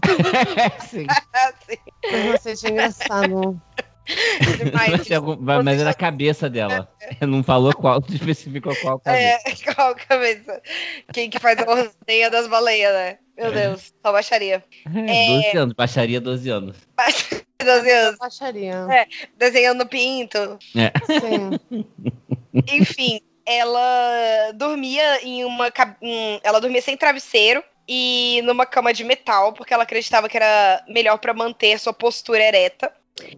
[0.87, 1.07] Sim.
[1.67, 1.79] Sim.
[2.05, 3.63] Espermacete é engraçado.
[5.17, 6.89] Algum, mas é na cabeça dela.
[7.21, 9.43] Não falou qual, especificou qual cabeça.
[9.47, 10.63] É, qual cabeça.
[11.13, 13.19] Quem que faz a ordenha das baleias, né?
[13.37, 13.51] Meu é.
[13.51, 14.63] Deus, só baixaria.
[14.87, 15.57] É, 12 é...
[15.57, 16.77] anos, baixaria 12 anos.
[17.63, 18.19] 12 anos.
[18.19, 18.87] Baixaria.
[18.91, 20.59] É, desenhando pinto.
[20.77, 20.93] É.
[21.21, 21.85] Sim.
[22.73, 25.73] Enfim, ela dormia em uma.
[26.43, 31.19] ela dormia sem travesseiro e numa cama de metal, porque ela acreditava que era melhor
[31.19, 32.93] para manter sua postura ereta.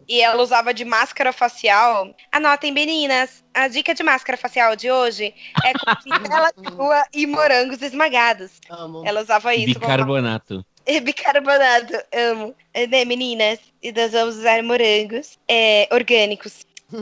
[0.09, 2.15] E ela usava de máscara facial.
[2.33, 5.85] Anotem, meninas, a dica de máscara facial de hoje é com
[6.19, 8.53] vitela de rua e morangos esmagados.
[8.71, 9.03] Amo.
[9.07, 9.79] Ela usava isso.
[9.79, 10.65] Bicarbonato.
[10.85, 11.01] Como...
[11.05, 12.55] Bicarbonato, amo.
[12.73, 13.59] É, né, meninas?
[13.83, 16.65] E nós vamos usar morangos é, orgânicos.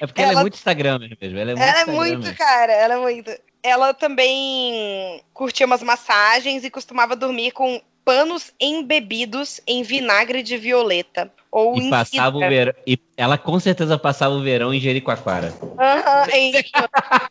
[0.00, 1.38] é porque ela, ela, é muito Instagram mesmo.
[1.38, 3.30] Ela é muito, ela é muito cara, ela é muito.
[3.62, 11.32] Ela também curtia umas massagens e costumava dormir com panos embebidos em vinagre de violeta.
[11.50, 15.52] Ou e passava o verão, e ela com certeza passava o verão em Jericoacoara.
[15.78, 16.52] Aham, uhum, em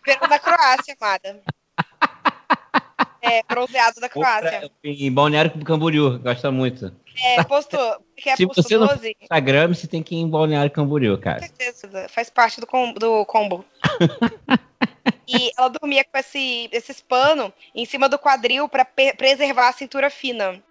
[0.05, 1.41] verão da Croácia, amada.
[3.23, 4.71] É, bronzeado da Croácia.
[4.83, 6.91] Em Balneário Camboriú, gosta muito.
[7.23, 7.97] É, postou.
[8.25, 11.39] É Se você não no Instagram, você tem que ir em Balneário Camboriú, cara.
[11.39, 13.63] Com certeza, faz parte do, com, do combo.
[15.27, 20.09] e ela dormia com esse, esses panos em cima do quadril para preservar a cintura
[20.09, 20.61] fina.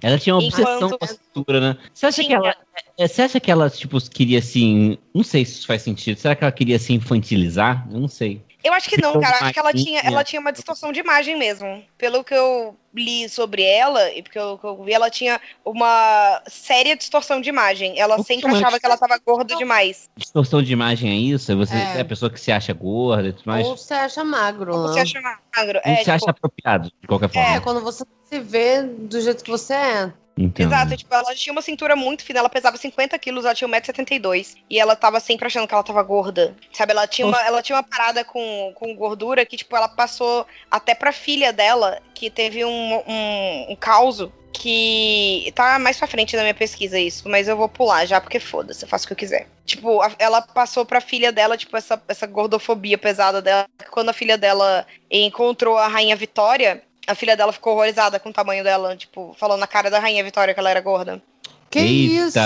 [0.00, 0.98] Ela tinha uma obsessão Enquanto...
[0.98, 1.78] com a cintura, né?
[1.92, 2.56] Você acha que ela.
[2.98, 4.96] É, você acha que ela, tipo, queria assim.
[5.14, 6.18] Não sei se isso faz sentido.
[6.18, 7.86] Será que ela queria se infantilizar?
[7.90, 8.42] Eu não sei.
[8.68, 9.38] Eu acho que não, cara.
[9.40, 11.82] Acho que ela tinha, ela tinha uma distorção de imagem mesmo.
[11.96, 16.94] Pelo que eu li sobre ela, e porque eu, eu vi, ela tinha uma séria
[16.94, 17.98] distorção de imagem.
[17.98, 20.10] Ela sempre achava que ela tava gorda demais.
[20.16, 21.56] Distorção de imagem é isso?
[21.56, 23.66] Você é, é a pessoa que se acha gorda e tudo mais?
[23.66, 24.76] Ou você acha magro.
[24.76, 25.80] Ou você acha magro.
[25.82, 26.10] Ou é, você tipo...
[26.10, 27.56] acha apropriado, de qualquer forma.
[27.56, 30.12] É, quando você se vê do jeito que você é.
[30.38, 30.66] Então...
[30.66, 34.56] Exato, tipo, ela tinha uma cintura muito fina, ela pesava 50 quilos, ela tinha 1,72m.
[34.70, 36.54] E ela tava sempre achando que ela tava gorda.
[36.72, 40.46] Sabe, ela tinha uma, ela tinha uma parada com, com gordura que, tipo, ela passou
[40.70, 46.34] até pra filha dela, que teve um, um, um caos que tá mais pra frente
[46.34, 49.12] na minha pesquisa isso, mas eu vou pular já, porque foda-se, eu faço o que
[49.12, 49.46] eu quiser.
[49.64, 53.66] Tipo, a, ela passou pra filha dela, tipo, essa, essa gordofobia pesada dela.
[53.90, 58.32] Quando a filha dela encontrou a Rainha Vitória, a filha dela ficou horrorizada com o
[58.32, 61.22] tamanho dela, tipo, falando na cara da Rainha Vitória que ela era gorda.
[61.70, 62.28] Que Eita.
[62.28, 62.38] isso?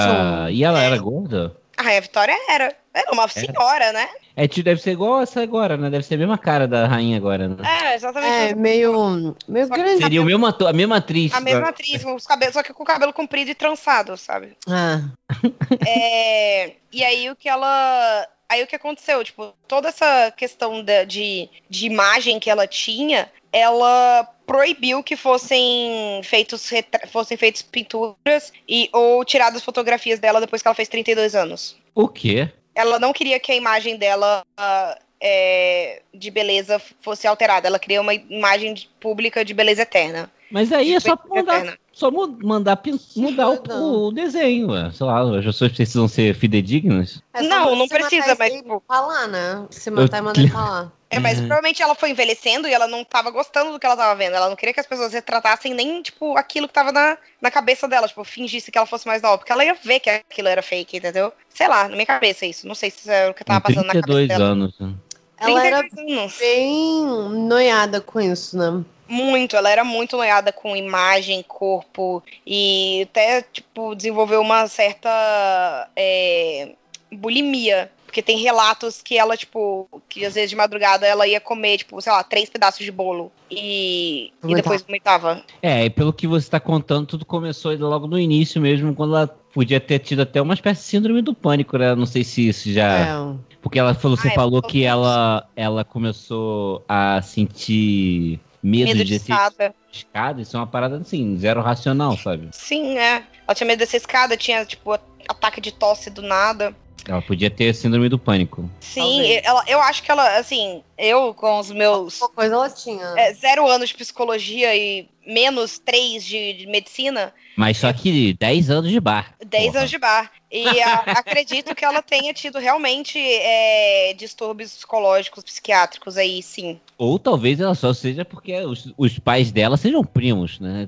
[0.50, 1.56] E ela era gorda?
[1.76, 2.74] A Rainha Vitória era.
[2.94, 4.06] Era uma senhora, né?
[4.36, 5.88] É, deve ser igual essa agora, né?
[5.88, 7.56] Deve ser a mesma cara da rainha agora, né?
[7.66, 8.52] É, exatamente.
[8.52, 10.02] É, meio, meio grande.
[10.02, 11.32] Seria o mesmo ator, a mesma atriz.
[11.32, 14.56] A mesma atriz, os cabelos, só que com o cabelo comprido e trançado, sabe?
[14.68, 15.00] Ah.
[15.88, 18.28] É, e aí o que ela...
[18.48, 19.24] Aí o que aconteceu?
[19.24, 26.20] Tipo, toda essa questão de, de, de imagem que ela tinha, ela proibiu que fossem
[26.24, 26.70] feitos
[27.10, 31.76] fossem feitos pinturas e ou tiradas fotografias dela depois que ela fez 32 anos.
[31.94, 32.50] O quê?
[32.74, 37.66] Ela não queria que a imagem dela ah, é, de beleza fosse alterada.
[37.66, 40.30] Ela queria uma imagem de- pública de beleza eterna.
[40.50, 41.78] Mas aí é só eterna.
[41.90, 42.78] só mandar
[43.16, 44.72] mudar o, o desenho.
[44.72, 44.90] ué.
[44.92, 47.22] Sei lá, as pessoas precisam ser fidedignas.
[47.32, 48.52] É Não, não precisa, mas,
[48.86, 49.66] falar, né?
[49.70, 50.92] Se matar e mandar falar.
[51.12, 51.46] É, mas Uhum.
[51.46, 54.34] provavelmente ela foi envelhecendo e ela não tava gostando do que ela tava vendo.
[54.34, 57.86] Ela não queria que as pessoas retratassem nem, tipo, aquilo que tava na, na cabeça
[57.86, 58.08] dela.
[58.08, 59.36] Tipo, fingisse que ela fosse mais nova.
[59.36, 61.30] Porque ela ia ver que aquilo era fake, entendeu?
[61.50, 62.66] Sei lá, na minha cabeça isso.
[62.66, 64.44] Não sei se é o que tava passando na cabeça 32 dela.
[64.44, 64.74] anos.
[64.80, 64.94] né?
[65.38, 66.38] Ela era 32 anos.
[66.38, 67.04] bem
[67.46, 68.82] noiada com isso, né?
[69.06, 76.70] Muito, ela era muito noiada com imagem, corpo e até, tipo, desenvolveu uma certa é,
[77.12, 77.90] bulimia.
[78.12, 81.98] Porque tem relatos que ela, tipo, que às vezes de madrugada ela ia comer, tipo,
[82.02, 85.42] sei lá, três pedaços de bolo e, e depois vomitava.
[85.62, 89.26] É, e pelo que você tá contando, tudo começou logo no início mesmo, quando ela
[89.26, 91.94] podia ter tido até uma espécie de síndrome do pânico, né?
[91.94, 92.98] Não sei se isso já.
[92.98, 93.34] É.
[93.62, 98.98] Porque ela falou, você Ah, é, falou que ela, ela começou a sentir medo, Medo
[98.98, 99.74] de de descer escada.
[99.90, 100.42] escada.
[100.42, 102.50] Isso é uma parada assim, zero racional, sabe?
[102.52, 103.22] Sim, é.
[103.48, 104.92] Ela tinha medo dessa escada, tinha, tipo,
[105.26, 106.76] ataque de tosse do nada.
[107.08, 108.70] Ela podia ter síndrome do pânico.
[108.80, 113.04] Sim, ela, eu acho que ela, assim, eu com os meus Alguma coisa ela tinha.
[113.16, 118.70] é, zero anos de psicologia e menos três de, de medicina, Mas só que 10
[118.70, 119.34] anos de bar.
[119.44, 119.78] 10 Porra.
[119.80, 120.30] anos de bar.
[120.54, 126.78] E a- acredito que ela tenha tido realmente é, distúrbios psicológicos, psiquiátricos aí, sim.
[126.98, 130.86] Ou talvez ela só seja porque os, os pais dela sejam primos, né?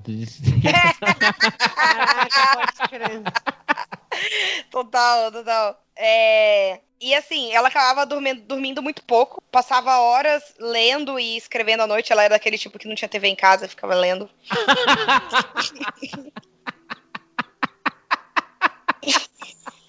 [1.74, 3.22] Caraca, pode crer.
[4.70, 5.82] Total, total.
[5.96, 11.86] É, E assim, ela acabava dormindo, dormindo muito pouco, passava horas lendo e escrevendo à
[11.86, 12.12] noite.
[12.12, 14.28] Ela era daquele tipo que não tinha TV em casa, ficava lendo.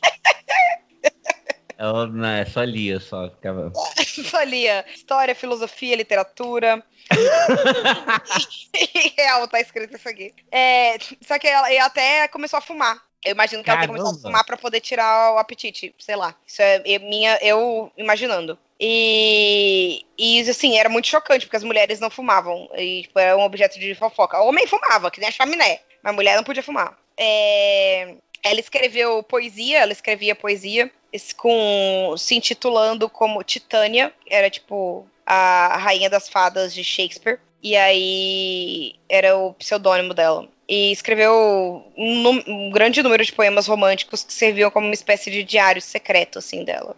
[1.77, 3.71] ela não, é só lia, só ficava.
[4.05, 6.83] Só lia história, filosofia, literatura.
[9.17, 10.33] Real, tá escrito isso aqui.
[10.51, 13.01] É, só que ela, ela até começou a fumar.
[13.23, 14.29] Eu imagino que ela tenha começado a Caramba.
[14.29, 16.35] fumar pra poder tirar o apetite, sei lá.
[16.45, 18.57] Isso é é minha, eu imaginando.
[18.79, 22.69] E, e assim, era muito chocante, porque as mulheres não fumavam.
[22.75, 24.41] E tipo, era um objeto de fofoca.
[24.41, 26.95] Homem fumava, que nem a chaminé, mas mulher não podia fumar.
[27.17, 30.91] É, ela escreveu poesia, ela escrevia poesia
[31.37, 37.39] com se intitulando como Titânia, era tipo a rainha das fadas de Shakespeare.
[37.63, 40.47] E aí era o pseudônimo dela.
[40.67, 45.43] E escreveu um, um grande número de poemas românticos que serviam como uma espécie de
[45.43, 46.95] diário secreto assim dela.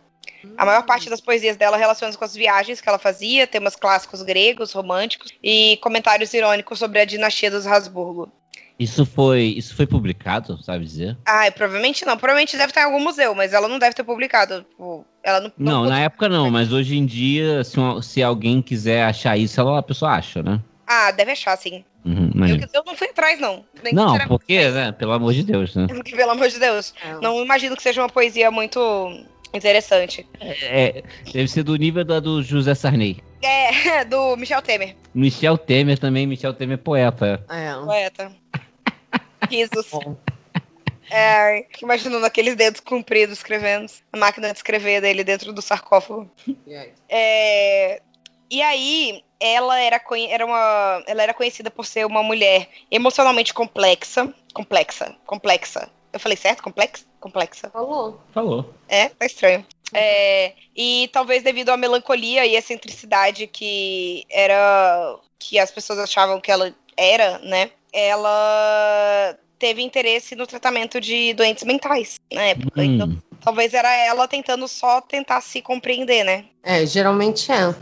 [0.58, 4.22] A maior parte das poesias dela relaciona-se com as viagens que ela fazia, temas clássicos
[4.22, 8.32] gregos, românticos e comentários irônicos sobre a dinastia dos Habsburgo.
[8.80, 11.18] Isso foi, isso foi publicado, sabe dizer?
[11.26, 12.16] Ah, provavelmente não.
[12.18, 14.62] Provavelmente deve estar em algum museu, mas ela não deve ter publicado.
[14.70, 15.52] Tipo, ela não.
[15.58, 19.60] Não, na época não, mas hoje em dia, se, um- se alguém quiser achar isso,
[19.60, 20.60] ela, a pessoa acha, né?
[20.86, 21.84] Ah, deve achar, sim.
[22.06, 23.66] Uhum, mas- Eu, eu não fui atrás, não.
[23.84, 24.92] Nem Não, porque, né?
[24.92, 25.88] Pelo amor de Deus, né?
[25.90, 26.94] porque, Pelo amor de Deus.
[27.04, 27.14] É.
[27.20, 28.80] Não imagino que seja uma poesia muito
[29.54, 30.26] interessante.
[30.40, 31.04] É,
[31.34, 33.18] deve ser do nível da do José Sarney.
[33.42, 37.44] É, do Michel Temer, Michel Temer também, Michel Temer é poeta.
[37.50, 37.74] É.
[37.74, 38.32] poeta.
[39.50, 39.90] Risos.
[41.10, 43.92] É, imaginando aqueles dedos compridos escrevendo.
[44.12, 46.30] A máquina de escrever dele dentro do sarcófago.
[46.66, 46.94] E aí?
[47.10, 48.02] É,
[48.50, 54.34] e aí, ela era, era uma, ela era conhecida por ser uma mulher emocionalmente complexa.
[54.54, 55.90] Complexa, complexa.
[56.12, 56.64] Eu falei certo?
[56.64, 57.06] Complexa?
[57.20, 57.70] Complexa.
[57.70, 58.20] Falou.
[58.34, 58.74] Falou.
[58.88, 59.66] É, tá estranho.
[59.94, 65.18] É, e talvez devido à melancolia e excentricidade que era.
[65.40, 67.72] que as pessoas achavam que ela era, né?
[67.94, 72.84] Ela teve interesse no tratamento de doentes mentais na época.
[72.84, 76.46] Então, Hum, talvez era ela tentando só tentar se compreender, né?
[76.64, 77.74] É, geralmente é.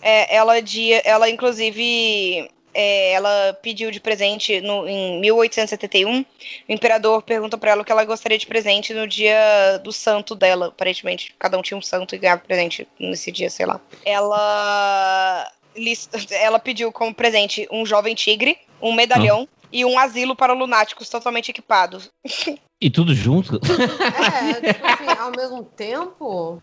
[0.00, 6.20] É, ela, de, ela inclusive, é, ela pediu de presente no, em 1871.
[6.20, 6.24] O
[6.68, 10.68] imperador pergunta pra ela o que ela gostaria de presente no dia do santo dela.
[10.68, 13.80] Aparentemente, cada um tinha um santo e ganhava presente nesse dia, sei lá.
[14.04, 15.48] Ela,
[16.30, 21.50] ela pediu como presente um jovem tigre, um medalhão e um asilo para lunáticos totalmente
[21.50, 22.10] equipados.
[22.84, 23.60] E tudo junto?
[23.62, 26.60] É, tipo assim, ao mesmo tempo.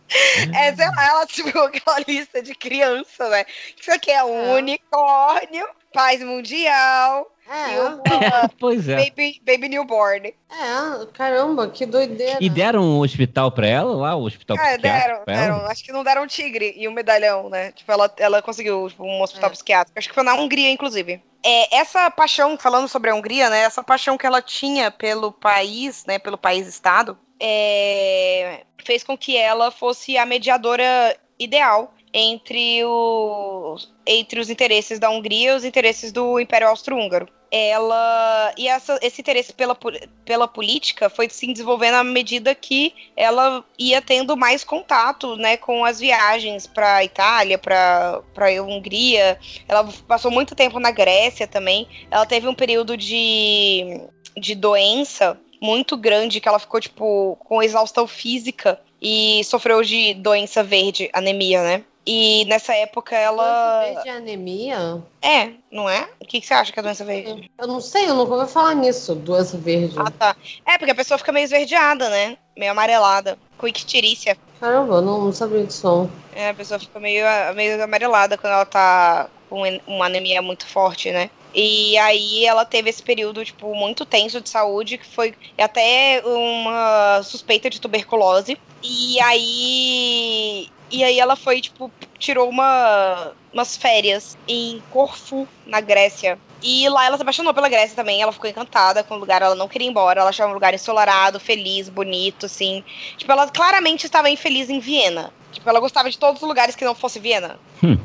[0.53, 3.45] É, sei lá, ela tipo aquela lista de criança, né?
[3.79, 4.55] Isso aqui é um É.
[4.55, 8.95] unicórnio, paz mundial e É, uma pois é.
[8.95, 10.27] baby, baby newborn.
[10.27, 12.37] é, caramba, que doideira.
[12.39, 15.65] E deram um hospital pra ela lá, o hospital Ah, psiquiátrico deram, deram.
[15.67, 17.71] Acho que não deram um tigre e um medalhão, né?
[17.71, 19.53] Tipo, ela, ela conseguiu tipo, um hospital É.
[19.53, 19.97] psiquiátrico.
[19.99, 21.21] Acho que foi na Hungria, inclusive.
[21.43, 23.61] é, essa paixão, falando sobre a Hungria, né?
[23.61, 26.19] Essa paixão que ela tinha pelo país, né?
[26.19, 34.49] Pelo país-estado, é, fez com que ela fosse a mediadora ideal entre, o, entre os
[34.49, 37.27] interesses da Hungria e os interesses do Império Austro-Húngaro.
[37.51, 39.75] Ela e essa, esse interesse pela,
[40.23, 45.83] pela política foi se desenvolvendo à medida que ela ia tendo mais contato, né, com
[45.83, 49.39] as viagens para Itália, para a Hungria.
[49.67, 51.87] Ela passou muito tempo na Grécia também.
[52.11, 53.99] Ela teve um período de,
[54.37, 60.63] de doença muito grande que ela ficou tipo com exaustão física e sofreu de doença
[60.63, 61.83] verde, anemia, né?
[62.05, 63.81] E nessa época ela.
[63.81, 65.03] Doença verde é anemia?
[65.21, 66.09] É, não é?
[66.19, 67.51] O que, que você acha que é doença verde?
[67.57, 69.95] Eu não sei, eu nunca ouvi falar nisso, doença verde.
[69.97, 70.35] Ah, tá.
[70.65, 72.37] É, porque a pessoa fica meio esverdeada, né?
[72.57, 73.37] Meio amarelada.
[73.57, 74.37] Com ictirícia.
[74.59, 75.85] Caramba, eu não, não sabia disso.
[75.85, 76.11] Não.
[76.33, 77.25] É, a pessoa fica meio,
[77.55, 81.29] meio amarelada quando ela tá com uma anemia muito forte, né?
[81.53, 87.21] E aí ela teve esse período, tipo, muito tenso de saúde, que foi até uma
[87.23, 88.57] suspeita de tuberculose.
[88.83, 96.37] E aí e aí ela foi, tipo, tirou uma, umas férias em Corfu, na Grécia.
[96.61, 98.21] E lá ela se apaixonou pela Grécia também.
[98.21, 100.21] Ela ficou encantada com o lugar, ela não queria ir embora.
[100.21, 102.83] Ela achava um lugar ensolarado, feliz, bonito, assim.
[103.17, 105.31] Tipo, ela claramente estava infeliz em Viena.
[105.51, 107.59] Tipo, ela gostava de todos os lugares que não fosse Viena.
[107.83, 107.97] Hum.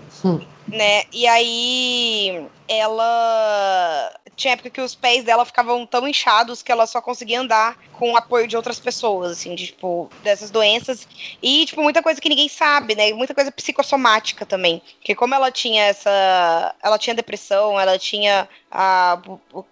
[0.68, 1.03] Né?
[1.12, 7.01] E aí ela tinha época que os pés dela ficavam tão inchados que ela só
[7.01, 11.07] conseguia andar com o apoio de outras pessoas, assim, de, tipo, dessas doenças.
[11.43, 13.12] E, tipo, muita coisa que ninguém sabe, né?
[13.12, 14.82] Muita coisa psicossomática também.
[14.99, 16.74] Porque como ela tinha essa.
[16.82, 19.22] Ela tinha depressão, ela tinha a,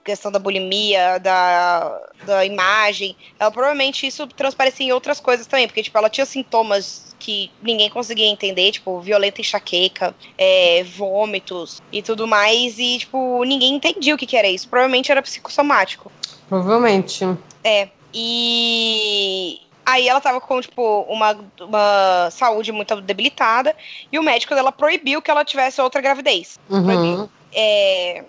[0.04, 5.66] questão da bulimia, da, da imagem, ela provavelmente isso transparecia em outras coisas também.
[5.66, 12.00] Porque, tipo, ela tinha sintomas que ninguém conseguia entender, tipo, violenta enxaqueca, é, vômitos e
[12.00, 14.68] tudo mais, e, tipo, ninguém entendia o que, que era isso.
[14.68, 16.10] Provavelmente era psicossomático.
[16.48, 17.24] Provavelmente.
[17.64, 17.88] É.
[18.14, 23.74] E aí ela tava com, tipo, uma, uma saúde muito debilitada,
[24.12, 26.58] e o médico dela proibiu que ela tivesse outra gravidez.
[26.70, 27.28] Uhum.
[27.52, 28.24] É,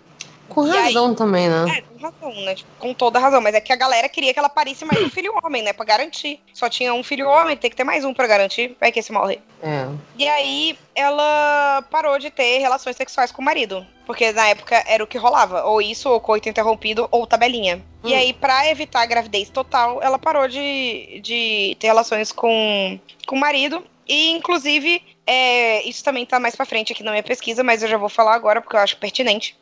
[0.50, 1.16] Com E razão aí?
[1.16, 1.66] também, né?
[1.78, 2.56] é, com razão, né?
[2.56, 3.41] Tipo, com toda razão.
[3.41, 5.74] Mas é que a galera queria que ela parisse mais um filho homem, né?
[5.74, 6.39] Pra garantir.
[6.54, 8.76] Só tinha um filho homem, tem que ter mais um pra garantir.
[8.80, 9.39] Vai que esse morre.
[9.64, 9.88] É.
[10.18, 13.86] E aí ela parou de ter relações sexuais com o marido.
[14.06, 15.64] Porque na época era o que rolava.
[15.64, 17.82] Ou isso, ou coito interrompido, ou tabelinha.
[18.04, 18.18] E Hum.
[18.18, 23.39] aí, pra evitar a gravidez total, ela parou de, de ter relações com, com o
[23.39, 23.84] marido.
[24.06, 27.88] E, inclusive, é, isso também tá mais pra frente aqui na minha pesquisa, mas eu
[27.88, 29.58] já vou falar agora porque eu acho pertinente.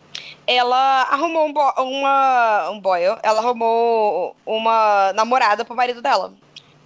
[0.48, 6.34] Ela arrumou um, bo uma, um boy, ela arrumou uma namorada pro marido dela.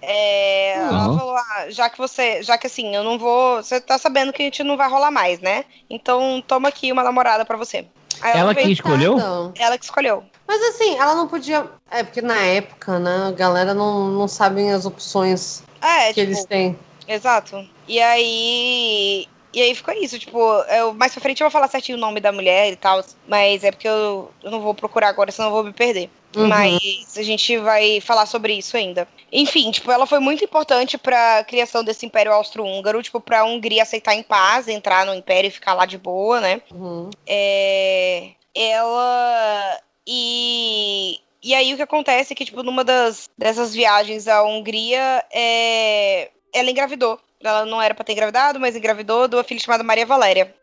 [0.02, 1.18] É, ela Uhum.
[1.18, 4.42] falou, ah, já que você, já que assim, eu não vou, você tá sabendo que
[4.42, 5.64] a gente não vai rolar mais, né?
[5.90, 7.86] Então toma aqui uma namorada pra você.
[8.20, 9.18] Aí Ela que veio- escolheu?
[9.58, 10.22] Ela que escolheu.
[10.46, 11.66] Mas assim, ela não podia.
[11.90, 16.20] É, porque na época, né, a galera não, não sabem as opções É, que tipo,
[16.30, 16.78] eles têm.
[17.08, 17.66] exato.
[17.88, 19.26] E aí,
[19.56, 20.38] e aí ficou isso, tipo,
[20.68, 23.64] eu, mais pra frente eu vou falar certinho o nome da mulher e tal, mas
[23.64, 26.10] é porque eu, eu não vou procurar agora, senão eu vou me perder.
[26.36, 26.46] Uhum.
[26.46, 29.08] Mas a gente vai falar sobre isso ainda.
[29.32, 34.14] Enfim, tipo, ela foi muito importante pra criação desse Império Austro-Húngaro, tipo, pra Hungria aceitar
[34.14, 36.60] em paz, entrar no Império e ficar lá de boa, né?
[36.70, 37.08] Uhum.
[37.26, 44.28] É, ela e e aí o que acontece é que tipo numa das dessas viagens
[44.28, 47.18] à Hungria é, ela engravidou.
[47.42, 50.54] Ela não era pra ter engravidado, mas engravidou de uma filha chamada Maria Valéria,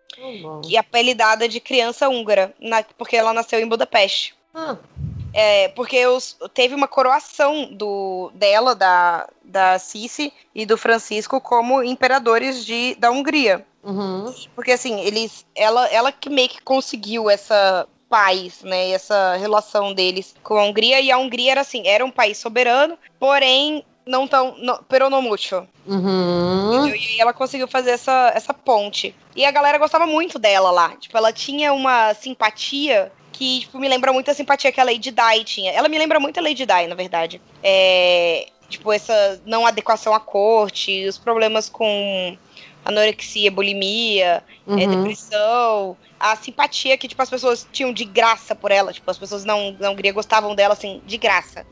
[0.41, 0.61] bom.
[0.65, 4.35] e apelidada de criança húngara, na- porque ela nasceu em Budapeste.
[4.53, 4.77] Ah,
[5.35, 11.81] É, porque os, teve uma coroação do, dela, da, da Cici e do Francisco, como
[11.83, 13.65] imperadores de, da Hungria.
[13.83, 14.31] uhum.
[14.55, 15.43] Porque assim, eles.
[15.55, 18.91] Ela, ela que meio que conseguiu essa paz, né?
[18.91, 21.01] Essa relação deles com a Hungria.
[21.01, 24.55] E a Hungria era assim, era um país soberano, porém não tão.
[24.57, 25.67] No, pero no mucho.
[25.85, 26.87] Uhum.
[26.87, 29.15] E aí ela conseguiu fazer essa, essa ponte.
[29.35, 30.89] E a galera gostava muito dela lá.
[30.97, 35.11] Tipo, ela tinha uma simpatia que tipo, me lembra muito a simpatia que a Lady
[35.11, 35.71] Di tinha.
[35.71, 37.41] Ela me lembra muito a Lady Di, na verdade.
[37.63, 42.37] É, tipo, essa não adequação à corte, os problemas com
[42.85, 44.89] anorexia, bulimia, é, Uhum.
[45.03, 48.93] depressão, a simpatia que, tipo, as pessoas tinham de graça por ela.
[48.93, 51.65] Tipo, as pessoas não, não gostavam dela, assim, de graça.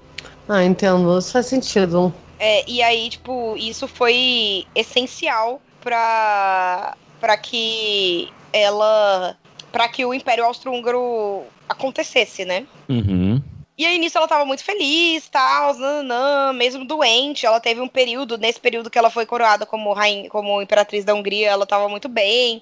[0.53, 1.17] Ah, entendo.
[1.17, 2.13] Isso faz sentido.
[2.37, 9.37] É, e aí, tipo, isso foi essencial pra, pra que ela.
[9.71, 12.67] para que o Império Austro-Húngaro acontecesse, né?
[12.89, 13.41] Uhum.
[13.77, 17.45] E aí, nisso, ela tava muito feliz, tal, nananã, mesmo doente.
[17.45, 21.13] Ela teve um período, nesse período que ela foi coroada como rainha, como imperatriz da
[21.15, 22.61] Hungria, ela tava muito bem.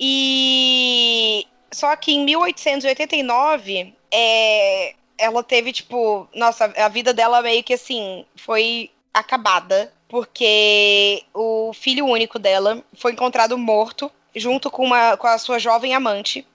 [0.00, 7.74] E, Só que em 1889, é, ela teve, tipo, nossa, a vida dela meio que
[7.74, 9.92] assim, foi acabada.
[10.08, 15.94] Porque o filho único dela foi encontrado morto junto com, uma, com a sua jovem
[15.94, 16.46] amante.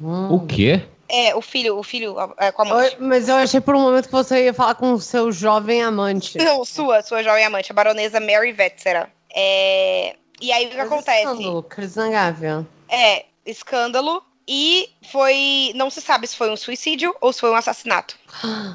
[0.00, 0.82] O quê?
[1.08, 2.96] É, o filho, o filho é, com a amante.
[2.96, 5.82] Oi, Mas eu achei por um momento que você ia falar com o seu jovem
[5.82, 6.38] amante.
[6.38, 9.10] Não, sua, sua jovem amante, a baronesa Mary Vetzera.
[9.34, 11.20] É, e aí o que acontece?
[11.20, 12.66] escândalo, Cristina Gávea.
[12.88, 14.22] É, escândalo.
[14.46, 15.72] E foi.
[15.74, 18.16] Não se sabe se foi um suicídio ou se foi um assassinato.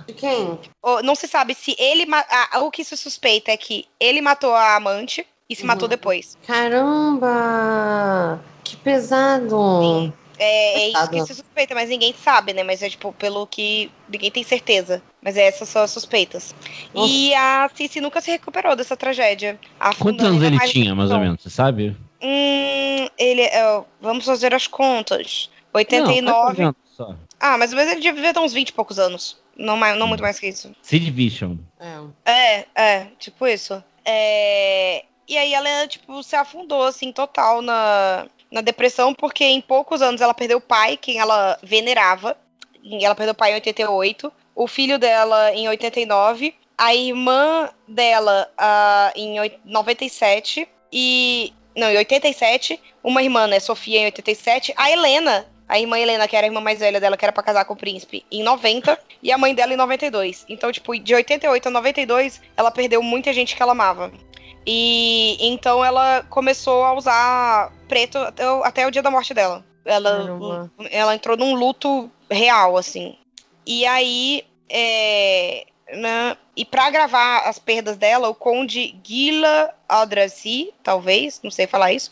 [0.07, 0.57] De quem?
[0.81, 2.05] Ou não se sabe se ele.
[2.11, 5.67] ah, o que se suspeita é que ele matou a amante e se Uhum.
[5.67, 6.37] matou depois.
[6.45, 8.39] Caramba!
[8.63, 10.13] Que pesado!
[10.39, 12.63] É, é isso que se suspeita, mas ninguém sabe, né?
[12.63, 15.01] Mas é tipo, pelo que ninguém tem certeza.
[15.21, 16.53] Mas é, essas são as suspeitas.
[16.93, 19.59] E a Cici nunca se recuperou dessa tragédia.
[19.99, 21.41] Quantos anos ele tinha, mais ou menos?
[21.41, 21.95] Você sabe?
[22.21, 23.41] Hum, ele.
[23.41, 25.49] é, vamos fazer as contas.
[25.77, 26.55] Não, 89.
[26.55, 27.15] faz um só.
[27.39, 29.37] ah, mas mas ele devia ter uns 20 e poucos anos.
[29.55, 30.71] Não, mais, não muito mais que isso.
[30.81, 31.55] Sid Vision.
[32.25, 32.31] É.
[32.31, 33.83] É, é, tipo isso.
[34.05, 40.01] É, E aí ela, tipo, se afundou, assim, total na, na depressão, porque em poucos
[40.01, 42.37] anos ela perdeu o pai, quem ela venerava.
[42.83, 48.49] E Ela perdeu o pai em 88, o filho dela em 89, a irmã dela
[48.57, 51.53] ah, em oit- 97 e.
[51.75, 56.35] Não, em 87, uma irmã, né, Sofia em 87, a Helena, a irmã Helena, que
[56.35, 58.97] era a irmã mais velha dela, que era pra casar com o príncipe, em 90,
[59.21, 60.45] e a mãe dela em 92.
[60.47, 64.11] Então, tipo, de 88 a 92, ela perdeu muita gente que ela amava.
[64.65, 69.65] E então ela começou a usar preto até o, até o dia da morte dela.
[69.85, 73.17] Ela, ela entrou num luto real, assim.
[73.65, 81.39] E aí, é, né, e pra gravar as perdas dela, o conde Gila Adraci, talvez,
[81.41, 82.11] não sei falar isso,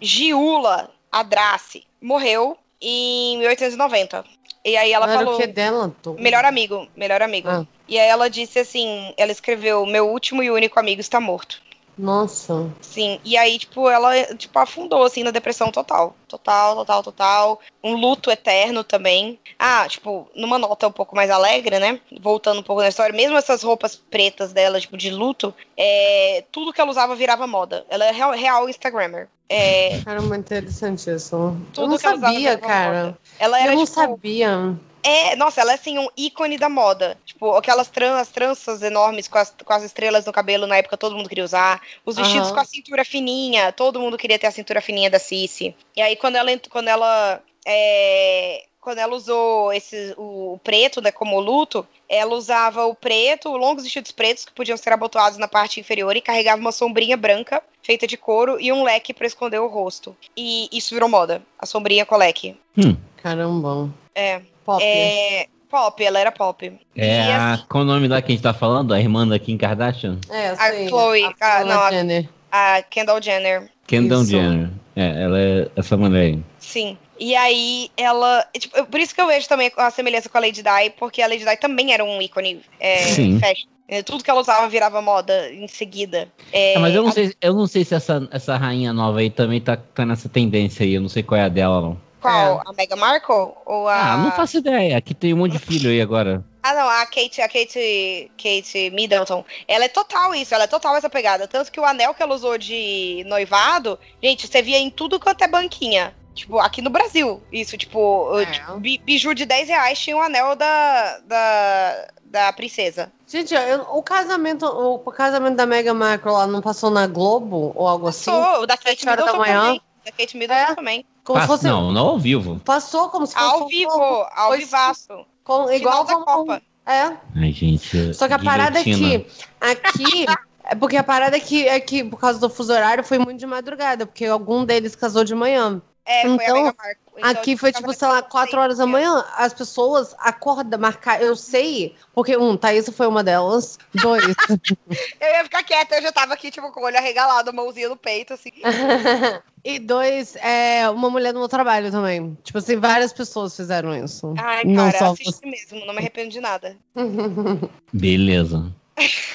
[0.00, 4.24] Giula Adraci, morreu em 1890.
[4.64, 5.34] E aí ela falou...
[5.34, 5.94] o que dela?
[6.02, 7.48] Tô- Melhor amigo, melhor amigo.
[7.48, 7.66] Ah.
[7.86, 11.60] E aí ela disse assim, ela escreveu, meu último e único amigo está morto.
[11.96, 12.70] Nossa.
[12.80, 16.16] Sim, e aí, tipo, ela, tipo, afundou, assim, na depressão total.
[16.26, 17.60] Total, total, total.
[17.82, 19.38] Um luto eterno também.
[19.58, 22.00] Ah, tipo, numa nota um pouco mais alegre, né?
[22.20, 26.72] Voltando um pouco na história, mesmo essas roupas pretas dela, tipo, de luto, é, tudo
[26.72, 27.84] que ela usava virava moda.
[27.88, 29.28] Ela é real, real Instagrammer.
[29.48, 31.36] É, Caramba, interessante isso.
[31.36, 33.18] eu Tudo não que ela usava sabia, cara.
[33.38, 34.74] ela era, Eu não tipo, sabia.
[35.04, 37.18] É, nossa, ela é assim um ícone da moda.
[37.26, 40.96] Tipo, aquelas tran as tranças enormes com as, com as estrelas no cabelo, na época
[40.96, 41.82] todo mundo queria usar.
[42.06, 42.54] Os vestidos Aham.
[42.54, 45.76] com a cintura fininha, todo mundo queria ter a cintura fininha da Cici.
[45.94, 51.38] E aí quando ela quando ela é, quando ela usou esse o, preto, né, como
[51.38, 56.16] luto, ela usava o preto, longos vestidos pretos que podiam ser abotoados na parte inferior
[56.16, 60.16] e carregava uma sombrinha branca feita de couro e um leque para esconder o rosto.
[60.34, 62.56] E isso virou moda, a sombrinha com leque.
[62.76, 62.96] Hum.
[63.16, 63.90] Caramba.
[64.14, 64.42] É.
[64.64, 64.82] Pop.
[64.82, 66.72] É, pop, ela era pop.
[66.96, 67.52] É E a.
[67.54, 68.94] assim- Qual o nome da que a gente tá falando?
[68.94, 70.18] A irmã da Kim Kardashian?
[70.30, 70.88] É, A.
[70.88, 72.28] Chloe, A ah, Kendall não, a- Jenner.
[72.50, 73.70] A Kendall Jenner.
[73.86, 74.30] Kendall Isso.
[74.30, 74.70] Jenner.
[74.96, 76.38] É, ela é essa mulher aí.
[76.58, 76.96] Sim.
[77.18, 78.46] E aí, ela.
[78.58, 81.26] tipo, por isso que eu vejo também a semelhança com a Lady Di, porque a
[81.28, 83.38] Lady Di também era um ícone é, Sim.
[83.38, 83.68] fashion.
[83.86, 86.28] É, Tudo que ela usava virava moda em seguida.
[86.50, 89.18] É, Ah, mas eu não, a- sei, eu não sei se essa, essa rainha nova
[89.20, 90.94] aí também tá, tá nessa tendência aí.
[90.94, 92.03] Eu não sei qual é a dela, não.
[92.30, 92.62] Qual?
[92.66, 93.52] A Meghan Markle?
[93.66, 94.12] Ou a.
[94.12, 94.96] Ah, não faço ideia.
[94.96, 96.44] Aqui tem um monte de filho aí agora.
[96.62, 99.44] Ah, não, a Kate, a Kate, Kate Middleton.
[99.68, 101.46] Ela é total isso, ela é total essa pegada.
[101.46, 105.42] Tanto que o anel que ela usou de noivado, gente, você via em tudo quanto
[105.44, 106.14] é banquinha.
[106.34, 107.40] Tipo, aqui no Brasil.
[107.52, 108.46] Isso, tipo, É.
[108.46, 113.12] tipo, bi- biju de 10 reais tinha o anel da, da, da princesa.
[113.26, 117.86] Gente, eu- o casamento, o casamento da Mega Markle lá não passou na Globo ou
[117.86, 118.30] algo assim?
[118.32, 119.62] Passou, o da Kate horas da Middleton manhã?
[119.64, 119.82] também.
[120.04, 120.74] Da Kate Middleton É.
[120.74, 121.06] também.
[121.24, 121.64] Como se Passa- fosse.
[121.68, 122.60] Não, não ao vivo.
[122.64, 123.44] Passou como se fosse.
[123.44, 123.90] Ao um- vivo,
[124.34, 125.26] ao Foi- vivaço.
[125.42, 126.62] com- igual Final da Copa.
[126.86, 127.16] É.
[127.36, 128.12] Ai, gente.
[128.14, 129.26] Só que a parada é que aqui.
[130.66, 133.38] É porque a parada é que, é que, por causa do fuso horário, foi muito
[133.38, 135.82] de madrugada, porque algum deles casou de manhã.
[136.06, 137.04] É, foi Então, a Meghan Markle.
[137.16, 141.22] Então, Aqui foi, tipo, sei lá, 4 horas da manhã, as pessoas acordam, marcar.
[141.22, 143.78] Eu sei, porque, um, Thaís foi uma delas.
[143.94, 144.24] Dois.
[145.20, 147.88] Eu ia ficar quieta, eu já tava aqui, tipo, com o olho arregalado, a mãozinha
[147.88, 148.50] no peito, assim.
[149.64, 152.36] e dois, é, uma mulher no meu trabalho também.
[152.42, 154.34] Tipo assim, várias pessoas fizeram isso.
[154.36, 156.76] Ai, Não cara, só assiste mesmo, não me arrependo de nada.
[157.92, 158.72] Beleza.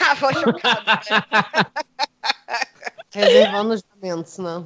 [0.01, 1.01] Ah, vou chocada.
[1.09, 1.65] né?
[3.11, 4.63] Reservando os momentos, né?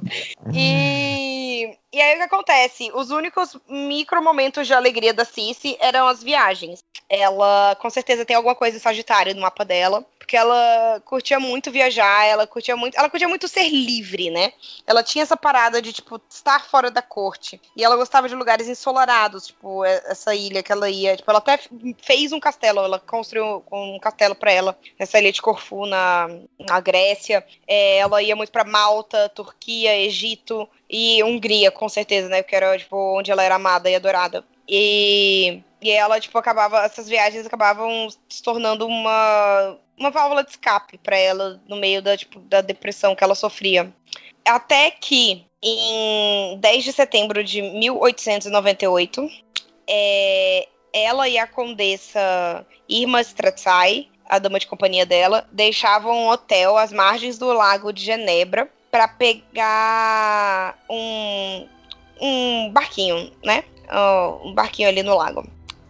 [0.52, 2.90] E, E aí o que acontece?
[2.92, 6.82] Os únicos micro momentos de alegria da Cici eram as viagens.
[7.08, 10.04] Ela com certeza tem alguma coisa Sagitário no mapa dela.
[10.18, 12.98] Porque ela curtia muito viajar, ela curtia muito.
[12.98, 14.54] Ela curtia muito ser livre, né?
[14.86, 17.60] Ela tinha essa parada de, tipo, estar fora da corte.
[17.76, 21.14] E ela gostava de lugares ensolarados, tipo, essa ilha que ela ia.
[21.14, 21.60] Tipo, ela até
[22.02, 26.26] fez um castelo, ela construiu um castelo para ela nessa ilha de Corfu, na,
[26.58, 27.44] na Grécia.
[27.66, 32.42] É, ela ia muito para Malta, Turquia, Egito e Hungria, com certeza, né?
[32.42, 34.44] Que era, tipo, onde ela era amada e adorada.
[34.68, 36.84] E, e ela, tipo, acabava.
[36.84, 42.16] Essas viagens acabavam se tornando uma uma válvula de escape para ela no meio da,
[42.16, 43.92] tipo, da depressão que ela sofria.
[44.44, 49.28] Até que, em 10 de setembro de 1898,
[49.88, 56.76] é, ela e a condessa Irma Stratzai, a dama de companhia dela, deixavam um hotel
[56.76, 61.66] às margens do lago de Genebra para pegar um,
[62.20, 63.64] um barquinho, né?
[64.44, 65.44] Um barquinho ali no lago.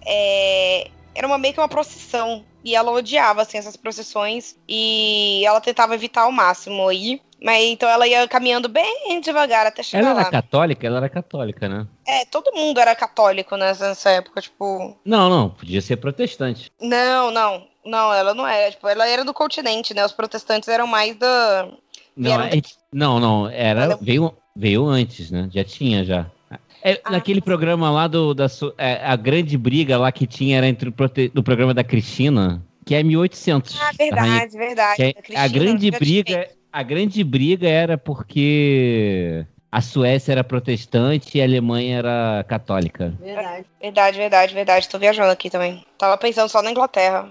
[0.07, 4.57] É, era uma, meio que uma procissão e ela odiava, assim, essas procissões.
[4.67, 7.21] E ela tentava evitar ao máximo aí.
[7.43, 10.21] Mas então ela ia caminhando bem devagar até chegar ela lá.
[10.23, 10.87] era católica?
[10.87, 11.87] Ela era católica, né?
[12.07, 14.99] É, todo mundo era católico nessa, nessa época, tipo.
[15.05, 16.73] Não, não, podia ser protestante.
[16.81, 17.69] Não, não.
[17.85, 18.71] Não, ela não era.
[18.71, 20.07] Tipo, ela era do continente, né?
[20.07, 21.69] Os protestantes eram mais da.
[22.17, 22.61] Não, é-
[22.93, 23.97] não, não, era.
[23.97, 25.49] Veio, veio antes, né?
[25.53, 26.27] Já tinha já.
[26.83, 27.13] É, Ah.
[27.13, 28.35] naquele programa lá do.
[28.35, 28.47] Da,
[28.79, 32.63] é, a grande briga lá que tinha era entre o prote- do programa da Cristina,
[32.85, 33.75] que é 1800.
[33.81, 35.03] Ah, a rainha- verdade, verdade.
[35.03, 36.49] é- da Cristina, a grande briga.
[36.73, 43.15] A grande briga era porque a Suécia era protestante e a Alemanha era católica.
[43.21, 43.65] Verdade.
[43.81, 44.89] Verdade, verdade, verdade.
[44.89, 45.85] Tô viajando aqui também.
[45.97, 47.29] Tava pensando só na Inglaterra.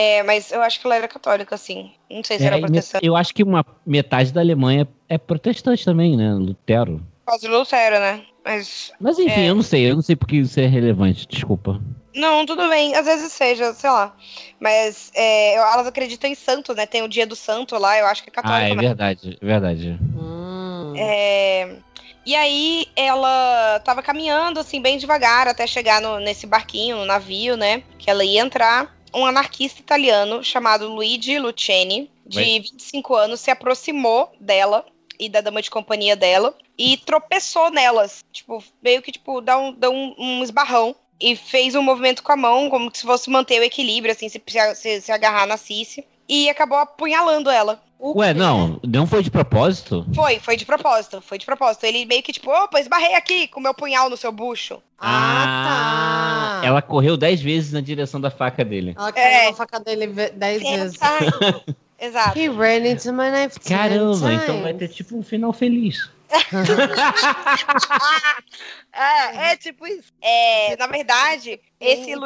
[0.00, 1.90] É, mas eu acho que ela era católica, sim.
[2.08, 3.04] Não sei se É, era protestante.
[3.04, 6.34] eu acho que uma metade da Alemanha é protestante também, né?
[6.34, 7.04] Lutero.
[7.42, 8.22] Do Lutero, né?
[8.44, 8.92] Mas.
[9.00, 9.50] Mas enfim, É.
[9.50, 11.80] eu não sei, eu não sei porque isso é relevante, desculpa.
[12.14, 12.94] Não, tudo bem.
[12.94, 14.14] Às vezes seja, sei lá.
[14.60, 16.86] Mas é, eu- elas acreditam em santo, né?
[16.86, 18.72] Tem o dia do santo lá, eu acho que é Ah, católico.
[18.72, 18.82] é né?
[18.88, 19.98] verdade, é verdade.
[20.16, 20.94] Hum.
[20.96, 21.76] É,
[22.24, 27.56] E aí ela tava caminhando, assim, bem devagar até chegar no- nesse barquinho, no navio,
[27.56, 27.82] né?
[27.98, 28.97] Que ela ia entrar.
[29.14, 32.44] Um anarquista italiano chamado Luigi Luceni, de Ué.
[32.44, 34.84] 25 anos, se aproximou dela
[35.18, 38.24] e da dama de companhia dela e tropeçou nelas.
[38.32, 40.94] Tipo, meio que, tipo, dá um, dá um, um esbarrão.
[41.20, 44.40] E fez um movimento com a mão, como se fosse manter o equilíbrio, assim, se,
[44.76, 46.06] se, se agarrar na Cici.
[46.28, 47.82] E acabou apunhalando ela.
[48.00, 50.06] Ué, não, não foi de propósito?
[50.14, 51.84] Foi, foi de propósito, foi de propósito.
[51.84, 54.80] Ele meio que tipo, opa, esbarrei aqui com meu punhal no seu bucho.
[54.98, 56.66] Ah, tá.
[56.66, 58.94] Ela correu dez vezes na direção da faca dele.
[58.96, 59.46] Ela caiu É.
[59.50, 60.94] na faca dele dez vezes.
[60.94, 61.64] Exato.
[62.00, 62.38] Exato.
[62.38, 66.08] He ran into my knife Caramba, então vai ter tipo um final feliz.
[68.90, 70.12] É, é tipo isso.
[70.20, 72.18] É, na verdade, esse disso.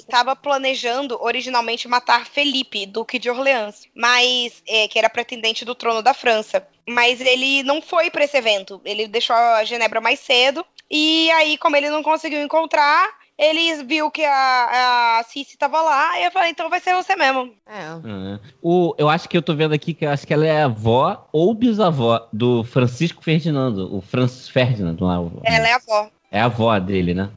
[0.00, 6.02] estava planejando originalmente matar Felipe, Duque de Orleans, mas é, que era pretendente do trono
[6.02, 6.66] da França.
[6.86, 8.80] Mas ele não foi para esse evento.
[8.84, 10.66] Ele deixou a Genebra mais cedo.
[10.90, 13.08] E aí, como ele não conseguiu encontrar,
[13.38, 16.18] ele viu que a, a Cici tava lá.
[16.20, 17.52] E eu falei, então vai ser você mesmo.
[17.66, 17.80] É.
[18.04, 20.62] Ah, o, eu acho que eu tô vendo aqui que eu acho que ela é
[20.62, 25.20] avó ou bisavó do Francisco Ferdinando, o Francis Ferdinand lá.
[25.20, 26.10] o- Ela é a avó.
[26.30, 27.28] É a avó dele, né?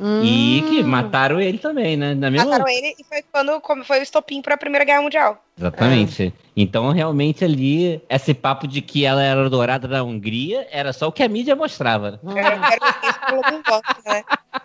[0.00, 0.20] Hum.
[0.20, 2.12] E que mataram ele também, né?
[2.14, 2.46] Na mesma...
[2.50, 5.44] Mataram ele e foi quando como foi o estopim para a Primeira Guerra Mundial.
[5.56, 6.34] Exatamente.
[6.56, 11.12] Então, realmente, ali, esse papo de que ela era dourada da Hungria era só o
[11.12, 12.12] que a mídia mostrava.
[12.12, 12.18] né?
[12.24, 14.24] Eu quero ver isso pelo não gosto, né?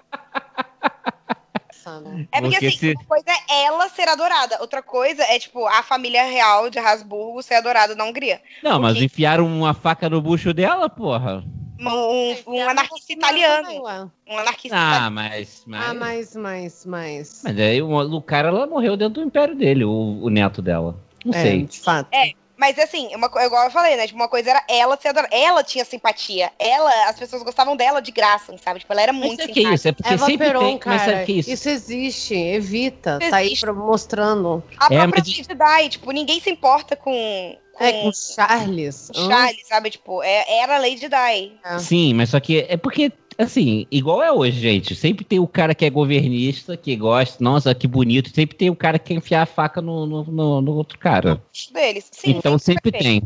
[2.31, 5.65] É porque, Porque assim, se- uma coisa é ela ser adorada, outra coisa é, tipo,
[5.67, 8.41] a família real de Habsburgo ser adorada na Hungria.
[8.63, 9.05] Não, mas Ok.
[9.05, 11.43] enfiaram uma faca no bucho dela, porra.
[11.79, 14.11] Um, um- um anarquista italiano.
[14.27, 15.11] Um anarquista Ah, italiano.
[15.15, 15.63] mas.
[15.65, 15.81] mas...
[15.89, 17.41] Ah, mas, mas, mas.
[17.43, 20.97] Mas aí o, o cara ela morreu dentro do império dele, o, o neto dela.
[21.23, 21.63] Não é, sei.
[21.65, 22.07] de fato.
[22.11, 24.07] É, Mas assim, uma, igual eu falei, né?
[24.07, 25.33] Tipo, uma coisa era ela ser adorada.
[25.35, 26.51] Ela tinha simpatia.
[26.57, 28.79] Ela, as pessoas gostavam dela de graça, sabe?
[28.79, 29.75] Tipo, ela era Mas muito que é simpática.
[29.75, 29.87] isso?
[29.87, 30.73] É porque Eva sempre Peron, tem.
[30.73, 30.99] Mas cara.
[31.11, 31.49] sabe o que é isso?
[31.51, 33.19] Isso existe, evita.
[33.21, 33.61] Isso Tá aí existe.
[33.61, 34.63] pra- mostrando.
[34.77, 39.11] A É, própria mas- Lady Di, tipo, ninguém se importa com, com, É, com Charles.
[39.13, 39.89] com Charles, sabe?
[39.91, 41.51] Tipo, é, era a Lady Di.
[41.65, 41.79] Hum.
[41.79, 44.95] Sim, mas só que é porque, assim, igual é hoje, gente.
[44.95, 48.29] Sempre tem o cara que é governista, que gosta, nossa, que bonito.
[48.33, 51.41] Sempre tem o cara que quer enfiar a faca no, no, no- no outro cara.
[51.73, 52.07] deles.
[52.11, 53.21] Sim, então sempre tem.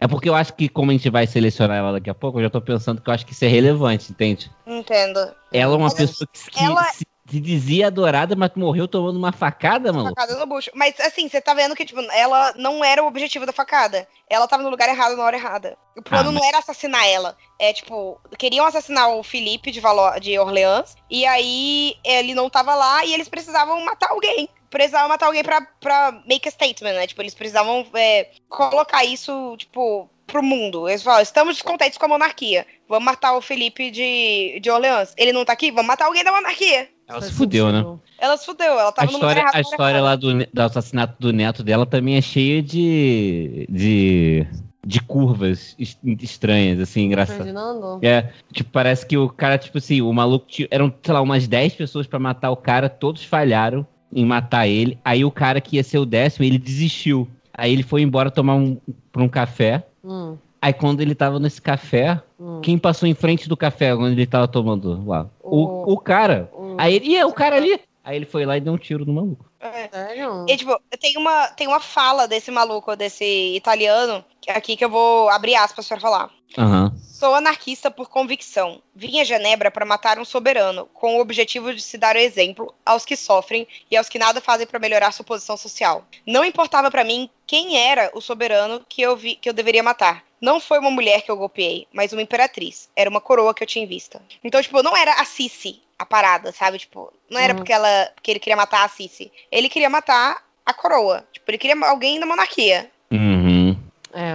[0.00, 2.44] É porque eu acho que, como a gente vai selecionar ela daqui a pouco, eu
[2.44, 4.50] já tô pensando que eu acho que isso é relevante, entende?
[4.66, 5.18] Entendo.
[5.52, 9.16] Ela é uma Mas pessoa que, que ela- se, te dizia adorada, mas morreu tomando
[9.16, 10.08] uma facada, mano.
[10.08, 10.70] Facada no bucho.
[10.74, 14.06] Mas assim, você tá vendo que, tipo, ela não era o objetivo da facada.
[14.28, 15.78] Ela tava no lugar errado na hora errada.
[15.96, 17.36] O plano Ah, não era assassinar ela.
[17.58, 20.96] É, tipo, queriam assassinar o Felipe de, Valo de Orleans.
[21.08, 24.48] E aí ele não tava lá e eles precisavam matar alguém.
[24.68, 27.06] Precisavam matar alguém pra, pra make a statement, né?
[27.06, 30.88] Tipo, eles precisavam é, colocar isso, tipo, pro mundo.
[30.88, 32.66] Eles falaram, estamos descontentes com a monarquia.
[32.88, 35.12] Vamos matar o Felipe de, de Orleans.
[35.16, 35.70] Ele não tá aqui?
[35.70, 36.88] Vamos matar alguém da monarquia.
[37.10, 37.84] Ela se fudeu, né?
[38.18, 41.32] Ela se fudeu, ela A tava lugar história, a história lá do, do assassinato do
[41.32, 43.66] neto dela também é cheia de.
[43.70, 44.46] de.
[44.86, 47.42] de curvas es- estranhas, assim, engraçadas.
[47.44, 47.98] Ferdinando?
[48.02, 51.46] É, tipo, parece que o cara, tipo assim, o maluco tinha, eram, sei lá, umas
[51.48, 54.98] 10 pessoas pra matar o cara, todos falharam em matar ele.
[55.04, 57.28] Aí o cara que ia ser o décimo, ele desistiu.
[57.52, 58.76] Aí ele foi embora tomar um,
[59.12, 59.84] pra um café.
[60.04, 62.60] Hum, Aí quando ele tava nesse café, hum.
[62.60, 65.26] quem passou em frente do café quando ele tava tomando lá?
[65.42, 66.50] O, O- o cara.
[66.80, 67.80] Aí ele, ia, o cara ali.
[68.02, 69.44] Aí ele foi lá e deu um tiro no maluco.
[69.60, 69.88] É.
[69.88, 70.46] Sério?
[70.48, 74.88] E, tipo, tem uma, tem uma fala desse maluco, desse italiano, que- aqui que eu
[74.88, 76.30] vou abrir aspas pra falar.
[76.56, 76.92] Aham.
[77.06, 78.80] Sou anarquista por convicção.
[78.96, 82.74] Vim a Genebra para matar um soberano, com o objetivo de se dar o exemplo
[82.84, 86.04] aos que sofrem e aos que nada fazem para melhorar sua posição social.
[86.26, 90.24] Não importava para mim quem era o soberano que eu vi que eu deveria matar.
[90.40, 92.88] Não foi uma mulher que eu golpeei, mas uma imperatriz.
[92.96, 94.22] Era uma coroa que eu tinha em vista.
[94.42, 96.78] Então, tipo, não era a Cici a parada, sabe?
[96.78, 97.58] Tipo, não era Uhum.
[97.58, 99.30] porque ela porque ele queria matar a Cici.
[99.52, 101.24] Ele queria matar a coroa.
[101.30, 102.90] Tipo, ele queria alguém da monarquia.
[103.12, 103.76] Uhum.
[104.14, 104.32] É.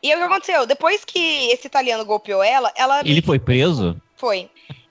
[0.00, 0.66] E aí o que aconteceu?
[0.66, 4.00] Depois que esse italiano golpeou ela, ela Ele foi preso?
[4.16, 4.48] foi.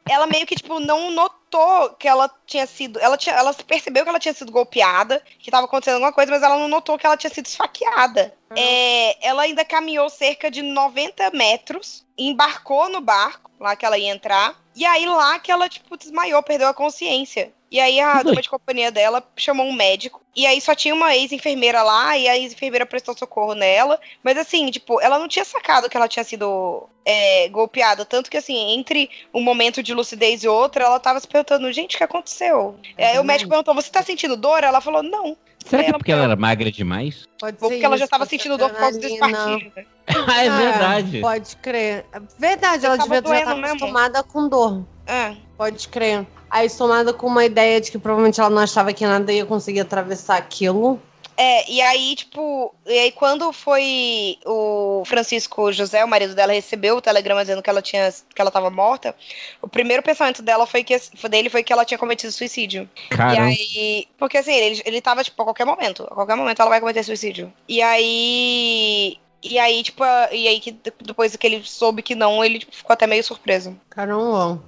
[0.09, 2.99] Ela meio que, tipo, não notou que ela tinha sido.
[2.99, 6.43] Ela, tinha, ela percebeu que ela tinha sido golpeada, que tava acontecendo alguma coisa, mas
[6.43, 8.33] ela não notou que ela tinha sido esfaqueada.
[8.53, 14.11] É, ela ainda caminhou cerca de 90 metros, embarcou no barco, lá que ela ia
[14.11, 17.53] entrar, e aí lá que ela, tipo, desmaiou, perdeu a consciência.
[17.73, 20.21] E aí a dama de companhia dela chamou um médico.
[20.35, 23.99] E aí só tinha uma ex-enfermeira lá, e a ex-enfermeira prestou socorro nela.
[24.23, 28.05] Mas assim, tipo, ela não tinha sacado que ela tinha sido é, golpeada.
[28.05, 31.95] Tanto que, assim, entre um momento de lucidez e outro, ela tava se perguntando, gente,
[31.95, 32.75] o que aconteceu?
[32.95, 34.63] É, aí o médico perguntou, você tá sentindo dor?
[34.63, 35.35] Ela falou, não.
[35.65, 37.27] Será que é Ela porque ela era magra demais?
[37.39, 39.07] Pode Ou ser porque ela já isso, tava pode ser sentindo dor por causa do
[39.07, 39.73] espartilho.
[40.27, 41.21] ah, é verdade.
[41.21, 42.05] Pode crer.
[42.37, 44.85] Verdade, Eu ela tava devia estar acostumada com dor.
[45.07, 45.35] É.
[45.57, 46.27] Pode crer.
[46.53, 49.79] Aí somada com uma ideia de que provavelmente ela não achava que nada ia conseguir
[49.79, 51.01] atravessar aquilo.
[51.35, 56.97] É, e aí, tipo, e aí quando foi o Francisco José, o marido dela, recebeu
[56.97, 59.15] o telegrama dizendo que ela tinha, que ela tava morta,
[59.59, 62.87] o primeiro pensamento dela foi que foi dele foi que ela tinha cometido suicídio.
[63.01, 63.47] E Caramba.
[63.47, 66.79] aí, porque assim, ele, ele tava, tipo, a qualquer momento, a qualquer momento ela vai
[66.79, 67.51] cometer suicídio.
[67.67, 72.13] E aí, e aí, tipo, a- e aí que de- depois que ele soube que
[72.13, 73.75] não, ele tipo, ficou até meio surpreso.
[73.89, 74.61] Caramba.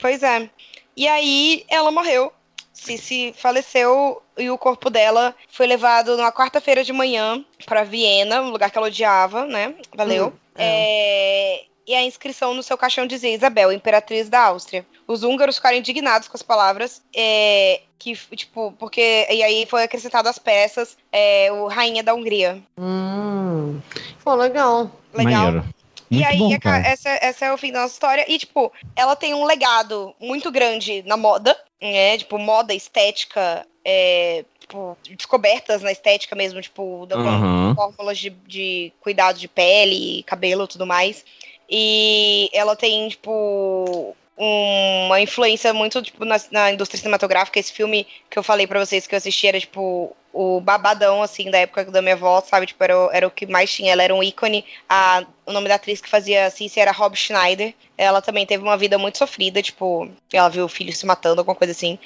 [0.00, 0.50] Pois é.
[0.98, 2.32] E aí ela morreu.
[2.72, 8.50] Cici faleceu e o corpo dela foi levado na quarta-feira de manhã pra Viena, um
[8.50, 9.74] lugar que ela odiava, né?
[9.94, 10.26] Valeu.
[10.28, 11.60] Hum, é.
[11.60, 14.84] É, E a inscrição no seu caixão dizia Isabel, imperatriz da Áustria.
[15.06, 19.26] Os húngaros ficaram indignados com as palavras, é, que, tipo, porque.
[19.30, 22.60] E aí foi acrescentado às peças é, o Rainha da Hungria.
[22.76, 23.80] Hum.
[24.22, 24.90] Pô, legal.
[25.14, 25.44] Legal.
[25.44, 25.64] Maneiro.
[26.10, 28.24] E Muito aí, bom, é essa, essa é o fim da nossa história.
[28.28, 32.16] E, tipo, ela tem um legado muito grande na moda, né?
[32.16, 37.74] Tipo, moda, estética, é, tipo, descobertas na estética mesmo, tipo, da Aham.
[37.74, 41.24] fórmulas de, de cuidado de pele, cabelo e tudo mais.
[41.68, 47.58] E ela tem, tipo, uma influência muito, tipo, na, na indústria cinematográfica.
[47.58, 51.50] Esse filme que eu falei pra vocês que eu assisti era, tipo, o babadão, assim,
[51.50, 52.66] da época da minha avó, sabe?
[52.66, 53.92] Tipo, era, o- era o que mais tinha.
[53.92, 54.64] Ela era um ícone.
[54.88, 57.74] A, o nome da atriz que fazia Cici era Rob Schneider.
[57.96, 61.54] Ela também teve uma vida muito sofrida, tipo, ela viu o filho se matando, alguma
[61.56, 61.98] coisa assim.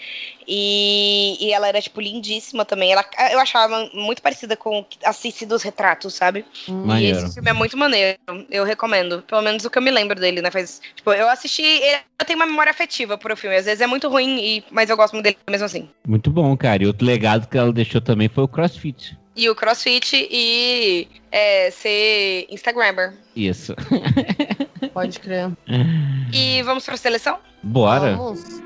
[0.46, 2.92] E, e ela era, tipo, lindíssima também.
[2.92, 6.44] Ela, eu achava muito parecida com a Cici dos retratos, sabe?
[6.68, 6.84] Hum.
[6.84, 7.18] E Maneiro.
[7.18, 8.18] esse filme é muito maneiro.
[8.50, 9.22] Eu recomendo.
[9.22, 10.50] Pelo menos o que eu me lembro dele, né?
[10.50, 11.62] Faz, tipo, eu assisti.
[12.18, 13.56] Eu tenho uma memória afetiva pro filme.
[13.56, 15.88] Às vezes é muito ruim, e, mas eu gosto muito dele mesmo assim.
[16.06, 16.82] Muito bom, cara.
[16.82, 19.18] E outro legado que ela deixou também foi o CrossFit.
[19.34, 23.14] E o CrossFit e é, ser Instagrammer.
[23.34, 23.74] Isso.
[24.92, 25.50] Pode crer.
[26.32, 27.38] E vamos pra seleção?
[27.62, 28.16] Bora.
[28.16, 28.62] Vamos.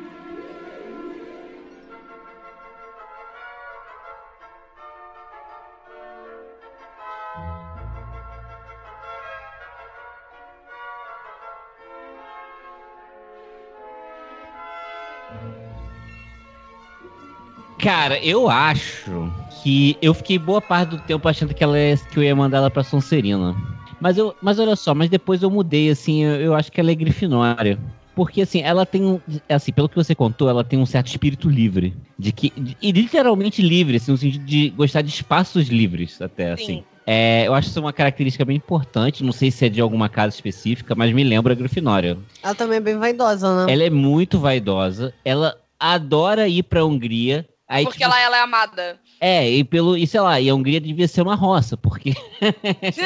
[17.87, 19.31] Cara, eu acho
[19.63, 22.57] que eu fiquei boa parte do tempo achando que, ela ia- que eu ia mandar
[22.59, 23.55] ela pra Sonserina.
[24.01, 26.91] Mas, eu, mas olha só, mas depois eu mudei, assim, eu, eu acho que ela
[26.91, 27.79] é Grifinória.
[28.17, 29.21] porque assim, ela tem um.
[29.49, 31.95] Assim, pelo que você contou, ela tem um certo espírito livre.
[32.19, 32.51] De que.
[32.51, 36.63] de- e literalmente livre, assim, no sentido de gostar de espaços livres, até, Sim.
[36.65, 36.85] assim.
[37.07, 39.23] É, eu acho isso uma característica bem importante.
[39.23, 42.19] Não sei se é de alguma casa específica, mas me lembra a Grifinória.
[42.43, 43.73] Ela também é bem vaidosa, né?
[43.73, 45.15] Ela é muito vaidosa.
[45.25, 47.47] Ela adora ir pra Hungria.
[47.69, 48.99] Aí, Porque tipo, ela, ela é amada.
[49.21, 49.97] É, e pelo.
[49.97, 52.15] E sei lá, e a Hungria devia ser uma roça, porque.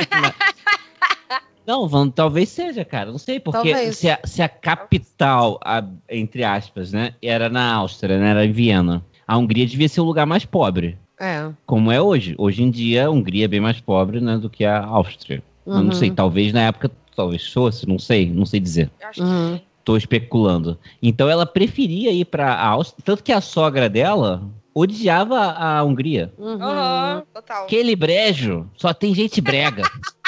[1.66, 3.10] Não, vamos, talvez seja, cara.
[3.12, 3.96] Não sei, porque Talvez.
[3.96, 8.50] se a, se a capital, a- entre aspas, né, era na Áustria, né, era em
[8.52, 11.48] Viena, a Hungria devia ser o lugar mais pobre, É.
[11.66, 12.34] como é hoje.
[12.38, 15.42] Hoje em dia, a Hungria é bem mais pobre, né, do que a Áustria.
[15.64, 15.92] Eu não Uhum.
[15.92, 18.90] sei, talvez na época, talvez fosse, não sei, não sei dizer.
[19.00, 19.58] Eu acho Uhum.
[19.58, 20.78] que Tô especulando.
[21.02, 24.40] Então ela preferia ir pra Áustria, tanto que a sogra dela
[24.72, 26.32] odiava a Hungria.
[26.38, 26.62] Uhum.
[26.62, 27.64] Aham, total.
[27.64, 29.82] Aquele brejo, só tem gente brega.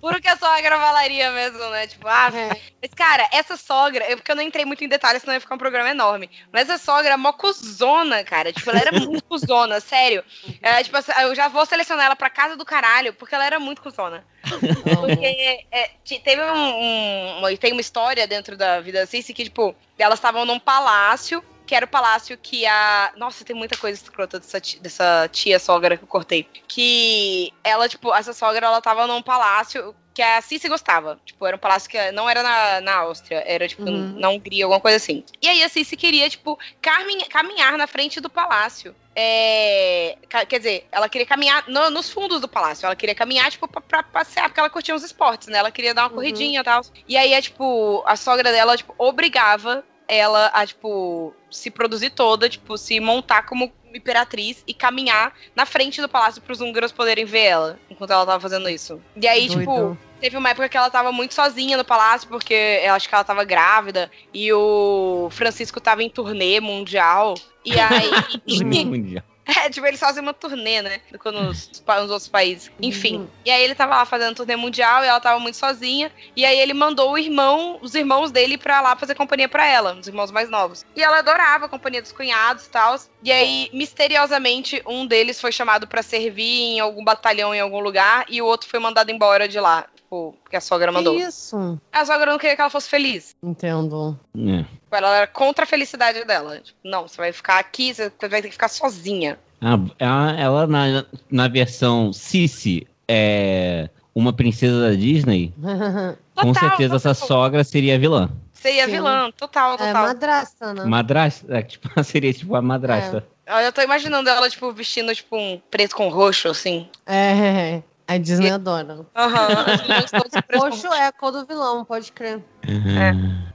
[0.00, 1.86] Puro que a sogra falaria mesmo, né?
[1.86, 2.48] Tipo, ah, É.
[2.80, 5.54] mas cara, essa sogra, eu, porque eu não entrei muito em detalhes, senão ia ficar
[5.54, 6.30] um programa enorme.
[6.52, 8.52] Mas essa sogra é mó cuzona, cara.
[8.52, 10.24] Tipo, ela era muito cuzona, sério.
[10.60, 13.58] É, tipo, assim, eu já vou selecionar ela pra casa do caralho, porque ela era
[13.60, 14.24] muito cuzona.
[14.48, 19.32] Porque é, te- teve um, um- uma, tem uma história dentro da vida da Cici
[19.32, 23.12] que, tipo, elas estavam num palácio, que era o palácio que a.
[23.16, 26.48] Nossa, tem muita coisa escrota dessa, ti- dessa tia sogra que eu cortei.
[26.68, 31.18] Que ela, tipo, essa sogra, ela tava num palácio que a Cici gostava.
[31.24, 34.18] Tipo, era um palácio que não era na, na Áustria, era, tipo, Uhum.
[34.18, 35.24] na Hungria, alguma coisa assim.
[35.40, 38.94] E aí a Cici queria, tipo, caminha- caminhar na frente do palácio.
[39.14, 40.16] É,
[40.48, 42.84] quer dizer, ela queria caminhar no- nos fundos do palácio.
[42.86, 45.58] Ela queria caminhar, tipo, pra, pra passear, porque ela curtia os esportes, né?
[45.58, 46.14] Ela queria dar uma Uhum.
[46.16, 46.82] corridinha e tal.
[47.08, 49.82] E aí, é, tipo, a sogra dela, tipo, obrigava
[50.14, 56.00] ela a, tipo, se produzir toda, tipo, se montar como imperatriz e caminhar na frente
[56.00, 59.00] do palácio pros húngaros poderem ver ela, enquanto ela tava fazendo isso.
[59.16, 59.98] E aí, tipo, Doido.
[60.22, 63.24] Teve uma época que ela tava muito sozinha no palácio, porque eu acho que ela
[63.24, 67.34] tava grávida, e o Francisco tava em turnê mundial.
[67.64, 68.08] E aí.
[69.64, 71.00] É, tipo, eles fazem uma turnê, né?
[71.18, 72.70] com- Nos, nos outros países.
[72.80, 73.16] Enfim.
[73.16, 73.28] Uhum.
[73.44, 76.12] E aí ele tava lá fazendo turnê mundial e ela tava muito sozinha.
[76.36, 79.94] E aí ele mandou o irmão, os irmãos dele pra lá fazer companhia pra ela,
[79.94, 80.84] os irmãos mais novos.
[80.94, 82.96] E ela adorava a companhia dos cunhados e tal.
[83.22, 88.24] E aí, misteriosamente, um deles foi chamado pra servir em algum batalhão em algum lugar
[88.28, 89.86] e o outro foi mandado embora de lá.
[90.12, 91.16] Tipo, porque a sogra mandou.
[91.16, 91.80] Que isso?
[91.90, 93.34] A sogra não queria que ela fosse feliz.
[93.42, 94.18] Entendo.
[94.36, 94.64] É.
[94.90, 96.60] Ela era contra a felicidade dela.
[96.60, 99.38] Tipo, não, você vai ficar aqui, você vai ter que ficar sozinha.
[99.58, 105.54] Ah, ela, ela na, na versão Cici é uma princesa da Disney,
[106.36, 107.28] com Total, certeza essa total.
[107.28, 108.30] sogra seria a vilã.
[108.52, 108.92] Você ia Sim.
[108.92, 110.06] vilã, total, é total.
[110.08, 110.84] madrasta, né?
[110.84, 113.26] Madrasta, é, tipo, seria tipo a madrasta.
[113.48, 116.88] Olha, Eu tô imaginando ela, tipo, vestindo, tipo, um preto com roxo, assim.
[117.06, 117.82] É.
[118.12, 119.06] A Disney adora.
[119.16, 119.64] Aham.
[120.52, 122.42] Com Roxo é a cor do vilão, pode crer.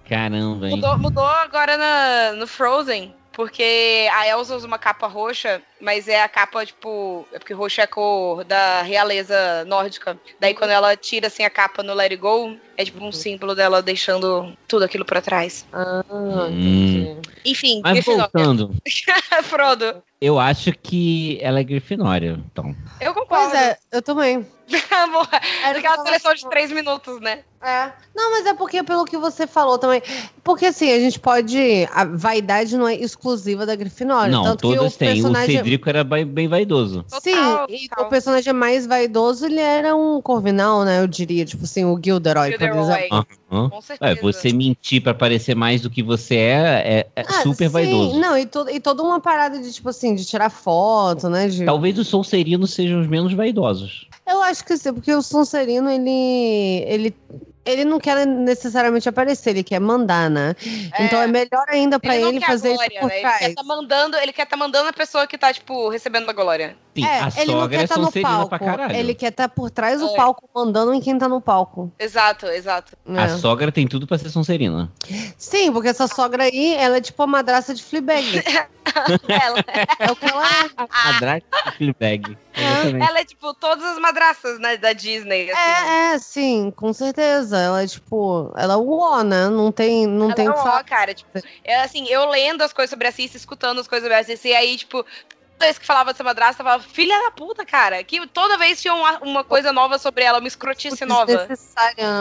[0.09, 0.75] Caramba, hein?
[0.75, 6.21] Mudou, mudou agora na, no Frozen, porque a Elsa usa uma capa roxa, mas é
[6.23, 7.25] a capa, tipo.
[7.31, 10.17] É porque roxo é a cor da realeza nórdica.
[10.39, 13.55] Daí quando ela tira assim a capa no Let It Go, é tipo um símbolo
[13.55, 15.65] dela deixando tudo aquilo pra trás.
[15.73, 17.21] Ah, Hum.
[17.45, 18.29] Enfim, Mas Grifinória.
[18.33, 18.75] voltando,
[19.43, 20.03] Frodo.
[20.19, 22.75] eu acho que ela é Grifinória, então.
[22.99, 23.51] Eu concordo.
[23.51, 24.45] Pois é, eu também.
[24.91, 25.27] Amor,
[25.63, 27.39] Era o que eu Aquela seleção de três minutos, né?
[27.61, 27.91] É.
[28.13, 30.01] Não, mas é porque pelo que você falou também.
[30.43, 31.87] Porque assim, a gente pode.
[31.91, 34.31] A vaidade não é exclusiva da Grifinória.
[34.31, 35.09] Não, tanto que todas o têm.
[35.09, 35.55] O personagem...
[35.67, 37.03] Cedrico era bem, vaidoso.
[37.21, 38.05] Sim, Total, e total.
[38.05, 41.01] o personagem mais vaidoso, ele era um corvinal, né?
[41.01, 42.79] Eu diria, tipo assim, o Gilderoy, por Gilderoy.
[43.05, 43.27] exemplo.
[43.51, 43.69] Aham.
[43.69, 44.11] Com certeza.
[44.11, 47.73] É, você mentir pra parecer mais do que você é, é, é Ah, super sim,
[47.73, 48.19] vaidoso.
[48.19, 51.47] Não, e, to e toda uma parada de, tipo assim, de tirar foto, né?
[51.47, 54.07] de- Talvez os Solserinos sejam os menos vaidosos.
[54.27, 57.15] Eu acho que sim, porque o Sonserino, ele, ele,
[57.67, 60.55] ele não quer necessariamente aparecer, ele quer mandar, né?
[60.99, 63.15] Então é melhor ainda pra não ele, quer fazer glória, isso por né?
[63.15, 63.39] Ele trás.
[63.39, 66.75] quer tá mandando, ele quer tá mandando a pessoa que tá, tipo, recebendo a glória.
[66.97, 68.95] Sim, É, a ele não sogra quer é estar no Sonserina palco, pra caralho.
[68.95, 70.15] ele quer estar por trás do É.
[70.15, 71.91] palco, mandando em quem tá no palco.
[71.99, 72.97] Exato, exato.
[73.07, 73.19] É.
[73.19, 74.91] A sogra tem tudo pra ser Sonserina.
[75.37, 78.25] Sim, porque essa sogra aí, ela é tipo a madraça de Fleabag.
[79.27, 79.59] Ela,
[79.99, 80.69] é o que ela é.
[80.89, 81.43] A Drac
[81.77, 82.37] Fleabag.
[82.53, 85.51] Ela é, tipo, todas as madraças né, da Disney.
[85.51, 85.59] Assim.
[85.59, 87.57] É, é, sim, com certeza.
[87.57, 89.49] Ela é tipo, ela é o né?
[89.49, 91.13] Não tem, não Ela tem é o cara.
[91.13, 94.23] Tipo, é assim, eu lendo as coisas sobre a Cici, escutando as coisas sobre a
[94.23, 95.05] Cici, e aí, tipo,
[95.59, 98.03] vez que falava dessa madrasta, eu falava, filha da puta, cara.
[98.03, 101.47] Que toda vez tinha uma, uma coisa nova sobre ela, uma escrotice nova.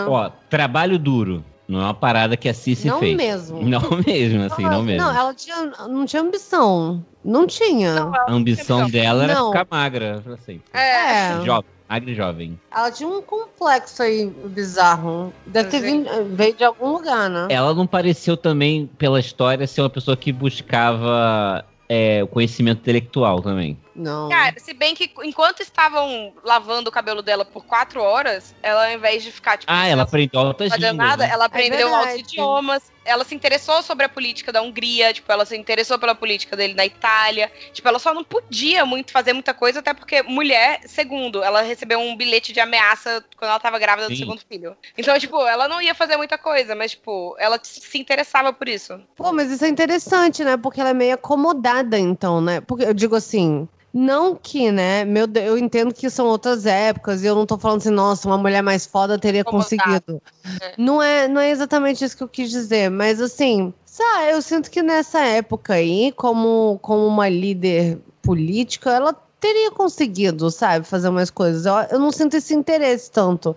[0.08, 1.44] Ó, trabalho duro.
[1.68, 3.16] Não é uma parada que a Cici Não fez.
[3.16, 3.60] mesmo.
[3.62, 5.04] Não mesmo, assim, não mesmo.
[5.04, 7.04] Não, ela tinha, não tinha ambição.
[7.24, 8.04] Não tinha.
[8.28, 9.48] A ambição dela era Não.
[9.50, 10.62] ficar magra, pra sempre.
[10.72, 11.32] É.
[11.32, 11.44] É.
[11.44, 12.60] Jovem, magra e jovem.
[12.72, 15.32] Ela tinha um complexo aí bizarro.
[15.44, 17.48] Deve ter vindo, veio de algum lugar, né?
[17.50, 23.40] Ela não pareceu também, pela história, ser uma pessoa que buscava é, o conhecimento intelectual
[23.42, 23.78] também.
[23.94, 24.28] Não.
[24.28, 28.92] Cara, se bem que enquanto estavam lavando o cabelo dela por quatro horas, ela ao
[28.92, 30.40] invés de ficar, tipo, Ah, ela aprendeu
[30.70, 31.08] fazendo línguas.
[31.08, 31.32] nada, né?
[31.32, 32.08] ela aprendeu verdade.
[32.10, 32.95] outros idiomas.
[33.06, 36.74] Ela se interessou sobre a política da Hungria, tipo, ela se interessou pela política dele
[36.74, 37.50] na Itália.
[37.72, 41.98] Tipo, ela só não podia muito fazer muita coisa, até porque mulher, segundo, ela recebeu
[41.98, 44.20] um bilhete de ameaça quando ela tava grávida do Sim.
[44.20, 44.76] segundo filho.
[44.98, 49.00] Então, tipo, ela não ia fazer muita coisa, mas, tipo, ela se interessava por isso.
[49.16, 50.56] Pô, mas isso é interessante, né?
[50.56, 52.60] Porque ela é meio acomodada, então, né?
[52.60, 53.68] Porque eu digo assim.
[53.98, 55.06] Não que, né?
[55.06, 58.28] Meu Deus, eu entendo que são outras épocas e eu não tô falando assim, nossa,
[58.28, 59.70] uma mulher mais foda teria Acomodada.
[59.70, 60.22] conseguido.
[60.60, 60.74] É.
[60.76, 64.70] Não é, não é exatamente isso que eu quis dizer, mas assim, sabe, eu sinto
[64.70, 71.30] que nessa época aí, como, como uma líder política, ela teria conseguido, sabe, fazer umas
[71.30, 71.66] coisas.
[71.66, 73.54] Eu, eu não sinto esse interesse tanto.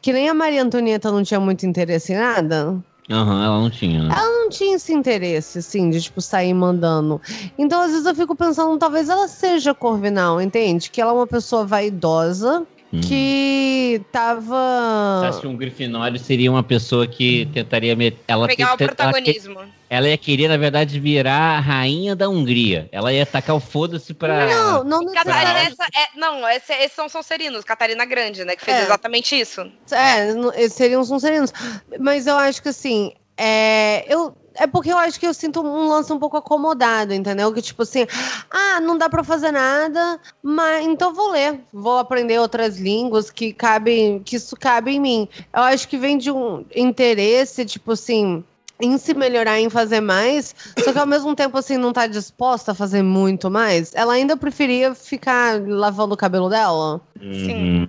[0.00, 2.80] Que nem a Maria Antonieta não tinha muito interesse em nada
[3.10, 4.02] Aham, ela não tinha.
[4.02, 4.14] né?
[4.16, 7.20] ela não tinha esse interesse, assim, de, tipo, sair mandando.
[7.56, 10.90] Então, às vezes, eu fico pensando, talvez ela seja Corvinal, entende?
[10.90, 13.00] Que ela é uma pessoa vaidosa, Hum.
[13.00, 15.28] que Você tava...
[15.28, 17.96] acha que um Grifinório seria uma pessoa que tentaria...
[17.96, 19.60] met- Ela, Pegar o te- ela, protagonismo.
[19.90, 22.88] ela ia querer, na verdade, virar a rainha da Hungria.
[22.92, 24.46] Ela ia tacar o foda-se pra...
[24.46, 25.76] Não, não Catarina, necessariamente.
[25.80, 25.84] essa
[26.14, 28.54] é, não, esse, esses são Sonserinos, Catarina Grande, né?
[28.56, 28.82] Que fez É.
[28.84, 29.70] exatamente isso.
[29.90, 31.52] É, não- seriam sonserinos.
[31.98, 34.04] Mas eu acho que, assim, é...
[34.12, 34.34] Eu...
[34.58, 37.52] É porque eu acho que eu sinto um lance um pouco acomodado, entendeu?
[37.52, 38.06] Que tipo assim,
[38.50, 43.52] ah, não dá pra fazer nada, mas então vou ler, vou aprender outras línguas que
[43.52, 45.28] cabe, que isso cabe em mim.
[45.54, 48.42] Eu acho que vem de um interesse, tipo assim,
[48.80, 52.72] em se melhorar, em fazer mais, só que ao mesmo tempo assim não tá disposta
[52.72, 53.92] a fazer muito mais.
[53.94, 57.00] Ela ainda preferia ficar lavando o cabelo dela.
[57.20, 57.86] Sim.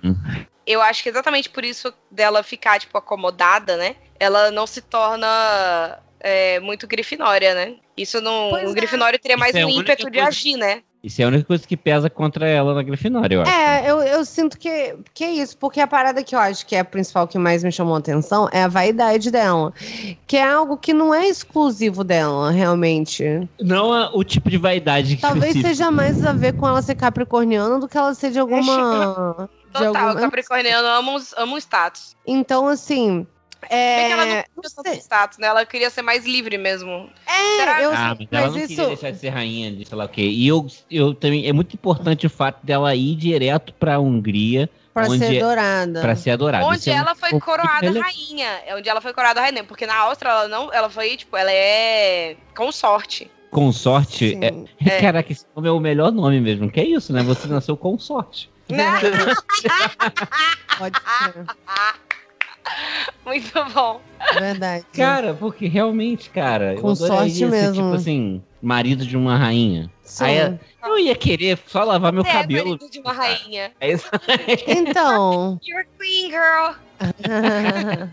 [0.68, 3.96] Eu acho que exatamente por isso dela ficar, tipo, acomodada, né?
[4.20, 7.76] Ela não se torna é, muito grifinória, né?
[7.96, 8.50] Isso não.
[8.50, 8.74] Pois o é.
[8.74, 10.82] grifinório teria mais Isso é um ímpeto de coisa- agir, né?
[11.02, 13.50] Isso é a única coisa que pesa contra ela na Grifinória, eu acho.
[13.52, 16.74] É, eu, eu sinto que, que é isso, porque a parada que eu acho que
[16.74, 19.72] é a principal que mais me chamou a atenção é a vaidade dela.
[20.26, 23.24] Que é algo que não é exclusivo dela, realmente.
[23.60, 25.68] Não a- o tipo de vaidade que Talvez específico.
[25.68, 29.48] seja mais a ver com ela ser capricorniana do que ela ser de alguma.
[29.72, 32.16] Total, o Capricorniano ama, os- ama o status.
[32.26, 33.26] Então, assim.
[33.60, 33.68] Bem
[34.06, 35.48] que ela não É, queria tanto status, né?
[35.48, 37.10] Ela queria ser mais livre mesmo.
[37.26, 37.82] é, Será?
[37.82, 38.68] eu, Ah, mas ela não isso.
[38.68, 40.22] queria deixar de ser rainha de sei lá o quê.
[40.22, 41.46] E eu, eu também.
[41.46, 46.00] É muito importante o fato dela ir direto pra Hungria Pra onde ser é- dourada.
[46.00, 46.64] pra ser adorada.
[46.66, 48.48] Onde Isso é ela muito foi pouco coroada rainha.
[48.64, 49.64] É onde ela foi coroada rainha.
[49.64, 50.72] Porque na Áustria ela não.
[50.72, 53.28] Ela foi, tipo, ela é consorte.
[53.50, 54.30] Consorte.
[54.30, 54.44] Sim.
[54.44, 54.54] É,
[54.96, 55.00] É.
[55.00, 56.70] Caraca, esse nome é o melhor nome mesmo.
[56.70, 57.22] Que é isso, né?
[57.24, 58.48] Você nasceu consorte.
[58.70, 59.00] Né?
[60.78, 61.44] Pode ser.
[63.24, 64.00] Muito bom.
[64.38, 64.84] Verdade.
[64.92, 67.74] Cara, porque realmente, cara, eu Consorte adoraria ser, mesmo.
[67.74, 69.90] tipo assim, marido de uma rainha.
[70.02, 70.24] Sim.
[70.24, 72.70] Aí eu ia querer só lavar meu é, cabelo.
[72.70, 73.72] marido de uma rainha.
[73.80, 74.06] É isso.
[74.66, 75.58] Então.
[75.66, 76.74] You're queen, girl.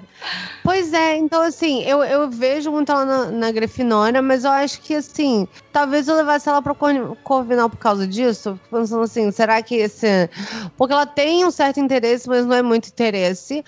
[0.64, 4.80] pois é, então assim, eu, eu vejo muito ela na, na Grifinória, mas eu acho
[4.82, 8.50] que assim, talvez eu levasse ela Corn- Corvinal por causa disso.
[8.50, 10.30] Eu fico pensando assim, será que esse.
[10.78, 13.64] Porque ela tem um certo interesse, mas não é muito interesse.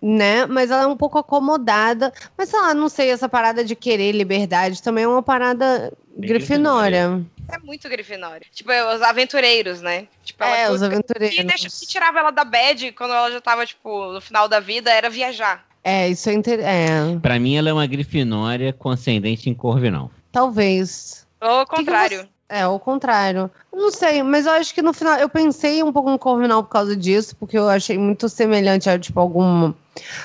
[0.00, 0.46] Né?
[0.46, 2.12] Mas ela é um pouco acomodada.
[2.36, 6.28] Mas sei lá, não sei, essa parada de querer liberdade também é uma parada Bem
[6.28, 7.24] Grifinória.
[7.50, 8.46] É muito grifinória.
[8.52, 10.06] Tipo, é, os aventureiros, né?
[10.22, 11.34] Tipo, ela É, os aventureiros.
[11.34, 14.60] que, deixa, que tirava ela da bad quando ela já tava, tipo, no final da
[14.60, 15.64] vida, era viajar.
[15.82, 16.60] É, isso é, inter...
[16.60, 17.18] é.
[17.22, 20.10] Pra mim, ela é uma grifinória com ascendente em Corvinal.
[20.30, 21.26] Talvez.
[21.40, 22.28] Ou ao que que contrário.
[22.50, 23.50] É, o contrário.
[23.72, 25.18] Não sei, mas eu acho que no final.
[25.18, 28.98] Eu pensei um pouco no Corvinal por causa disso, porque eu achei muito semelhante a,
[28.98, 29.72] tipo, algum.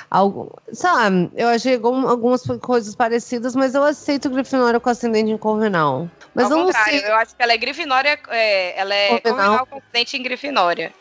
[0.09, 1.03] Algum sei lá,
[1.35, 6.09] eu achei algum- algumas coisas parecidas, mas eu aceito Grifinória com ascendente em Corvinal.
[6.35, 7.09] Mas Ao eu não contrário, sei.
[7.09, 9.65] eu acho que ela é grifinória, é, ela é Corvinal.
[9.67, 10.91] com acidente em grifinória.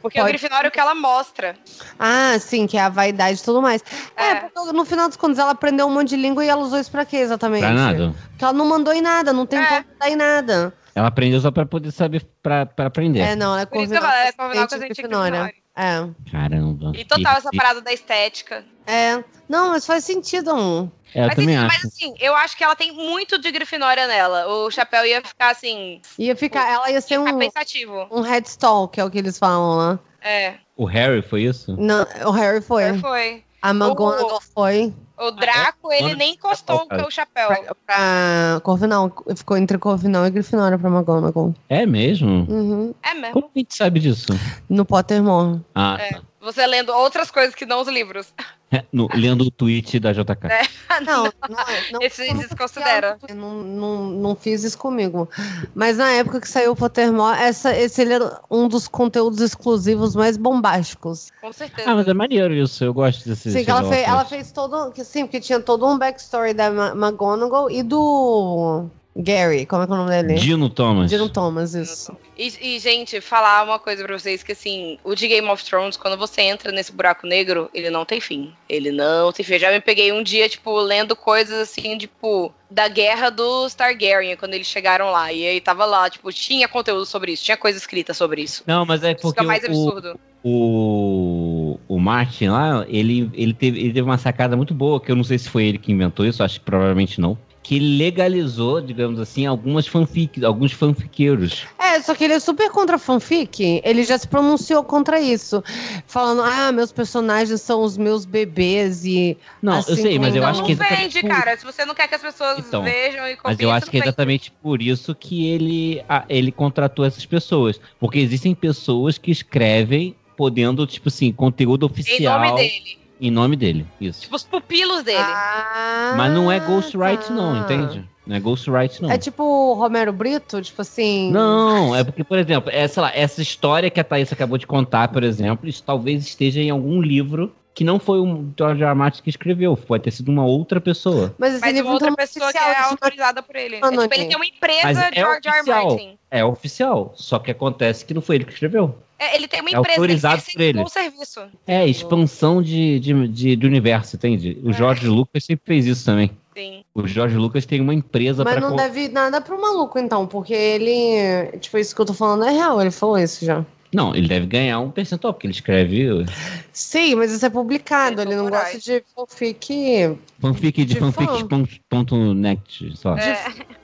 [0.00, 1.54] Porque o Pode grifinório é o que ela mostra.
[1.98, 3.82] Ah, sim, que é a vaidade e tudo mais.
[4.16, 4.34] É, É.
[4.36, 6.90] porque no final dos contos ela aprendeu um monte de língua e ela usou isso
[6.90, 7.60] pra quê exatamente?
[7.60, 8.14] Pra nada.
[8.30, 9.84] Porque ela não mandou em nada, não tentou É.
[9.92, 10.72] mandar em nada.
[10.94, 13.20] Ela aprendeu só pra poder saber, pra, pra aprender.
[13.20, 14.16] É, não, ela é Por isso que Corvinal.
[14.18, 15.52] ela é com corvinal com ascendente em Grifinória.
[15.78, 16.30] É.
[16.30, 16.92] Caramba.
[16.96, 18.64] E total essa parada da estética.
[18.84, 19.22] É.
[19.48, 20.52] Não, mas faz sentido.
[20.52, 20.90] um.
[21.14, 21.76] É, eu mas, também assim, acho.
[21.82, 24.46] mas assim, eu acho que ela tem muito de grifinória nela.
[24.48, 28.08] O chapéu ia ficar assim, Ia ficar, ela ia ser ficar um, pensativo.
[28.10, 29.98] um headstall, que é o que eles falam lá.
[30.20, 31.76] É, O Harry foi isso?
[31.78, 32.98] Não, o Harry foi.
[32.98, 33.44] foi.
[33.60, 34.94] A McGonagall foi.
[35.18, 37.06] O Draco, ele nem encostou cara.
[37.06, 37.48] o chapéu.
[37.48, 39.12] Pra, pra Corvinal.
[39.34, 41.52] Ficou entre Corvinal e Grifinória pra McGonagall.
[41.68, 42.46] É mesmo?
[42.48, 42.94] Uhum.
[43.02, 43.32] É mesmo.
[43.32, 44.26] Como a gente sabe disso?
[44.68, 45.60] No Pottermore.
[45.74, 46.12] Ah, É.
[46.14, 46.22] tá.
[46.40, 48.32] Você lendo outras coisas que não os livros.
[48.70, 50.44] É, no- lendo o tweet da JK.
[50.52, 51.00] É.
[51.00, 53.16] Não, não, é- não Esse eu nunca desconsidera.
[53.34, 55.26] Não, não, não fiz isso comigo.
[55.74, 60.14] Mas na época que saiu o Pottermore, essa, esse ele era um dos conteúdos exclusivos
[60.14, 61.30] mais bombásticos.
[61.40, 61.90] Com certeza.
[61.90, 62.84] Ah, mas é maneiro isso.
[62.84, 63.54] Eu gosto desses.
[63.54, 64.92] Sim, que ela, fez, ela fez todo.
[64.92, 68.84] Que, sim, porque tinha todo um backstory da McGonagall e do
[69.18, 69.66] Gary.
[69.66, 70.38] Como é que é o nome dele?
[70.38, 71.10] Dino Thomas.
[71.10, 72.16] Dino Thomas, isso.
[72.36, 75.96] E, e, gente, falar uma coisa pra vocês que assim, o de Game of Thrones,
[75.96, 78.52] quando você entra nesse buraco negro, ele não tem fim.
[78.68, 79.54] Ele não tem fim.
[79.54, 84.36] Eu já me peguei um dia, tipo, lendo coisas assim, tipo, da guerra dos Targaryen,
[84.36, 85.32] quando eles chegaram lá.
[85.32, 88.62] E aí tava lá, tipo, tinha conteúdo sobre isso, tinha coisa escrita sobre isso.
[88.66, 90.20] Não, mas é Isso porque fica mais o, absurdo.
[90.44, 95.16] o, o Martin lá, ele, ele, teve, ele teve uma sacada muito boa, que eu
[95.16, 97.36] não sei se foi ele que inventou isso, acho que provavelmente não.
[97.68, 101.66] Que ele legalizou, digamos assim, algumas fanfic, alguns fanfiqueiros.
[101.78, 103.82] É, só que ele é super contra fanfic.
[103.84, 105.62] Ele já se pronunciou contra isso.
[106.06, 109.36] Falando, ah, meus personagens são os meus bebês e.
[109.60, 111.58] Não, Assim eu sei, mas eu acho que é exatamente vende, por- cara.
[111.58, 114.00] Se você não quer que as pessoas Então, vejam e Mas eu acho que é
[114.00, 117.78] exatamente por isso que ele, a- ele contratou essas pessoas.
[118.00, 122.98] Porque existem pessoas que escrevem podendo, tipo assim, conteúdo Em oficial nome dele.
[123.20, 123.86] Em nome dele.
[124.00, 124.22] Isso.
[124.22, 125.18] Tipo, os pupilos dele.
[125.20, 127.34] Ah, Mas não é ghostwrite, tá.
[127.34, 128.08] não, entende?
[128.26, 129.10] Não é ghostwrite, não.
[129.10, 131.30] É tipo o Romero Brito, tipo assim.
[131.32, 134.66] Não, é porque, por exemplo, é, sei lá, essa história que a Thaís acabou de
[134.66, 138.90] contar, por exemplo, isso talvez esteja em algum livro que não foi o George R.
[138.90, 138.94] R.
[138.96, 141.32] Martin que escreveu, pode ter sido uma outra pessoa.
[141.38, 143.76] Mas esse Mas uma outra não pessoa que oficial, é isso não autorizada por ele.
[143.76, 144.02] É, Anônimo.
[144.02, 145.54] tipo, ele tem uma empresa Mas é George R.
[145.54, 145.60] R.
[145.60, 145.86] oficial.
[145.86, 146.18] Martin.
[146.28, 148.98] É oficial, só que acontece que não foi ele que escreveu.
[149.18, 150.80] É, ele tem uma É empresa, autorizado ele por ele.
[150.82, 151.40] o serviço.
[151.66, 154.58] É, expansão de, de, de, de universo, entende?
[154.62, 156.30] O George Lucas sempre fez isso também.
[156.56, 156.84] Sim.
[156.94, 160.52] O George Lucas tem uma empresa Mas pra não deve nada pro maluco, então, porque
[160.54, 161.56] ele.
[161.58, 163.64] Tipo, isso que eu tô falando é real, ele falou isso já.
[163.92, 166.26] Não, ele deve ganhar um percentual, porque ele escreve
[166.72, 168.74] Sim, mas isso é publicado, ele não morais.
[168.74, 170.18] gosta de fanfic.
[170.38, 173.16] fanfic de De fanfics.net só.
[173.16, 173.38] É,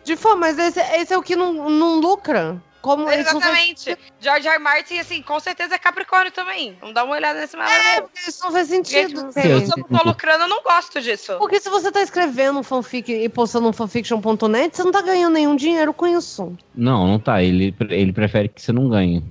[0.04, 2.60] De forma, mas esse, esse é o que não, não lucra.
[2.84, 3.98] Como não faz- exatamente.
[4.20, 4.58] George R.
[4.58, 6.76] Martin, assim, com certeza é Capricórnio também.
[6.80, 7.72] Vamos dar uma olhada nesse mapa.
[7.72, 9.24] É, porque isso não faz sentido.
[9.24, 11.34] Porque, Eu eu tô lucrando, eu não gosto disso.
[11.38, 15.32] Porque se você tá escrevendo um fanfic e postando um fanfiction.net, você não tá ganhando
[15.32, 16.54] nenhum dinheiro com isso.
[16.74, 17.42] Não, não tá.
[17.42, 19.24] Ele, ele prefere que você não ganhe.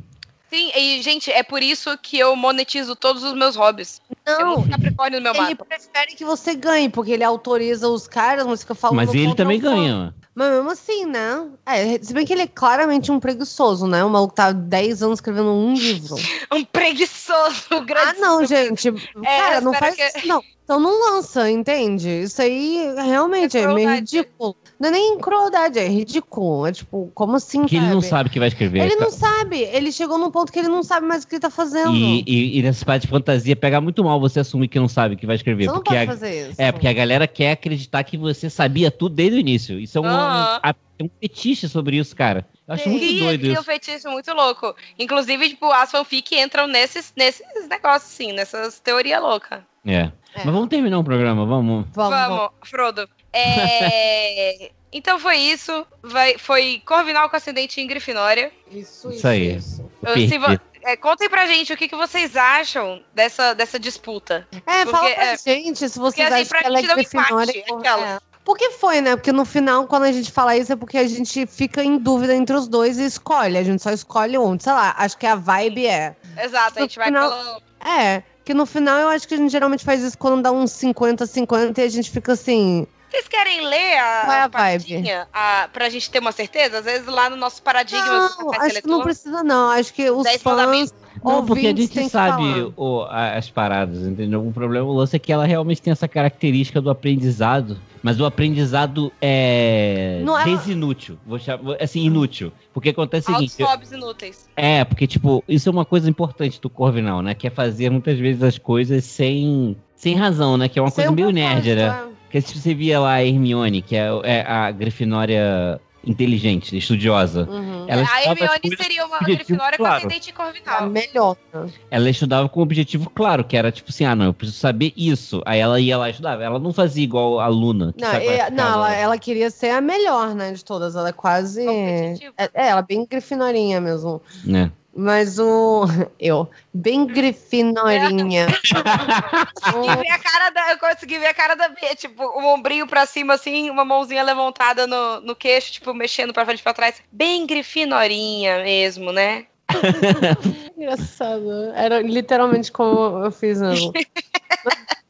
[0.49, 4.01] Sim, e, gente, é por isso que eu monetizo todos os meus hobbies.
[4.25, 5.65] Eu Não, Capricórnio no meu ele mapa.
[5.65, 8.97] prefere que você ganhe, porque ele autoriza os caras, mas fica falando.
[8.97, 10.13] Mas ele também ganha.
[10.35, 11.47] Mas mesmo assim, né?
[11.65, 14.03] É, se bem que ele é claramente um preguiçoso, né?
[14.03, 16.15] O maluco tá há 10 anos escrevendo um livro.
[16.51, 18.19] Um preguiçoso, ah, grande.
[18.19, 18.91] não, gente.
[19.23, 20.43] cara, não faz que- isso, não.
[20.63, 22.07] Então não lança, entende?
[22.09, 24.55] Isso aí realmente É é, meio ridículo.
[24.83, 26.67] Não é nem crueldade, é ridículo.
[26.67, 28.29] É tipo, como assim, Porque ele não sabe?
[28.29, 28.81] que vai escrever.
[28.83, 29.61] Ele não sabe.
[29.61, 31.95] Ele chegou num ponto que ele não sabe mais o que ele tá fazendo.
[31.95, 35.15] E, e, e nessa parte de fantasia, pega muito mal você assumir que não sabe
[35.15, 35.67] o que vai escrever.
[35.67, 36.61] Você não pode a- fazer isso.
[36.61, 39.79] É, porque a galera quer acreditar que você sabia tudo desde o início.
[39.79, 42.45] Isso é um, a- um fetiche sobre isso, cara.
[42.67, 42.89] Eu acho Sim.
[42.89, 43.63] muito doido cria um isso.
[43.63, 44.75] feitiço muito louco.
[44.99, 49.61] Inclusive, tipo, as fanfic entram nesses, nesses negócios, assim, nessas teorias loucas.
[49.85, 49.93] É.
[49.95, 50.11] É.
[50.43, 51.45] Mas vamos terminar o programa.
[51.45, 52.49] Vamos, Vamos, vamos.
[52.63, 53.07] Frodo.
[53.33, 55.85] É, então foi isso.
[56.01, 58.51] Vai, foi Corvinal com ascendente em Grifinória.
[58.71, 59.55] Isso, Isso isso, aí.
[59.55, 59.89] isso.
[60.03, 64.47] Eu- vo- é, contem pra gente o que, que vocês acham dessa, dessa disputa.
[64.65, 66.87] É, Porque, fala pra é, gente se vocês assim, acham pra que ela é gente
[66.87, 67.51] dar um Grifinória.
[67.51, 68.07] empate, ou- aquela.
[68.15, 68.19] é.
[68.45, 69.15] Porque foi, né?
[69.15, 72.35] Porque no final, quando a gente fala isso, é porque a gente fica em dúvida
[72.35, 73.57] entre os dois e escolhe.
[73.57, 74.59] A gente só escolhe um.
[74.59, 76.13] Sei lá, acho que a vibe é.
[76.43, 77.29] Exato, a gente vai Não.
[77.29, 77.61] pelo.
[77.89, 80.71] É, que no final eu acho que a gente geralmente faz isso quando dá uns
[80.71, 82.85] 50-50 e a gente fica assim.
[83.13, 85.27] Vocês querem ler a, Qual é a?
[85.63, 86.79] A, pra gente ter uma certeza?
[86.79, 88.03] Às vezes lá no nosso paradigma
[88.39, 89.69] Não, acho que não precisa, não.
[89.69, 90.93] Acho que os fãs.
[91.23, 94.45] Não, porque a gente sabe o- a- as paradas, entendeu?
[94.45, 98.25] O problema, o lance é que ela realmente tem essa característica do aprendizado, mas o
[98.25, 101.17] aprendizado é Não é- desinútil.
[101.25, 102.51] Vou chamar, assim, inútil.
[102.73, 103.91] Porque acontece o altos seguinte.
[103.91, 104.49] eu- inúteis.
[104.57, 107.35] É, porque, tipo, isso é uma coisa importante do Corvinal, né?
[107.35, 110.67] Que é fazer muitas vezes as coisas sem, sem razão, né?
[110.67, 111.83] Que é uma Sem coisa meio nerd, né?
[112.09, 112.12] é.
[112.33, 117.85] Porque se você via lá a Hermione, que é, é a Grifinória inteligente, estudiosa, Uhum.
[117.87, 119.97] ela a Hermione seria uma objetivo, Grifinória com claro.
[119.99, 120.89] ascendente É Corvinal.
[120.89, 121.37] melhor.
[121.53, 121.67] né?
[121.91, 124.91] ela estudava com um objetivo claro, que era tipo assim, ah, não, eu preciso saber
[124.97, 125.43] isso.
[125.45, 126.43] Aí ela ia lá e estudava.
[126.43, 127.93] Ela não fazia igual a Luna.
[127.95, 130.95] que Não, e- não ela, ela queria ser a melhor, né, de todas.
[130.95, 131.63] Ela é quase.
[131.69, 134.19] É, é, ela é bem grifinorinha mesmo.
[134.43, 134.71] né?
[134.95, 135.85] Mas o.
[136.19, 136.47] Eu.
[136.73, 138.47] Bem grifinorinha.
[138.47, 142.87] consegui ver a cara da, eu consegui ver a cara da B, tipo, o ombrinho
[142.87, 146.73] pra cima, assim, uma mãozinha levantada no, no queixo, tipo, mexendo pra frente e pra
[146.73, 147.01] trás.
[147.11, 149.47] Bem grifinorinha mesmo, né?
[150.77, 151.73] Engraçado.
[151.75, 153.91] Era literalmente como eu fiz mesmo.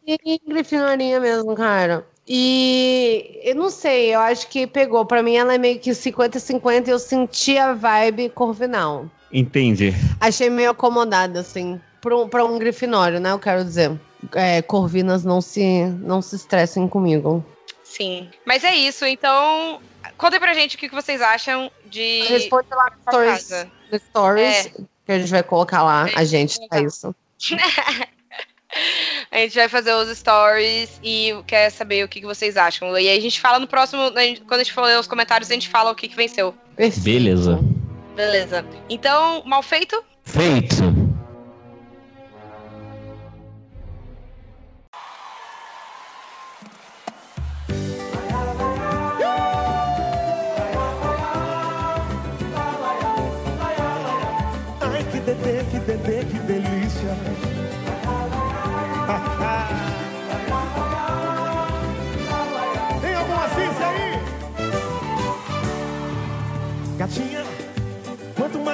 [0.06, 2.06] Bem grifinorinha mesmo, cara.
[2.26, 5.06] E eu não sei, eu acho que pegou.
[5.06, 9.10] Pra mim, ela é meio que 50-50 e eu senti a vibe Corvinal.
[9.34, 9.94] Entendi.
[10.22, 13.32] Achei meio acomodada, assim, pra um, pra um grifinório, né?
[13.32, 14.00] Eu quero dizer.
[14.34, 17.44] É, corvinas não se, não se estressem comigo.
[17.84, 18.30] Sim.
[18.46, 19.82] Mas é isso, então.
[20.18, 22.22] Contem pra gente o que vocês acham de.
[22.28, 23.50] Responde lá no stories,
[23.92, 24.70] no stories é.
[25.06, 26.08] que a gente vai colocar lá.
[26.16, 27.14] A gente, é isso.
[29.32, 32.98] A gente vai fazer os stories e quer saber o que, vocês acham.
[32.98, 35.54] E aí a gente fala no próximo, quando a gente for ler os comentários, a
[35.54, 36.56] gente fala o que, que venceu.
[36.76, 37.04] Perfeito.
[37.04, 37.60] Beleza.
[38.16, 38.64] Beleza.
[38.90, 40.04] Então, mal feito?
[40.24, 40.84] Feito.
[54.82, 57.18] Ai, que bebê, que bebê, que delícia.
[63.02, 64.14] Tem alguma ciência aí?
[66.98, 67.44] Gatinha,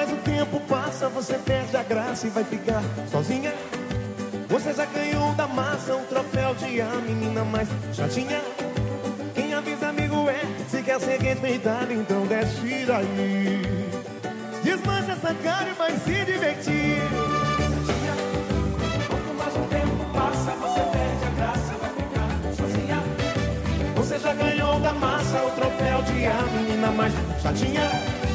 [0.00, 3.52] mais o tempo passa, você perde a graça e vai ficar sozinha.
[4.48, 8.40] Você já ganhou da massa um troféu de a menina mais chatinha.
[9.34, 10.40] Quem avisa amigo é,
[10.70, 13.60] se quer ser respeitado, então desce daí.
[14.62, 17.02] Desmancha essa cara e vai se divertir.
[19.06, 23.02] Quanto mais o tempo passa, você perde a graça, vai ficar sozinha.
[23.96, 27.12] Você já ganhou da massa o troféu de a menina mais
[27.42, 28.29] chatinha.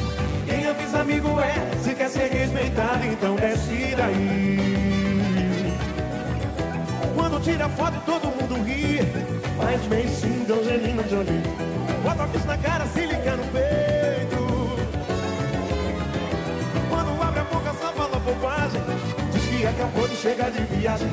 [1.06, 4.58] Amigo é, se quer ser respeitado, então desce daí.
[7.14, 8.98] Quando tira foto todo mundo ri,
[9.56, 11.42] faz bem sim, Angelina Jolie.
[12.02, 14.36] Bota a na cara, se liga no peito.
[16.88, 18.82] Quando abre a boca só fala bobagem
[19.32, 21.08] Diz que acabou de chegar de viagem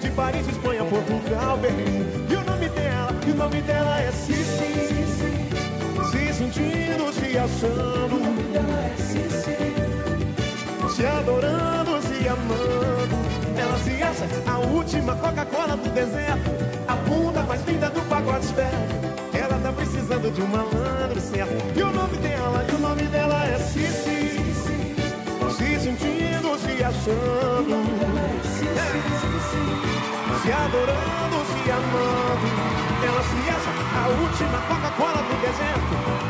[0.00, 5.01] De Paris, Espanha, Portugal, Berlim E o nome dela, e o nome dela é Cici
[7.32, 8.20] se achando
[10.94, 13.16] Se adorando, se amando
[13.56, 16.50] Ela se acha a última Coca-Cola do deserto
[16.86, 21.52] A bunda mais linda do pacote esperto ela tá precisando de um malandro certo.
[21.76, 24.38] E o nome dela, e o nome dela é Cici.
[25.56, 27.82] Se sentindo, se achando.
[30.42, 32.46] Se adorando, se amando.
[33.02, 36.21] Ela se acha a última Coca-Cola do deserto.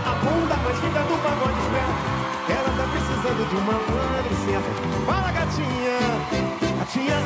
[3.52, 3.66] De um
[4.46, 5.04] certo.
[5.04, 5.98] Fala, gatinha,
[6.78, 7.18] gatinha.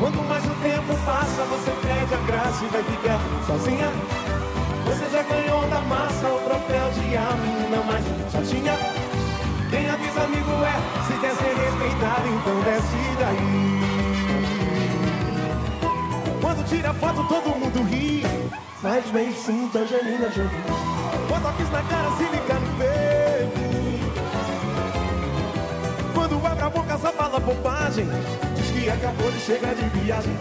[0.00, 3.92] Quanto mais o tempo passa, você perde a graça e vai ficar sozinha.
[4.86, 8.74] Você já ganhou da massa o troféu de a menina mais chatinha.
[9.70, 10.74] Quem avisa amigo é,
[11.06, 13.78] se quer ser respeitado, então desce daí.
[16.40, 18.24] Quando tira foto todo mundo ri,
[18.80, 20.50] faz bem sim, Angelina Jolie.
[21.28, 23.17] Botox na cara, se liga no peito.
[27.04, 28.06] Abre a boca só fala bobagem,
[28.56, 30.36] diz que acabou de chegar de viagem.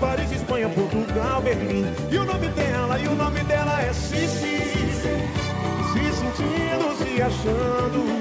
[0.00, 1.86] Paris, Espanha, Portugal, Berlim.
[2.10, 4.58] E o nome dela, e o nome dela é Cici.
[5.92, 8.14] Se sentindo, se achando.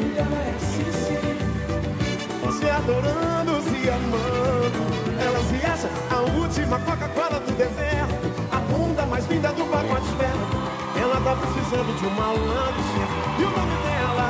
[2.54, 4.82] Se adorando, se amando.
[5.20, 8.14] Ela se acha a última Coca-Cola do deserto.
[8.52, 10.56] A bunda mais linda do pacote esperto.
[11.02, 13.14] Ela tá precisando de um malandro certo.
[13.40, 14.23] E dela, o nome dela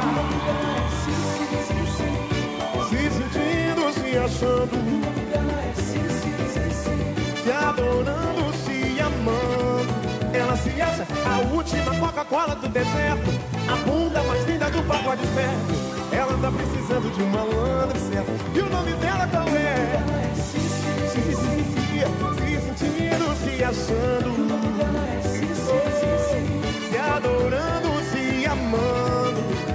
[4.14, 4.70] se achando
[7.44, 9.94] se adorando, se amando.
[10.32, 13.32] Ela se acha a última Coca-Cola do deserto,
[13.68, 15.74] a bunda mais linda do pacote esperto.
[16.12, 18.32] Ela tá precisando de um malandro certo.
[18.54, 20.34] E o nome dela qual é?
[20.36, 21.20] Se
[22.62, 24.44] sentindo, se achando.
[26.90, 29.23] Se adorando, se amando.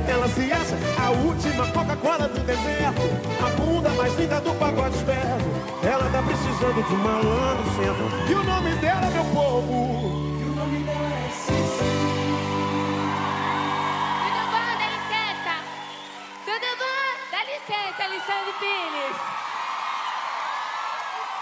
[0.08, 0.74] Ela se acha
[1.04, 3.02] a última Coca-Cola do deserto,
[3.44, 5.44] a bunda mais linda do pacote esperto.
[5.86, 8.08] Ela tá precisando de um malandro centro.
[8.26, 9.72] E o nome dela, meu povo?
[10.40, 11.84] E o nome dela é Cici.
[14.24, 14.70] Tudo bom?
[14.80, 15.54] Dá licença.
[16.46, 17.04] Tudo bom?
[17.30, 19.18] Dá licença, Alexandre Pires.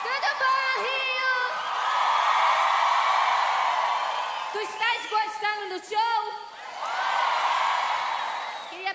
[0.02, 1.34] Tudo bom, Rio?
[4.52, 6.45] Tu estás gostando do show?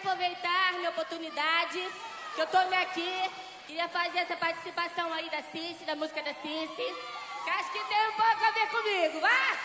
[0.02, 1.88] Aproveitar minha oportunidade
[2.34, 3.32] que eu tô aqui.
[3.68, 6.96] Queria fazer essa participação aí da Cici, da música da Cici.
[7.44, 9.58] Que acho que tem um pouco a ver comigo, vá!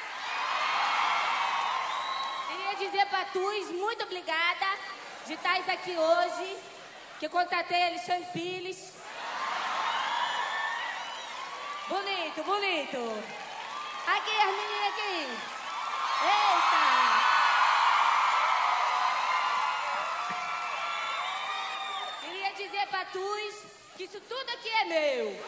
[2.48, 4.66] Queria dizer pra Tuz, muito obrigada
[5.24, 6.58] de estar aqui hoje.
[7.18, 8.92] Que eu contratei Alexandre Pires.
[11.88, 13.24] Bonito, bonito.
[14.06, 15.38] Aqui, as meninas aqui.
[16.24, 17.45] Eita!
[23.96, 25.40] Que isso tudo aqui é meu.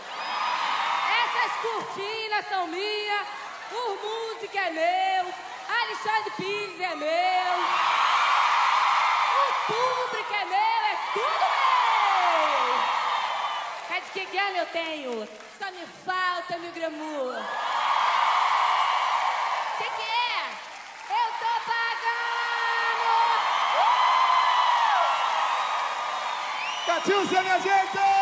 [1.22, 3.26] Essas cortinas são minhas,
[3.72, 5.34] o música é meu,
[5.82, 7.54] Alexandre Pires é meu,
[9.36, 12.76] o público é meu, é tudo meu.
[13.96, 15.28] É de que grana eu tenho?
[15.58, 17.36] Só me falta meu glamour.
[26.98, 27.02] Pagando!
[27.02, 28.17] Catiúcia, minha gente!